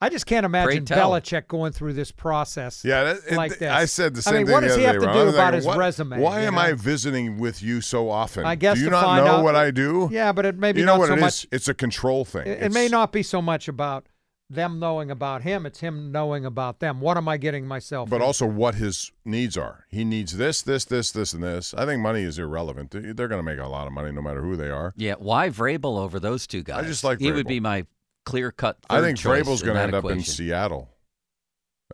I 0.00 0.10
just 0.10 0.26
can't 0.26 0.46
imagine 0.46 0.84
tell. 0.84 1.10
Belichick 1.10 1.48
going 1.48 1.72
through 1.72 1.94
this 1.94 2.12
process. 2.12 2.84
Yeah, 2.84 3.02
that, 3.04 3.16
it- 3.28 3.36
like 3.36 3.58
this. 3.58 3.70
I 3.70 3.84
said 3.86 4.14
the 4.14 4.22
same 4.22 4.32
I 4.32 4.36
same 4.36 4.38
mean, 4.38 4.46
thing. 4.46 4.54
what 4.54 4.60
does 4.60 4.76
he 4.76 4.82
have 4.84 5.00
day, 5.00 5.06
to 5.06 5.12
do 5.12 5.20
about 5.28 5.36
like, 5.36 5.54
his 5.54 5.66
what- 5.66 5.78
resume, 5.78 6.20
Why 6.20 6.40
am 6.42 6.54
know? 6.54 6.60
I 6.60 6.72
visiting 6.74 7.38
with 7.38 7.62
you 7.62 7.80
so 7.80 8.08
often? 8.08 8.44
I 8.46 8.54
guess 8.54 8.76
do 8.76 8.80
you 8.84 8.86
to 8.86 8.90
not 8.92 9.04
find 9.04 9.24
know 9.24 9.36
out- 9.38 9.44
what 9.44 9.56
I 9.56 9.70
do? 9.72 10.08
Yeah, 10.12 10.30
but 10.32 10.46
it 10.46 10.56
maybe 10.56 10.80
you 10.80 10.86
know 10.86 10.92
not 10.94 10.98
what 11.00 11.06
so 11.08 11.12
it 11.14 11.16
is? 11.16 11.20
much. 11.22 11.46
It's 11.50 11.66
a 11.68 11.74
control 11.74 12.24
thing. 12.24 12.46
It, 12.46 12.62
it 12.62 12.72
may 12.72 12.86
not 12.88 13.10
be 13.12 13.24
so 13.24 13.42
much 13.42 13.66
about 13.66 14.06
them 14.50 14.78
knowing 14.78 15.10
about 15.10 15.42
him; 15.42 15.66
it's 15.66 15.80
him 15.80 16.12
knowing 16.12 16.44
about 16.46 16.78
them. 16.78 17.00
What 17.00 17.16
am 17.16 17.28
I 17.28 17.36
getting 17.36 17.66
myself? 17.66 18.08
but 18.08 18.16
in? 18.16 18.22
also 18.22 18.46
what 18.46 18.76
his 18.76 19.10
needs 19.24 19.58
are. 19.58 19.84
He 19.90 20.04
needs 20.04 20.36
this, 20.38 20.62
this, 20.62 20.84
this, 20.84 21.10
this, 21.10 21.32
and 21.34 21.42
this. 21.42 21.74
I 21.74 21.84
think 21.84 22.00
money 22.00 22.22
is 22.22 22.38
irrelevant. 22.38 22.92
They- 22.92 23.12
They're 23.12 23.28
going 23.28 23.40
to 23.40 23.42
make 23.42 23.58
a 23.58 23.66
lot 23.68 23.86
of 23.88 23.92
money 23.92 24.12
no 24.12 24.22
matter 24.22 24.40
who 24.42 24.54
they 24.56 24.70
are. 24.70 24.94
Yeah, 24.96 25.14
why 25.18 25.48
Vrabel 25.50 25.98
over 25.98 26.18
those 26.20 26.46
two 26.46 26.62
guys? 26.62 26.84
I 26.84 26.86
just 26.86 27.02
like 27.04 27.18
he 27.18 27.32
would 27.32 27.46
be 27.48 27.58
my 27.60 27.84
clear 28.28 28.50
cut. 28.52 28.78
I 28.90 29.00
think 29.00 29.18
Vrabel's 29.18 29.62
going 29.62 29.74
to 29.74 29.80
to 29.80 29.82
end 29.82 29.94
up 29.94 30.04
in. 30.10 30.22
Seattle, 30.22 30.90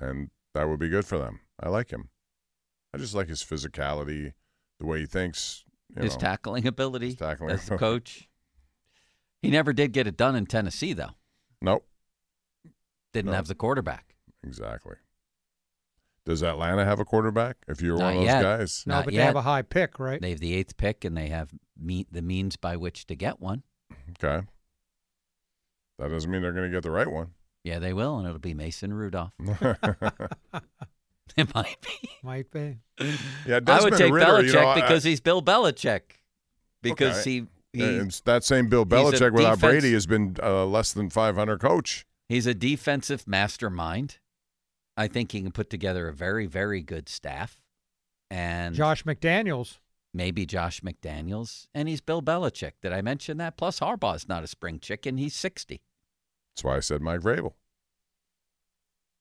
and 0.00 0.30
that 0.54 0.68
would 0.68 0.78
be 0.80 0.88
good 0.88 1.04
for 1.06 1.18
them. 1.18 1.40
I 1.60 1.68
like 1.68 1.90
him. 1.90 2.08
I 2.92 2.98
just 2.98 3.14
like 3.14 3.28
his 3.28 3.42
physicality, 3.42 4.32
the 4.80 4.86
way 4.86 5.00
he 5.00 5.06
thinks. 5.06 5.64
You 5.96 6.02
His 6.02 6.14
know. 6.14 6.20
tackling 6.20 6.66
ability 6.66 7.06
His 7.10 7.16
tackling 7.16 7.50
as 7.50 7.66
the 7.66 7.74
ability. 7.74 7.80
coach. 8.00 8.28
He 9.42 9.50
never 9.50 9.72
did 9.72 9.92
get 9.92 10.06
it 10.06 10.16
done 10.16 10.34
in 10.34 10.46
Tennessee, 10.46 10.92
though. 10.92 11.10
Nope, 11.60 11.86
Didn't 13.12 13.30
No. 13.30 13.36
have 13.36 13.46
the 13.46 13.54
quarterback. 13.54 14.16
exactly. 14.42 14.96
Does 16.26 16.42
Atlanta 16.42 16.84
have 16.84 17.00
a 17.00 17.04
quarterback? 17.04 17.58
If 17.68 17.82
you're 17.82 17.98
Not 17.98 18.04
one 18.04 18.12
of 18.14 18.20
those 18.20 18.26
yet. 18.26 18.42
guys, 18.42 18.84
no, 18.86 18.94
not 18.94 19.04
but 19.04 19.14
they 19.14 19.20
have 19.20 19.36
a 19.36 19.42
high 19.42 19.60
pick, 19.62 19.98
right? 20.00 20.20
They 20.20 20.30
have 20.30 20.40
the 20.40 20.54
eighth 20.54 20.76
pick, 20.78 21.04
and 21.04 21.14
they 21.16 21.28
have 21.28 21.50
me- 21.76 22.06
the 22.10 22.22
means 22.22 22.56
by 22.56 22.76
which 22.76 23.06
to 23.06 23.14
get 23.14 23.40
one. 23.40 23.62
okay. 24.22 24.46
That 25.98 26.10
doesn't 26.10 26.30
mean 26.30 26.42
they're 26.42 26.52
going 26.52 26.70
to 26.70 26.74
get 26.76 26.82
the 26.82 26.90
right 26.90 27.10
one. 27.10 27.30
Yeah, 27.62 27.78
they 27.78 27.92
will, 27.92 28.18
and 28.18 28.26
it'll 28.26 28.38
be 28.38 28.52
Mason 28.54 28.92
Rudolph. 28.92 29.32
it 31.36 31.54
might 31.54 31.76
be. 31.80 32.10
Might 32.22 32.50
be. 32.50 32.76
yeah, 33.46 33.60
I 33.66 33.82
would 33.82 33.94
take 33.96 34.12
Ritter, 34.12 34.26
Belichick 34.26 34.46
you 34.46 34.52
know, 34.52 34.66
I- 34.68 34.74
because 34.80 35.04
he's 35.04 35.20
Bill 35.20 35.42
Belichick. 35.42 36.00
Because 36.82 37.20
Okay. 37.20 37.46
he, 37.72 37.78
he 37.80 37.96
And 37.98 38.10
that 38.26 38.44
same 38.44 38.68
Bill 38.68 38.84
he's 38.84 38.90
Belichick 38.92 39.32
without 39.32 39.54
defense- 39.56 39.60
Brady 39.60 39.92
has 39.94 40.06
been 40.06 40.36
uh, 40.42 40.66
less 40.66 40.92
than 40.92 41.08
500 41.10 41.58
coach. 41.60 42.04
he's 42.28 42.46
a 42.46 42.54
defensive 42.54 43.26
mastermind. 43.26 44.18
I 44.96 45.08
think 45.08 45.32
he 45.32 45.40
can 45.42 45.50
put 45.50 45.70
together 45.70 46.08
a 46.08 46.12
very, 46.12 46.46
very 46.46 46.82
good 46.82 47.08
staff. 47.08 47.58
And 48.30 48.74
Josh 48.74 49.04
McDaniels. 49.04 49.78
Maybe 50.14 50.46
Josh 50.46 50.80
McDaniels. 50.80 51.66
And 51.74 51.88
he's 51.88 52.00
Bill 52.00 52.22
Belichick. 52.22 52.72
Did 52.80 52.92
I 52.92 53.02
mention 53.02 53.36
that? 53.38 53.56
Plus, 53.56 53.80
Harbaugh's 53.80 54.28
not 54.28 54.44
a 54.44 54.46
spring 54.46 54.78
chicken. 54.78 55.18
He's 55.18 55.34
60. 55.34 55.82
That's 56.54 56.64
why 56.64 56.76
I 56.76 56.80
said 56.80 57.02
Mike 57.02 57.20
Vrabel. 57.20 57.52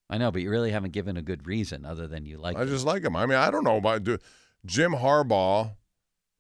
I 0.09 0.17
know, 0.17 0.31
but 0.31 0.41
you 0.41 0.49
really 0.51 0.71
haven't 0.71 0.91
given 0.91 1.17
a 1.17 1.21
good 1.21 1.47
reason 1.47 1.85
other 1.85 2.07
than 2.07 2.25
you 2.25 2.37
like 2.37 2.55
I 2.55 2.61
him. 2.61 2.67
just 2.67 2.85
like 2.85 3.03
him. 3.03 3.15
I 3.15 3.25
mean, 3.25 3.37
I 3.37 3.49
don't 3.49 3.63
know 3.63 3.77
about 3.77 4.03
do, 4.03 4.19
Jim 4.65 4.93
Harbaugh 4.93 5.71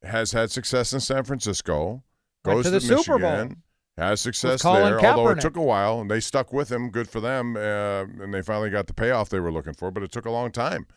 has 0.03 0.31
had 0.31 0.51
success 0.51 0.93
in 0.93 0.99
San 0.99 1.23
Francisco. 1.23 2.03
Went 2.45 2.57
Goes 2.57 2.65
to 2.65 2.71
the 2.71 2.81
Super 2.81 3.17
Bowl. 3.17 3.49
Has 3.97 4.21
success 4.21 4.61
Colin 4.63 4.97
there, 4.97 5.05
although 5.05 5.29
it 5.29 5.39
took 5.39 5.55
a 5.55 5.61
while, 5.61 6.01
and 6.01 6.09
they 6.09 6.19
stuck 6.19 6.51
with 6.51 6.71
him. 6.71 6.89
Good 6.89 7.07
for 7.07 7.19
them, 7.19 7.55
uh, 7.55 8.01
and 8.01 8.33
they 8.33 8.41
finally 8.41 8.71
got 8.71 8.87
the 8.87 8.93
payoff 8.93 9.29
they 9.29 9.39
were 9.39 9.51
looking 9.51 9.73
for. 9.73 9.91
But 9.91 10.01
it 10.01 10.11
took 10.11 10.25
a 10.25 10.31
long 10.31 10.51
time. 10.51 10.87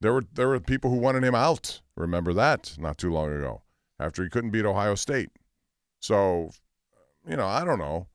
There 0.00 0.12
were 0.12 0.24
there 0.32 0.48
were 0.48 0.60
people 0.60 0.90
who 0.90 0.96
wanted 0.96 1.24
him 1.24 1.34
out. 1.34 1.80
Remember 1.96 2.32
that 2.32 2.76
not 2.78 2.98
too 2.98 3.12
long 3.12 3.32
ago, 3.32 3.62
after 3.98 4.22
he 4.22 4.30
couldn't 4.30 4.50
beat 4.50 4.64
Ohio 4.64 4.94
State. 4.94 5.30
So, 6.00 6.50
you 7.28 7.36
know, 7.36 7.46
I 7.46 7.64
don't 7.64 7.78
know. 7.78 8.06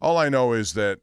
All 0.00 0.18
I 0.18 0.28
know 0.28 0.52
is 0.52 0.74
that 0.74 0.98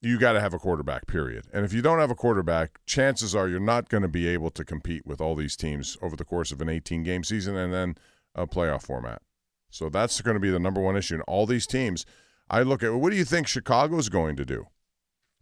you 0.00 0.18
got 0.18 0.32
to 0.32 0.40
have 0.40 0.54
a 0.54 0.58
quarterback, 0.58 1.06
period. 1.06 1.46
And 1.52 1.64
if 1.64 1.72
you 1.72 1.82
don't 1.82 1.98
have 1.98 2.10
a 2.10 2.14
quarterback, 2.14 2.78
chances 2.86 3.34
are 3.34 3.48
you're 3.48 3.58
not 3.58 3.88
going 3.88 4.02
to 4.02 4.08
be 4.08 4.28
able 4.28 4.50
to 4.50 4.64
compete 4.64 5.06
with 5.06 5.20
all 5.20 5.34
these 5.34 5.56
teams 5.56 5.96
over 6.02 6.14
the 6.14 6.24
course 6.24 6.52
of 6.52 6.60
an 6.60 6.68
18 6.68 7.02
game 7.02 7.24
season 7.24 7.56
and 7.56 7.72
then 7.72 7.96
a 8.34 8.46
playoff 8.46 8.82
format. 8.82 9.22
So 9.70 9.88
that's 9.88 10.20
going 10.20 10.34
to 10.34 10.40
be 10.40 10.50
the 10.50 10.60
number 10.60 10.80
one 10.80 10.96
issue 10.96 11.16
in 11.16 11.20
all 11.22 11.46
these 11.46 11.66
teams. 11.66 12.06
I 12.48 12.62
look 12.62 12.82
at 12.82 12.94
what 12.94 13.10
do 13.10 13.16
you 13.16 13.24
think 13.24 13.46
Chicago's 13.46 14.08
going 14.08 14.36
to 14.36 14.44
do? 14.44 14.66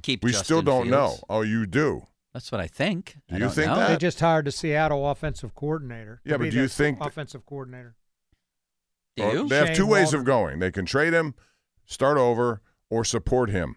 Keep 0.03 0.25
we 0.25 0.33
still 0.33 0.63
don't 0.63 0.89
know. 0.89 1.19
Oh, 1.29 1.43
you 1.43 1.67
do. 1.67 2.07
That's 2.37 2.53
what 2.53 2.61
I 2.61 2.67
think. 2.67 3.17
Do 3.29 3.37
I 3.37 3.39
you 3.39 3.49
think 3.49 3.69
know. 3.69 3.77
that? 3.77 3.89
They 3.89 3.97
just 3.97 4.21
hired 4.21 4.45
the 4.45 4.53
Seattle 4.53 5.09
offensive 5.11 5.55
coordinator. 5.55 6.21
Yeah, 6.23 6.37
but 6.37 6.51
do 6.51 6.57
you 6.57 6.63
their 6.63 6.69
think 6.69 6.99
that- 6.99 7.09
offensive 7.09 7.47
coordinator? 7.47 7.97
Do 9.17 9.23
Or 9.23 9.33
you? 9.33 9.49
They 9.49 9.57
have 9.57 9.67
Shane 9.69 9.77
two 9.77 9.87
ways 9.87 10.13
of 10.13 10.25
going. 10.25 10.59
They 10.59 10.71
can 10.71 10.85
trade 10.85 11.15
him, 11.15 11.35
start 11.87 12.19
over, 12.19 12.61
or 12.91 13.07
support 13.07 13.49
him 13.49 13.77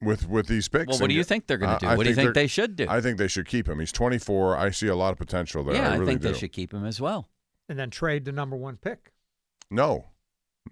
with 0.00 0.28
with 0.28 0.48
these 0.48 0.66
picks. 0.68 0.88
Well, 0.88 0.98
what 0.98 1.08
do 1.08 1.14
you 1.14 1.20
get- 1.20 1.28
think 1.28 1.46
they're 1.46 1.56
going 1.58 1.78
to 1.78 1.86
do? 1.86 1.86
I 1.88 1.94
what 1.96 2.02
do 2.02 2.10
you 2.10 2.16
think 2.16 2.34
they're- 2.34 2.48
should 2.48 2.74
do? 2.74 2.86
I 2.88 3.00
think 3.00 3.16
they 3.18 3.28
should 3.28 3.46
keep 3.46 3.68
him. 3.68 3.78
He's 3.78 3.92
24. 3.92 4.56
I 4.56 4.70
see 4.70 4.88
a 4.88 4.96
lot 4.96 5.12
of 5.12 5.18
potential 5.18 5.62
there. 5.62 5.76
yeah, 5.76 5.90
I, 5.92 6.02
I, 6.02 6.04
think 6.04 6.20
do. 6.20 6.32
they 6.32 6.38
should 6.38 6.50
keep 6.52 6.74
him 6.74 6.84
as 6.84 7.00
well. 7.00 7.28
And 7.68 7.78
then 7.78 7.90
trade 7.90 8.24
the 8.24 8.32
number 8.32 8.56
one 8.56 8.76
pick. 8.76 9.12
No, 9.70 10.06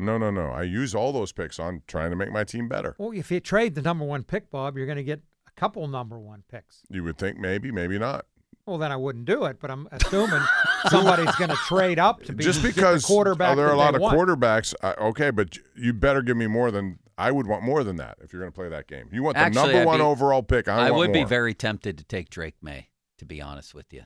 no, 0.00 0.18
no, 0.18 0.32
no. 0.32 0.48
I 0.48 0.62
use 0.64 0.92
all 0.92 1.12
those 1.12 1.30
picks 1.30 1.60
on 1.60 1.82
trying 1.86 2.10
to 2.10 2.16
make 2.16 2.32
my 2.32 2.42
team 2.42 2.68
better. 2.68 2.96
Well, 2.98 3.12
if 3.12 3.30
you 3.30 3.38
trade 3.38 3.76
the 3.76 3.82
number 3.82 4.04
one 4.04 4.24
pick, 4.24 4.50
Bob, 4.50 4.76
you're 4.76 4.86
going 4.86 4.96
to 4.96 5.04
get 5.04 5.20
a 5.20 5.22
couple 5.56 5.86
number 5.88 6.18
one 6.18 6.42
picks. 6.50 6.82
You 6.90 7.02
would 7.04 7.18
think 7.18 7.38
maybe, 7.38 7.70
maybe 7.72 7.98
not. 7.98 8.26
Well, 8.66 8.78
then 8.78 8.90
I 8.90 8.96
wouldn't 8.96 9.26
do 9.26 9.44
it, 9.44 9.58
but 9.60 9.70
I'm 9.70 9.88
assuming 9.92 10.40
somebody's 10.88 11.34
going 11.36 11.50
to 11.50 11.56
trade 11.56 12.00
up 12.00 12.22
to 12.24 12.32
be 12.32 12.42
Just 12.42 12.62
get 12.62 12.74
the 12.74 12.80
because 12.80 13.04
quarterback. 13.04 13.52
oh, 13.52 13.56
there 13.56 13.68
are 13.68 13.72
a 13.72 13.76
lot 13.76 13.94
of 13.94 14.00
want. 14.00 14.18
quarterbacks, 14.18 14.74
uh, 14.82 14.94
okay, 15.00 15.30
but 15.30 15.56
you 15.76 15.92
better 15.92 16.20
give 16.20 16.36
me 16.36 16.48
more 16.48 16.72
than 16.72 16.98
I 17.16 17.30
would 17.30 17.46
want 17.46 17.62
more 17.62 17.84
than 17.84 17.94
that 17.96 18.18
if 18.20 18.32
you're 18.32 18.42
going 18.42 18.50
to 18.50 18.56
play 18.56 18.68
that 18.68 18.88
game. 18.88 19.08
You 19.12 19.22
want 19.22 19.36
the 19.36 19.42
Actually, 19.42 19.62
number 19.72 19.78
I'd 19.82 19.86
one 19.86 19.98
be- 19.98 20.04
overall 20.04 20.42
pick. 20.42 20.66
I, 20.66 20.88
I 20.88 20.90
want 20.90 20.96
would 20.96 21.12
be 21.12 21.22
very 21.22 21.54
tempted 21.54 21.96
to 21.98 22.04
take 22.04 22.28
Drake 22.28 22.56
Maye, 22.60 22.88
to 23.18 23.24
be 23.24 23.40
honest 23.40 23.72
with 23.72 23.92
you. 23.92 24.02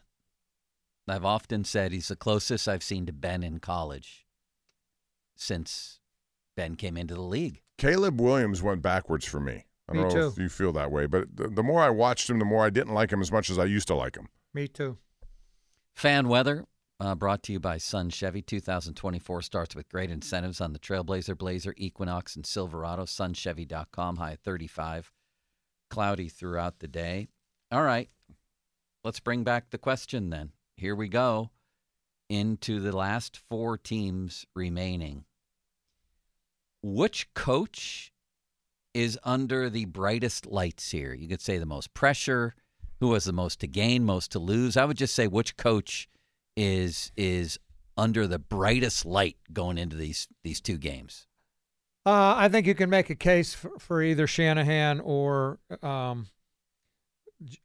I've 1.08 1.24
often 1.24 1.64
said 1.64 1.90
he's 1.92 2.08
the 2.08 2.14
closest 2.16 2.68
I've 2.68 2.82
seen 2.84 3.06
to 3.06 3.12
Ben 3.12 3.42
in 3.42 3.58
college 3.60 4.26
since 5.34 6.00
Ben 6.56 6.74
came 6.76 6.96
into 6.96 7.14
the 7.14 7.22
league. 7.22 7.62
Caleb 7.78 8.20
Williams 8.20 8.62
went 8.62 8.82
backwards 8.82 9.24
for 9.24 9.40
me. 9.40 9.64
I 9.90 9.94
Me 9.94 10.00
don't 10.02 10.14
know 10.14 10.28
if 10.28 10.34
too. 10.36 10.42
you 10.42 10.48
feel 10.48 10.72
that 10.72 10.90
way, 10.92 11.06
but 11.06 11.36
the, 11.36 11.48
the 11.48 11.62
more 11.62 11.82
I 11.82 11.90
watched 11.90 12.30
him, 12.30 12.38
the 12.38 12.44
more 12.44 12.64
I 12.64 12.70
didn't 12.70 12.94
like 12.94 13.12
him 13.12 13.20
as 13.20 13.32
much 13.32 13.50
as 13.50 13.58
I 13.58 13.64
used 13.64 13.88
to 13.88 13.94
like 13.94 14.16
him. 14.16 14.28
Me 14.54 14.68
too. 14.68 14.98
Fan 15.94 16.28
weather 16.28 16.64
uh, 17.00 17.14
brought 17.14 17.42
to 17.44 17.52
you 17.52 17.58
by 17.60 17.78
Sun 17.78 18.10
Chevy. 18.10 18.42
2024 18.42 19.42
starts 19.42 19.74
with 19.74 19.88
great 19.88 20.10
incentives 20.10 20.60
on 20.60 20.72
the 20.72 20.78
Trailblazer, 20.78 21.36
Blazer, 21.36 21.74
Equinox, 21.76 22.36
and 22.36 22.46
Silverado. 22.46 23.04
SunChevy.com, 23.04 24.16
high 24.16 24.32
at 24.32 24.40
35. 24.42 25.10
Cloudy 25.88 26.28
throughout 26.28 26.78
the 26.78 26.88
day. 26.88 27.28
All 27.72 27.82
right. 27.82 28.08
Let's 29.02 29.20
bring 29.20 29.44
back 29.44 29.70
the 29.70 29.78
question 29.78 30.30
then. 30.30 30.52
Here 30.76 30.94
we 30.94 31.08
go 31.08 31.50
into 32.28 32.80
the 32.80 32.96
last 32.96 33.40
four 33.48 33.76
teams 33.76 34.46
remaining. 34.54 35.24
Which 36.82 37.32
coach 37.34 38.09
is 38.94 39.18
under 39.24 39.70
the 39.70 39.84
brightest 39.86 40.46
lights 40.46 40.90
here? 40.90 41.14
You 41.14 41.28
could 41.28 41.40
say 41.40 41.58
the 41.58 41.66
most 41.66 41.94
pressure, 41.94 42.54
who 43.00 43.14
has 43.14 43.24
the 43.24 43.32
most 43.32 43.60
to 43.60 43.66
gain, 43.66 44.04
most 44.04 44.32
to 44.32 44.38
lose. 44.38 44.76
I 44.76 44.84
would 44.84 44.96
just 44.96 45.14
say 45.14 45.26
which 45.26 45.56
coach 45.56 46.08
is 46.56 47.12
is 47.16 47.58
under 47.96 48.26
the 48.26 48.38
brightest 48.38 49.06
light 49.06 49.36
going 49.52 49.78
into 49.78 49.96
these 49.96 50.28
these 50.44 50.60
two 50.60 50.78
games. 50.78 51.26
Uh, 52.06 52.34
I 52.36 52.48
think 52.48 52.66
you 52.66 52.74
can 52.74 52.88
make 52.88 53.10
a 53.10 53.14
case 53.14 53.52
for, 53.52 53.72
for 53.78 54.02
either 54.02 54.26
Shanahan 54.26 55.00
or 55.00 55.58
um, 55.82 56.28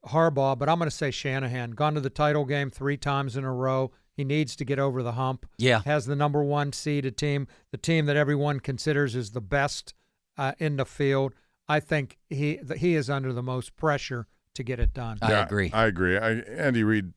Harbaugh, 0.06 0.58
but 0.58 0.68
I'm 0.68 0.78
going 0.78 0.90
to 0.90 0.96
say 0.96 1.10
Shanahan. 1.10 1.72
Gone 1.72 1.96
to 1.96 2.02
the 2.02 2.10
title 2.10 2.44
game 2.44 2.70
three 2.70 2.98
times 2.98 3.38
in 3.38 3.46
a 3.46 3.54
row. 3.54 3.92
He 4.16 4.24
needs 4.24 4.56
to 4.58 4.66
get 4.66 4.78
over 4.78 5.04
the 5.04 5.14
hump. 5.14 5.46
Yeah. 5.58 5.82
Has 5.86 6.06
the 6.06 6.16
number 6.16 6.44
one 6.44 6.74
seeded 6.74 7.18
team, 7.18 7.48
the 7.72 7.78
team 7.78 8.06
that 8.06 8.16
everyone 8.16 8.60
considers 8.60 9.16
is 9.16 9.32
the 9.32 9.42
best 9.42 9.94
uh, 10.38 10.54
in 10.60 10.78
the 10.78 10.86
field. 10.86 11.34
I 11.68 11.80
think 11.80 12.18
he 12.30 12.60
he 12.78 12.96
is 12.96 13.10
under 13.10 13.34
the 13.34 13.42
most 13.44 13.76
pressure 13.76 14.28
to 14.54 14.64
get 14.64 14.80
it 14.80 14.94
done. 14.94 15.18
I 15.22 15.32
Yeah, 15.32 15.46
agree. 15.46 15.72
I 15.74 15.86
agree. 15.86 16.18
I, 16.18 16.32
Andy 16.34 16.84
Reid 16.84 17.14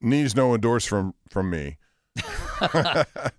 needs 0.00 0.34
no 0.34 0.54
endorse 0.54 0.84
from 0.86 1.14
from 1.28 1.50
me. 1.50 1.78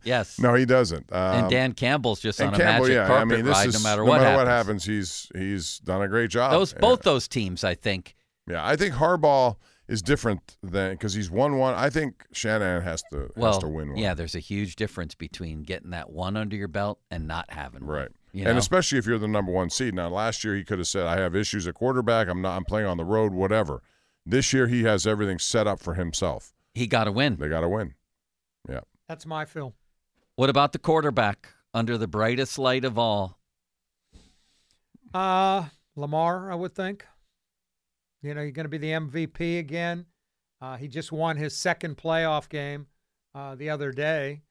Yes. 0.04 0.38
No, 0.40 0.54
he 0.54 0.66
doesn't. 0.66 1.12
Um, 1.12 1.36
and 1.46 1.50
Dan 1.50 1.74
Campbell's 1.74 2.20
just 2.20 2.40
and 2.40 2.50
on 2.50 2.54
a 2.56 2.58
Campbell, 2.58 2.84
magic 2.84 2.96
yeah, 2.96 3.08
carpet 3.08 3.22
I 3.22 3.36
mean, 3.38 3.46
this 3.46 3.54
ride 3.58 3.68
is 3.70 3.74
no 3.84 3.90
matter 3.90 4.04
no 4.04 4.10
what 4.10 4.18
matter 4.22 4.30
happens. 4.30 4.46
what 4.46 4.48
happens. 4.48 4.86
He's 4.86 5.32
he's 5.34 5.80
done 5.80 6.02
a 6.02 6.08
great 6.08 6.30
job. 6.30 6.52
Those 6.52 6.74
Yeah. 6.74 6.80
both 6.80 7.02
those 7.02 7.28
teams, 7.28 7.64
I 7.64 7.74
think. 7.76 8.16
Yeah, 8.48 8.66
I 8.66 8.76
think 8.76 8.94
Harbaugh 8.96 9.56
is 9.88 10.02
different 10.02 10.58
than 10.62 10.92
because 10.94 11.14
he's 11.14 11.32
won 11.32 11.58
one. 11.58 11.74
I 11.76 11.90
think 11.90 12.26
Shanahan 12.34 12.82
has 12.84 13.04
to 13.12 13.32
has 13.38 13.58
to 13.60 13.68
win 13.68 13.90
one. 13.90 13.98
yeah, 13.98 14.14
there's 14.14 14.36
a 14.36 14.40
huge 14.40 14.76
difference 14.76 15.16
between 15.16 15.64
getting 15.64 15.90
that 15.92 16.12
one 16.12 16.38
under 16.38 16.56
your 16.56 16.68
belt 16.68 17.00
and 17.10 17.28
not 17.28 17.50
having 17.52 17.86
one. 17.88 17.96
Right. 17.96 18.10
You 18.36 18.46
and 18.48 18.58
especially 18.58 18.98
if 18.98 19.06
you're 19.06 19.18
the 19.18 19.28
number 19.30 19.52
one 19.52 19.70
seed. 19.70 19.94
Now, 19.94 20.10
last 20.10 20.44
year 20.44 20.56
he 20.56 20.64
could 20.66 20.78
have 20.80 20.88
said, 20.88 21.06
"I 21.08 21.18
have 21.20 21.36
issues 21.36 21.68
at 21.68 21.76
quarterback. 21.76 22.28
I'm 22.28 22.42
not. 22.42 22.58
I'm 22.58 22.66
playing 22.66 22.88
on 22.88 22.98
the 22.98 23.06
road. 23.06 23.32
Whatever." 23.32 23.82
This 24.26 24.52
year 24.52 24.68
he 24.68 24.84
has 24.84 25.08
everything 25.08 25.40
set 25.40 25.68
up 25.68 25.80
for 25.80 25.94
himself. 25.94 26.54
he 26.74 26.88
got 26.88 27.06
to 27.06 27.12
win. 27.12 27.38
They 27.38 27.48
got 27.48 27.62
to 27.62 27.70
win. 27.70 27.94
Yeah. 28.68 28.82
That's 29.08 29.26
my 29.26 29.46
feel. 29.46 29.74
What 30.36 30.50
about 30.50 30.74
the 30.74 30.80
quarterback 30.80 31.48
under 31.74 31.98
the 31.98 32.08
brightest 32.08 32.60
light 32.60 32.84
of 32.84 32.98
all? 32.98 33.40
Uh, 35.14 35.66
Lamar, 35.96 36.52
I 36.52 36.56
would 36.56 36.76
think. 36.76 37.06
You 38.22 38.34
know, 38.34 38.42
you're 38.42 38.52
going 38.52 38.66
to 38.66 38.70
be 38.70 38.78
the 38.80 38.92
MVP 38.92 39.60
again. 39.60 40.08
Uh, 40.60 40.76
he 40.78 40.88
just 40.88 41.12
won 41.12 41.38
his 41.38 41.56
second 41.56 41.96
playoff 41.96 42.50
game 42.50 42.88
uh, 43.34 43.56
the 43.56 43.70
other 43.70 43.92
day. 43.92 44.42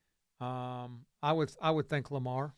Um, 0.41 1.05
I 1.23 1.33
would 1.33 1.53
I 1.61 1.71
would 1.71 1.89
think 1.89 2.11
Lamar. 2.11 2.55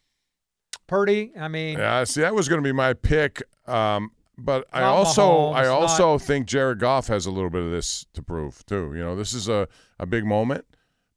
Purdy, 0.86 1.32
I 1.38 1.48
mean, 1.48 1.78
Yeah, 1.78 2.04
see, 2.04 2.20
that 2.20 2.34
was 2.34 2.48
going 2.48 2.62
to 2.62 2.66
be 2.66 2.72
my 2.72 2.92
pick. 2.92 3.42
Um, 3.66 4.12
but 4.38 4.66
I 4.72 4.82
also, 4.82 5.22
Mahomes, 5.22 5.54
I 5.56 5.62
not- 5.64 5.70
also 5.82 6.18
think 6.18 6.46
Jared 6.46 6.78
Goff 6.78 7.06
has 7.08 7.26
a 7.26 7.30
little 7.30 7.50
bit 7.50 7.62
of 7.62 7.70
this 7.70 8.06
to 8.14 8.22
prove 8.22 8.64
too. 8.66 8.92
You 8.94 9.00
know, 9.02 9.16
this 9.16 9.32
is 9.32 9.48
a, 9.48 9.66
a 9.98 10.06
big 10.06 10.24
moment. 10.24 10.64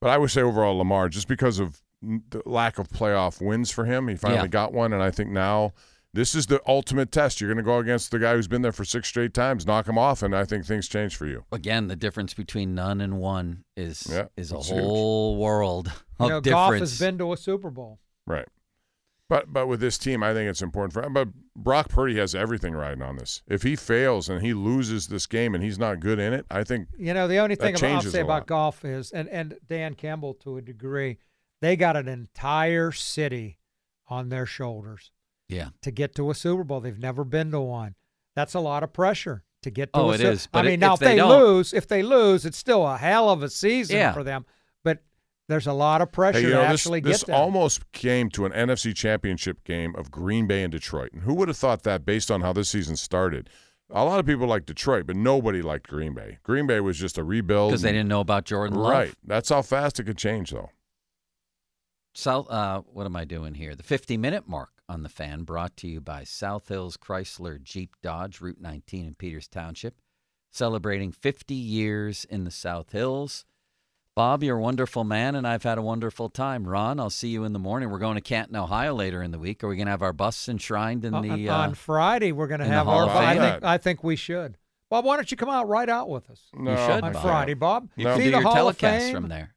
But 0.02 0.10
I 0.12 0.18
would 0.18 0.32
say 0.32 0.42
overall 0.42 0.78
Lamar, 0.78 1.10
just 1.10 1.28
because 1.28 1.60
of 1.60 1.82
the 2.02 2.42
lack 2.46 2.80
of 2.80 2.88
playoff 2.88 3.46
wins 3.46 3.70
for 3.70 3.84
him, 3.84 4.08
he 4.08 4.16
finally 4.16 4.40
Yeah. 4.44 4.48
got 4.48 4.72
one, 4.74 4.94
and 4.94 5.04
I 5.04 5.12
think 5.12 5.30
now 5.30 5.74
this 6.14 6.34
is 6.34 6.46
the 6.48 6.62
ultimate 6.66 7.12
test. 7.12 7.42
You're 7.42 7.50
going 7.50 7.58
to 7.64 7.70
go 7.70 7.80
against 7.80 8.10
the 8.12 8.18
guy 8.20 8.34
who's 8.34 8.48
been 8.48 8.62
there 8.62 8.72
for 8.72 8.86
six 8.86 9.10
straight 9.10 9.34
times, 9.34 9.68
knock 9.68 9.90
him 9.90 9.98
off, 9.98 10.24
and 10.24 10.34
I 10.34 10.46
think 10.46 10.66
things 10.66 10.88
change 10.88 11.18
for 11.18 11.28
you. 11.28 11.44
Again, 11.52 11.88
the 11.90 11.98
difference 11.98 12.34
between 12.34 12.74
none 12.74 13.02
and 13.02 13.20
one 13.20 13.66
is 13.76 14.08
Yeah, 14.10 14.28
is 14.38 14.54
a 14.54 14.58
it's 14.60 14.70
huge. 14.70 14.80
whole 14.80 15.36
world 15.36 15.92
of 16.18 16.28
you 16.28 16.30
know, 16.30 16.40
Goff 16.42 16.76
has 16.76 16.98
been 16.98 17.18
to 17.18 17.34
a 17.34 17.38
Super 17.38 17.70
Bowl. 17.70 18.00
Right. 18.26 18.48
But 19.30 19.54
but 19.54 19.68
with 19.68 19.80
this 19.80 19.98
team, 20.00 20.24
I 20.24 20.34
think 20.34 20.50
it's 20.50 20.62
important 20.62 20.92
for. 20.94 21.08
But 21.10 21.30
Brock 21.56 21.90
Purdy 21.90 22.18
has 22.18 22.34
everything 22.34 22.74
riding 22.74 23.04
on 23.04 23.16
this. 23.18 23.44
If 23.48 23.62
he 23.62 23.76
fails 23.76 24.28
and 24.28 24.42
he 24.44 24.54
loses 24.54 25.08
this 25.08 25.28
game 25.28 25.54
and 25.54 25.64
he's 25.64 25.78
not 25.78 26.00
good 26.00 26.18
in 26.20 26.34
it, 26.34 26.46
I 26.50 26.64
think 26.64 26.88
You 26.98 27.14
know, 27.14 27.28
the 27.28 27.38
only 27.38 27.56
thing 27.56 27.76
about, 27.76 27.94
I'll 27.94 28.02
say 28.02 28.22
about 28.22 28.30
lot. 28.42 28.48
Goff 28.48 28.84
is, 28.84 29.12
and, 29.12 29.30
and 29.30 29.56
Dan 29.68 29.94
Campbell 29.94 30.34
to 30.36 30.58
a 30.58 30.62
degree, 30.62 31.20
they 31.62 31.76
got 31.76 31.96
an 31.96 32.08
entire 32.08 32.92
city 32.92 33.60
on 34.08 34.30
their 34.30 34.48
shoulders 34.48 35.12
yeah. 35.48 35.70
to 35.84 35.92
get 35.92 36.16
to 36.16 36.32
a 36.32 36.34
Super 36.34 36.64
Bowl. 36.64 36.80
They've 36.80 36.98
never 36.98 37.24
been 37.24 37.52
to 37.52 37.60
one. 37.60 37.94
That's 38.36 38.56
a 38.56 38.60
lot 38.60 38.82
of 38.82 38.92
pressure 38.94 39.44
to 39.62 39.70
get 39.70 39.94
to 39.94 40.00
Oh, 40.00 40.10
a 40.12 40.14
it 40.14 40.22
Su- 40.22 40.28
is, 40.28 40.48
but 40.52 40.60
I 40.60 40.64
mean, 40.64 40.74
if 40.76 40.80
now 40.80 40.94
if 40.96 41.00
they 41.02 41.16
they, 41.18 41.22
lose, 41.22 41.74
if 41.74 41.88
they 41.88 42.02
lose, 42.02 42.46
it's 42.46 42.58
still 42.58 42.88
a 42.88 42.98
hell 42.98 43.30
of 43.30 43.44
a 43.44 43.50
season 43.50 43.98
Yeah. 43.98 44.14
for 44.14 44.24
them. 44.24 44.46
But 45.50 45.56
there's 45.56 45.68
a 45.68 45.74
lot 45.74 46.02
of 46.02 46.12
pressure 46.12 46.38
Hey, 46.38 46.44
you 46.44 46.52
to 46.52 46.58
this, 46.58 46.70
actually 46.70 47.00
this 47.00 47.22
get 47.22 47.28
there. 47.28 47.36
almost 47.36 47.92
came 47.92 48.30
to 48.30 48.46
an 48.46 48.52
NFC 48.52 48.96
Championship 48.96 49.64
game 49.64 49.96
of 49.96 50.12
Green 50.12 50.46
Bay 50.46 50.62
and 50.62 50.72
Detroit. 50.72 51.12
And 51.12 51.24
who 51.24 51.34
would 51.34 51.48
have 51.48 51.58
thought 51.58 51.82
that 51.84 52.06
based 52.06 52.30
on 52.30 52.42
how 52.42 52.54
this 52.54 52.70
season 52.70 52.96
started? 52.96 53.50
A 53.90 54.06
lot 54.06 54.20
of 54.20 54.28
people 54.28 54.46
liked 54.46 54.68
Detroit, 54.68 55.08
but 55.08 55.16
nobody 55.16 55.64
liked 55.64 55.88
Green 55.88 56.14
Bay. 56.14 56.38
Green 56.44 56.68
Bay 56.68 56.80
was 56.82 57.00
just 57.00 57.18
a 57.18 57.24
rebuild. 57.24 57.72
Because 57.72 57.82
they 57.82 57.92
didn't 57.92 58.10
know 58.10 58.20
about 58.20 58.46
Jordan 58.46 58.78
Love. 58.78 58.92
Right. 58.92 59.14
That's 59.26 59.50
how 59.50 59.64
fast 59.64 60.00
it 60.00 60.04
could 60.04 60.20
change, 60.20 60.52
though. 60.52 60.70
South, 62.14 62.48
uh, 62.52 62.82
what 62.82 63.08
am 63.08 63.16
I 63.16 63.26
doing 63.26 63.56
here? 63.56 63.74
The 63.74 63.82
50 63.82 64.18
minute 64.18 64.48
mark 64.48 64.70
on 64.88 65.02
the 65.02 65.10
fan 65.10 65.46
brought 65.46 65.76
to 65.78 65.88
you 65.88 66.00
by 66.00 66.26
South 66.26 66.68
Hills 66.68 66.96
Chrysler 66.96 67.60
Jeep 67.60 67.96
Dodge, 68.04 68.40
Route 68.40 68.62
19 68.62 69.08
in 69.08 69.16
Peters 69.16 69.48
Township, 69.48 69.96
celebrating 70.52 71.12
50 71.12 71.56
years 71.56 72.24
in 72.26 72.44
the 72.44 72.52
South 72.52 72.92
Hills. 72.92 73.46
Bob, 74.20 74.44
you're 74.44 74.58
a 74.58 74.62
wonderful 74.62 75.06
man, 75.06 75.34
and 75.36 75.48
I've 75.48 75.64
had 75.64 75.78
a 75.78 75.82
wonderful 75.82 76.28
time. 76.28 76.68
Ron, 76.68 77.00
I'll 77.00 77.10
see 77.10 77.30
you 77.30 77.46
in 77.46 77.54
the 77.54 77.58
morning. 77.60 77.90
We're 77.90 78.00
going 78.00 78.16
to 78.16 78.22
Canton, 78.22 78.54
Ohio 78.58 78.94
later 78.94 79.24
in 79.24 79.32
the 79.32 79.40
week. 79.40 79.64
Are 79.64 79.70
we 79.70 79.78
going 79.78 79.86
to 79.86 79.92
have 79.92 80.02
our 80.02 80.12
bus 80.12 80.50
enshrined 80.50 81.06
in 81.06 81.14
On- 81.14 81.22
the. 81.26 81.48
on 81.48 81.70
Uh, 81.70 81.74
Friday, 81.74 82.34
we're 82.34 82.48
going 82.48 82.60
to 82.60 82.66
have 82.66 82.90
our. 82.90 83.08
I 83.08 83.38
think 83.38 83.64
I 83.64 83.78
think 83.78 84.04
we 84.04 84.18
should. 84.18 84.58
Bob, 84.90 85.06
why 85.06 85.16
don't 85.16 85.32
you 85.32 85.38
come 85.38 85.48
out 85.48 85.70
right 85.70 85.88
out 85.88 86.10
with 86.10 86.30
us 86.30 86.42
No, 86.54 86.76
should, 86.76 87.02
on 87.02 87.14
Bob. 87.14 87.22
Friday, 87.22 87.54
Bob? 87.54 87.88
you 87.96 88.04
No. 88.04 88.16
could 88.16 88.18
See 88.18 88.24
do 88.26 88.32
the 88.32 88.38
your 88.40 88.42
Hall 88.42 88.56
telecast 88.56 88.96
of 88.98 89.02
Fame? 89.04 89.16
from 89.16 89.30
there. 89.30 89.56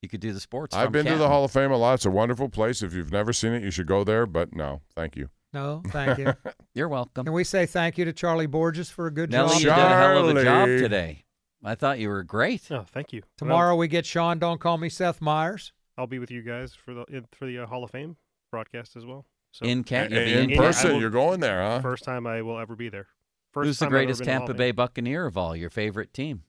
You 0.00 0.08
could 0.08 0.20
do 0.20 0.32
the 0.32 0.38
sports. 0.38 0.76
I've 0.76 0.84
from 0.84 0.92
been 0.92 1.06
to 1.06 1.16
the 1.16 1.26
Hall 1.26 1.44
of 1.44 1.50
Fame 1.50 1.72
a 1.72 1.76
lot. 1.76 1.94
It's 1.94 2.06
a 2.06 2.10
wonderful 2.12 2.48
place. 2.48 2.82
If 2.84 2.94
you've 2.94 3.10
never 3.10 3.32
seen 3.32 3.52
it, 3.52 3.64
you 3.64 3.72
should 3.72 3.88
go 3.88 4.04
there. 4.04 4.26
But 4.26 4.54
no, 4.54 4.82
thank 4.94 5.16
you. 5.16 5.28
No, 5.52 5.82
thank 5.88 6.20
you. 6.20 6.34
You're 6.72 6.86
welcome. 6.88 7.24
Can 7.24 7.34
we 7.34 7.42
say 7.42 7.66
thank 7.66 7.98
you 7.98 8.04
to 8.04 8.12
Charlie 8.12 8.46
Borges 8.46 8.90
for 8.90 9.08
a 9.08 9.10
good 9.10 9.32
Nellie, 9.32 9.54
you 9.56 9.62
did 9.64 9.70
a 9.70 9.74
hell 9.88 10.28
of 10.28 10.36
a 10.36 10.44
job 10.44 10.66
today. 10.68 11.24
I 11.64 11.74
thought 11.74 11.98
you 11.98 12.08
were 12.08 12.22
great. 12.22 12.70
Oh, 12.70 12.84
thank 12.92 13.12
you. 13.12 13.22
Tomorrow 13.38 13.74
we 13.76 13.88
get 13.88 14.04
Sean. 14.06 14.38
Don't 14.38 14.60
call 14.60 14.76
me 14.78 14.88
Seth 14.88 15.20
Meyers. 15.20 15.72
I'll, 15.96 16.02
I'll 16.02 16.06
be 16.06 16.18
with 16.18 16.30
you 16.30 16.42
guys 16.42 16.74
for 16.74 16.92
the 16.94 17.04
for 17.32 17.46
the 17.46 17.60
uh, 17.60 17.66
Hall 17.66 17.84
of 17.84 17.90
Fame 17.90 18.16
broadcast 18.50 18.96
as 18.96 19.06
well. 19.06 19.24
So 19.52 19.64
in 19.66 19.84
Canton, 19.84 20.18
in 20.18 20.28
in, 20.28 20.50
in- 20.50 20.56
person, 20.58 20.92
will- 20.92 21.00
you're 21.00 21.10
going 21.10 21.40
there, 21.40 21.62
huh? 21.62 21.80
first 21.80 22.04
time 22.04 22.26
I 22.26 22.42
will 22.42 22.58
ever 22.58 22.76
be 22.76 22.88
there. 22.88 23.06
First 23.52 23.66
Who's 23.66 23.78
the 23.78 23.84
time 23.86 23.88
I've 23.88 23.94
ever 23.94 24.04
greatest 24.04 24.18
been 24.20 24.26
to 24.26 24.30
the 24.32 24.38
Hall 24.38 24.46
Tampa 24.48 24.58
Bay 24.58 24.70
Buccaneer 24.72 25.26
of 25.26 25.38
all? 25.38 25.54
Your 25.56 25.70
favorite 25.70 26.12
team? 26.12 26.42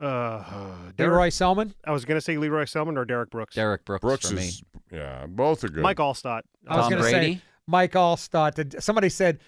Uh, 0.00 0.42
Lee 0.98 1.04
Roy 1.06 1.30
Selmon. 1.30 1.72
I 1.84 1.92
was 1.92 2.04
gonna 2.04 2.20
say 2.20 2.36
Lee 2.36 2.48
Roy 2.48 2.64
Selmon 2.64 2.96
or 2.96 3.04
Derrick 3.04 3.30
Brooks. 3.30 3.54
Derrick 3.54 3.84
Brooks, 3.84 4.02
Brooks 4.02 4.28
for 4.28 4.34
me. 4.36 4.48
is, 4.48 4.62
yeah, 4.92 5.26
both 5.26 5.62
are 5.64 5.68
good. 5.68 5.82
Mike 5.82 5.98
Alstott. 5.98 6.42
I 6.66 6.76
was 6.76 6.84
Tom 6.84 6.90
going 6.92 7.02
to 7.04 7.10
Brady? 7.10 7.34
say 7.36 7.40
Mike 7.66 7.92
Alstott. 7.92 8.54
Did- 8.54 8.82
Somebody 8.82 9.08
said 9.08 9.38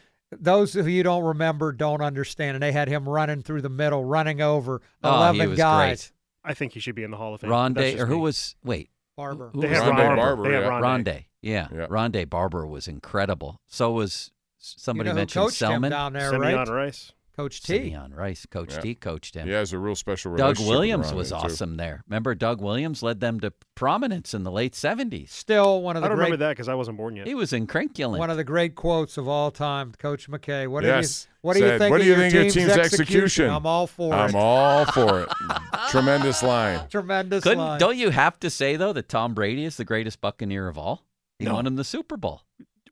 those 0.41 0.77
of 0.77 0.89
you 0.89 1.03
don't 1.03 1.25
remember 1.25 1.73
don't 1.73 2.01
understand, 2.01 2.55
and 2.57 2.63
they 2.63 2.73
had 2.73 2.89
him 2.89 3.09
running 3.09 3.43
through 3.43 3.63
the 3.63 3.69
middle, 3.69 4.05
running 4.05 4.41
over 4.41 4.81
Oh, 5.03 5.11
he 5.11 5.17
eleven 5.17 5.51
was 5.51 5.59
guys. 5.59 6.13
I 6.45 6.55
think 6.55 6.73
he 6.73 6.81
should 6.81 6.95
be 6.95 7.03
in 7.03 7.11
the 7.11 7.17
Hall 7.17 7.35
of. 7.35 7.41
Fame. 7.41 7.51
Rondé, 7.51 7.99
or 7.99 8.07
who 8.07 8.17
me. 8.17 8.21
was? 8.23 8.55
Wait, 8.65 8.91
Barber. 9.17 9.51
who 9.53 9.61
They 9.63 9.69
was 9.71 9.79
had 9.79 9.93
Rondé 9.93 9.99
Rondé? 10.09 10.17
Barber, 10.17 10.43
They 10.45 10.55
had 10.55 10.63
yeah. 10.63 10.69
Rondé. 10.69 11.05
Rondé, 11.05 11.25
yeah. 11.43 11.69
Yeah. 11.73 11.87
Rondé 11.87 12.29
Barber 12.31 12.67
was 12.67 12.87
incredible. 12.89 13.61
So 13.67 13.91
was 13.93 14.31
somebody 14.59 15.09
you 15.09 15.15
know 15.15 15.21
mentioned 15.21 15.45
coached 15.47 15.63
him 15.63 15.83
Selmon. 15.83 15.91
down 15.91 16.13
there, 16.13 16.31
Simeon 16.31 16.55
right? 16.57 16.69
Rice. 16.69 17.13
Coach 17.37 17.61
T. 17.63 17.75
Simeon 17.77 18.15
Rice, 18.15 18.47
Coach 18.47 18.73
Yeah. 18.73 18.81
T 18.81 18.95
coached 18.95 19.35
him. 19.35 19.47
He 19.47 19.53
has 19.53 19.75
a 19.75 19.79
real 19.79 19.95
special 19.95 20.33
Doug 20.33 20.41
relationship 20.59 20.61
with 20.67 20.69
Williams 20.71 21.07
Rondé, 21.13 21.15
was 21.17 21.29
too. 21.29 21.35
awesome 21.35 21.77
there. 21.77 22.03
Remember, 22.09 22.35
Doug 22.35 22.63
Williams 22.63 23.03
led 23.03 23.21
them 23.21 23.41
to 23.41 23.53
prominence 23.75 24.33
in 24.33 24.43
the 24.43 24.51
late 24.51 24.73
'70s. 24.73 25.29
Still 25.31 25.83
one 25.83 25.97
of 25.97 26.03
the 26.03 26.07
I 26.07 26.09
don't 26.09 26.17
great 26.17 26.25
remember 26.27 26.45
that 26.47 26.53
because 26.53 26.69
I 26.69 26.75
wasn't 26.75 26.97
born 26.97 27.15
yet. 27.15 27.27
He 27.27 27.35
was 27.35 27.53
incrinculant. 27.53 28.19
one 28.19 28.31
of 28.31 28.39
the 28.39 28.45
great 28.45 28.75
quotes 28.75 29.19
of 29.19 29.29
all 29.29 29.51
time, 29.51 29.93
Coach 29.99 30.31
McKay. 30.31 30.67
What 30.67 30.83
Yes. 30.85 31.25
do 31.25 31.29
you 31.29 31.33
what 31.43 31.53
do 31.57 31.61
you 31.65 31.79
think 31.79 31.91
"What 31.91 31.99
do 31.99 32.05
you 32.05 32.11
your 32.13 32.17
think 32.21 32.29
of 32.29 32.35
your 32.35 32.43
team's, 32.45 32.55
team's 32.55 32.69
execution? 32.71 33.03
execution?" 33.03 33.51
I'm 33.51 33.67
all 33.67 33.87
for 33.87 34.15
it. 34.15 34.17
I'm 34.17 34.35
all 34.35 34.85
for 34.87 35.23
it. 35.25 35.29
Tremendous 35.91 36.43
line. 36.43 36.89
Tremendous 36.89 37.43
Couldn't, 37.45 37.59
line. 37.59 37.79
don't 37.79 37.99
you 37.99 38.09
have 38.11 38.41
to 38.41 38.49
say 38.51 38.77
though 38.77 38.95
that 38.95 39.09
Tom 39.11 39.35
Brady 39.35 39.65
is 39.67 39.77
the 39.77 39.85
greatest 39.85 40.21
Buccaneer 40.23 40.69
of 40.69 40.79
all? 40.79 41.05
He 41.39 41.45
No. 41.45 41.55
won 41.55 41.67
him 41.67 41.77
the 41.77 41.85
Super 41.85 42.17
Bowl. 42.17 42.43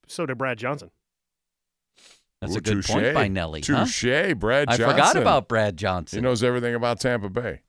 So 0.07 0.27
did 0.27 0.37
Brad 0.37 0.59
Johnson. 0.59 0.91
That's 2.45 2.55
Ooh, 2.57 2.59
a 2.59 2.61
good 2.61 2.75
touche. 2.85 2.87
point 2.91 3.15
by 3.15 3.29
Nelly. 3.29 3.63
huh? 3.67 3.85
Touche, 3.87 4.35
Brad 4.37 4.69
Johnson. 4.69 4.85
I 4.85 4.91
forgot 4.93 5.17
about 5.17 5.49
Brad 5.49 5.77
Johnson. 5.79 6.19
He 6.19 6.23
knows 6.23 6.43
everything 6.43 6.75
about 6.75 7.01
Tampa 7.01 7.31
Bay. 7.31 7.63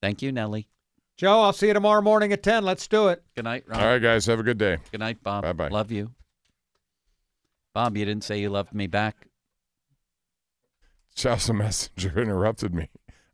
Thank 0.00 0.22
you, 0.22 0.30
Nelly. 0.30 0.68
Joe, 1.16 1.40
I'll 1.42 1.52
see 1.52 1.66
you 1.66 1.74
tomorrow 1.74 2.00
morning 2.02 2.32
at 2.32 2.42
ten. 2.42 2.64
Let's 2.64 2.86
do 2.86 3.08
it. 3.08 3.22
Good 3.34 3.44
night, 3.44 3.64
Ron. 3.66 3.80
All 3.80 3.86
right, 3.86 3.98
guys, 4.00 4.26
have 4.26 4.38
a 4.40 4.42
good 4.44 4.58
day. 4.58 4.78
Good 4.92 5.00
night, 5.00 5.22
Bob. 5.22 5.42
Bye-bye. 5.42 5.68
Love 5.68 5.90
you. 5.90 6.12
Bob, 7.74 7.96
you 7.96 8.04
didn't 8.04 8.24
say 8.24 8.38
you 8.40 8.48
loved 8.50 8.72
me 8.74 8.86
back. 8.86 9.26
Chelsea 11.14 11.52
Messenger 11.52 12.18
interrupted 12.22 12.74
me. 12.74 12.88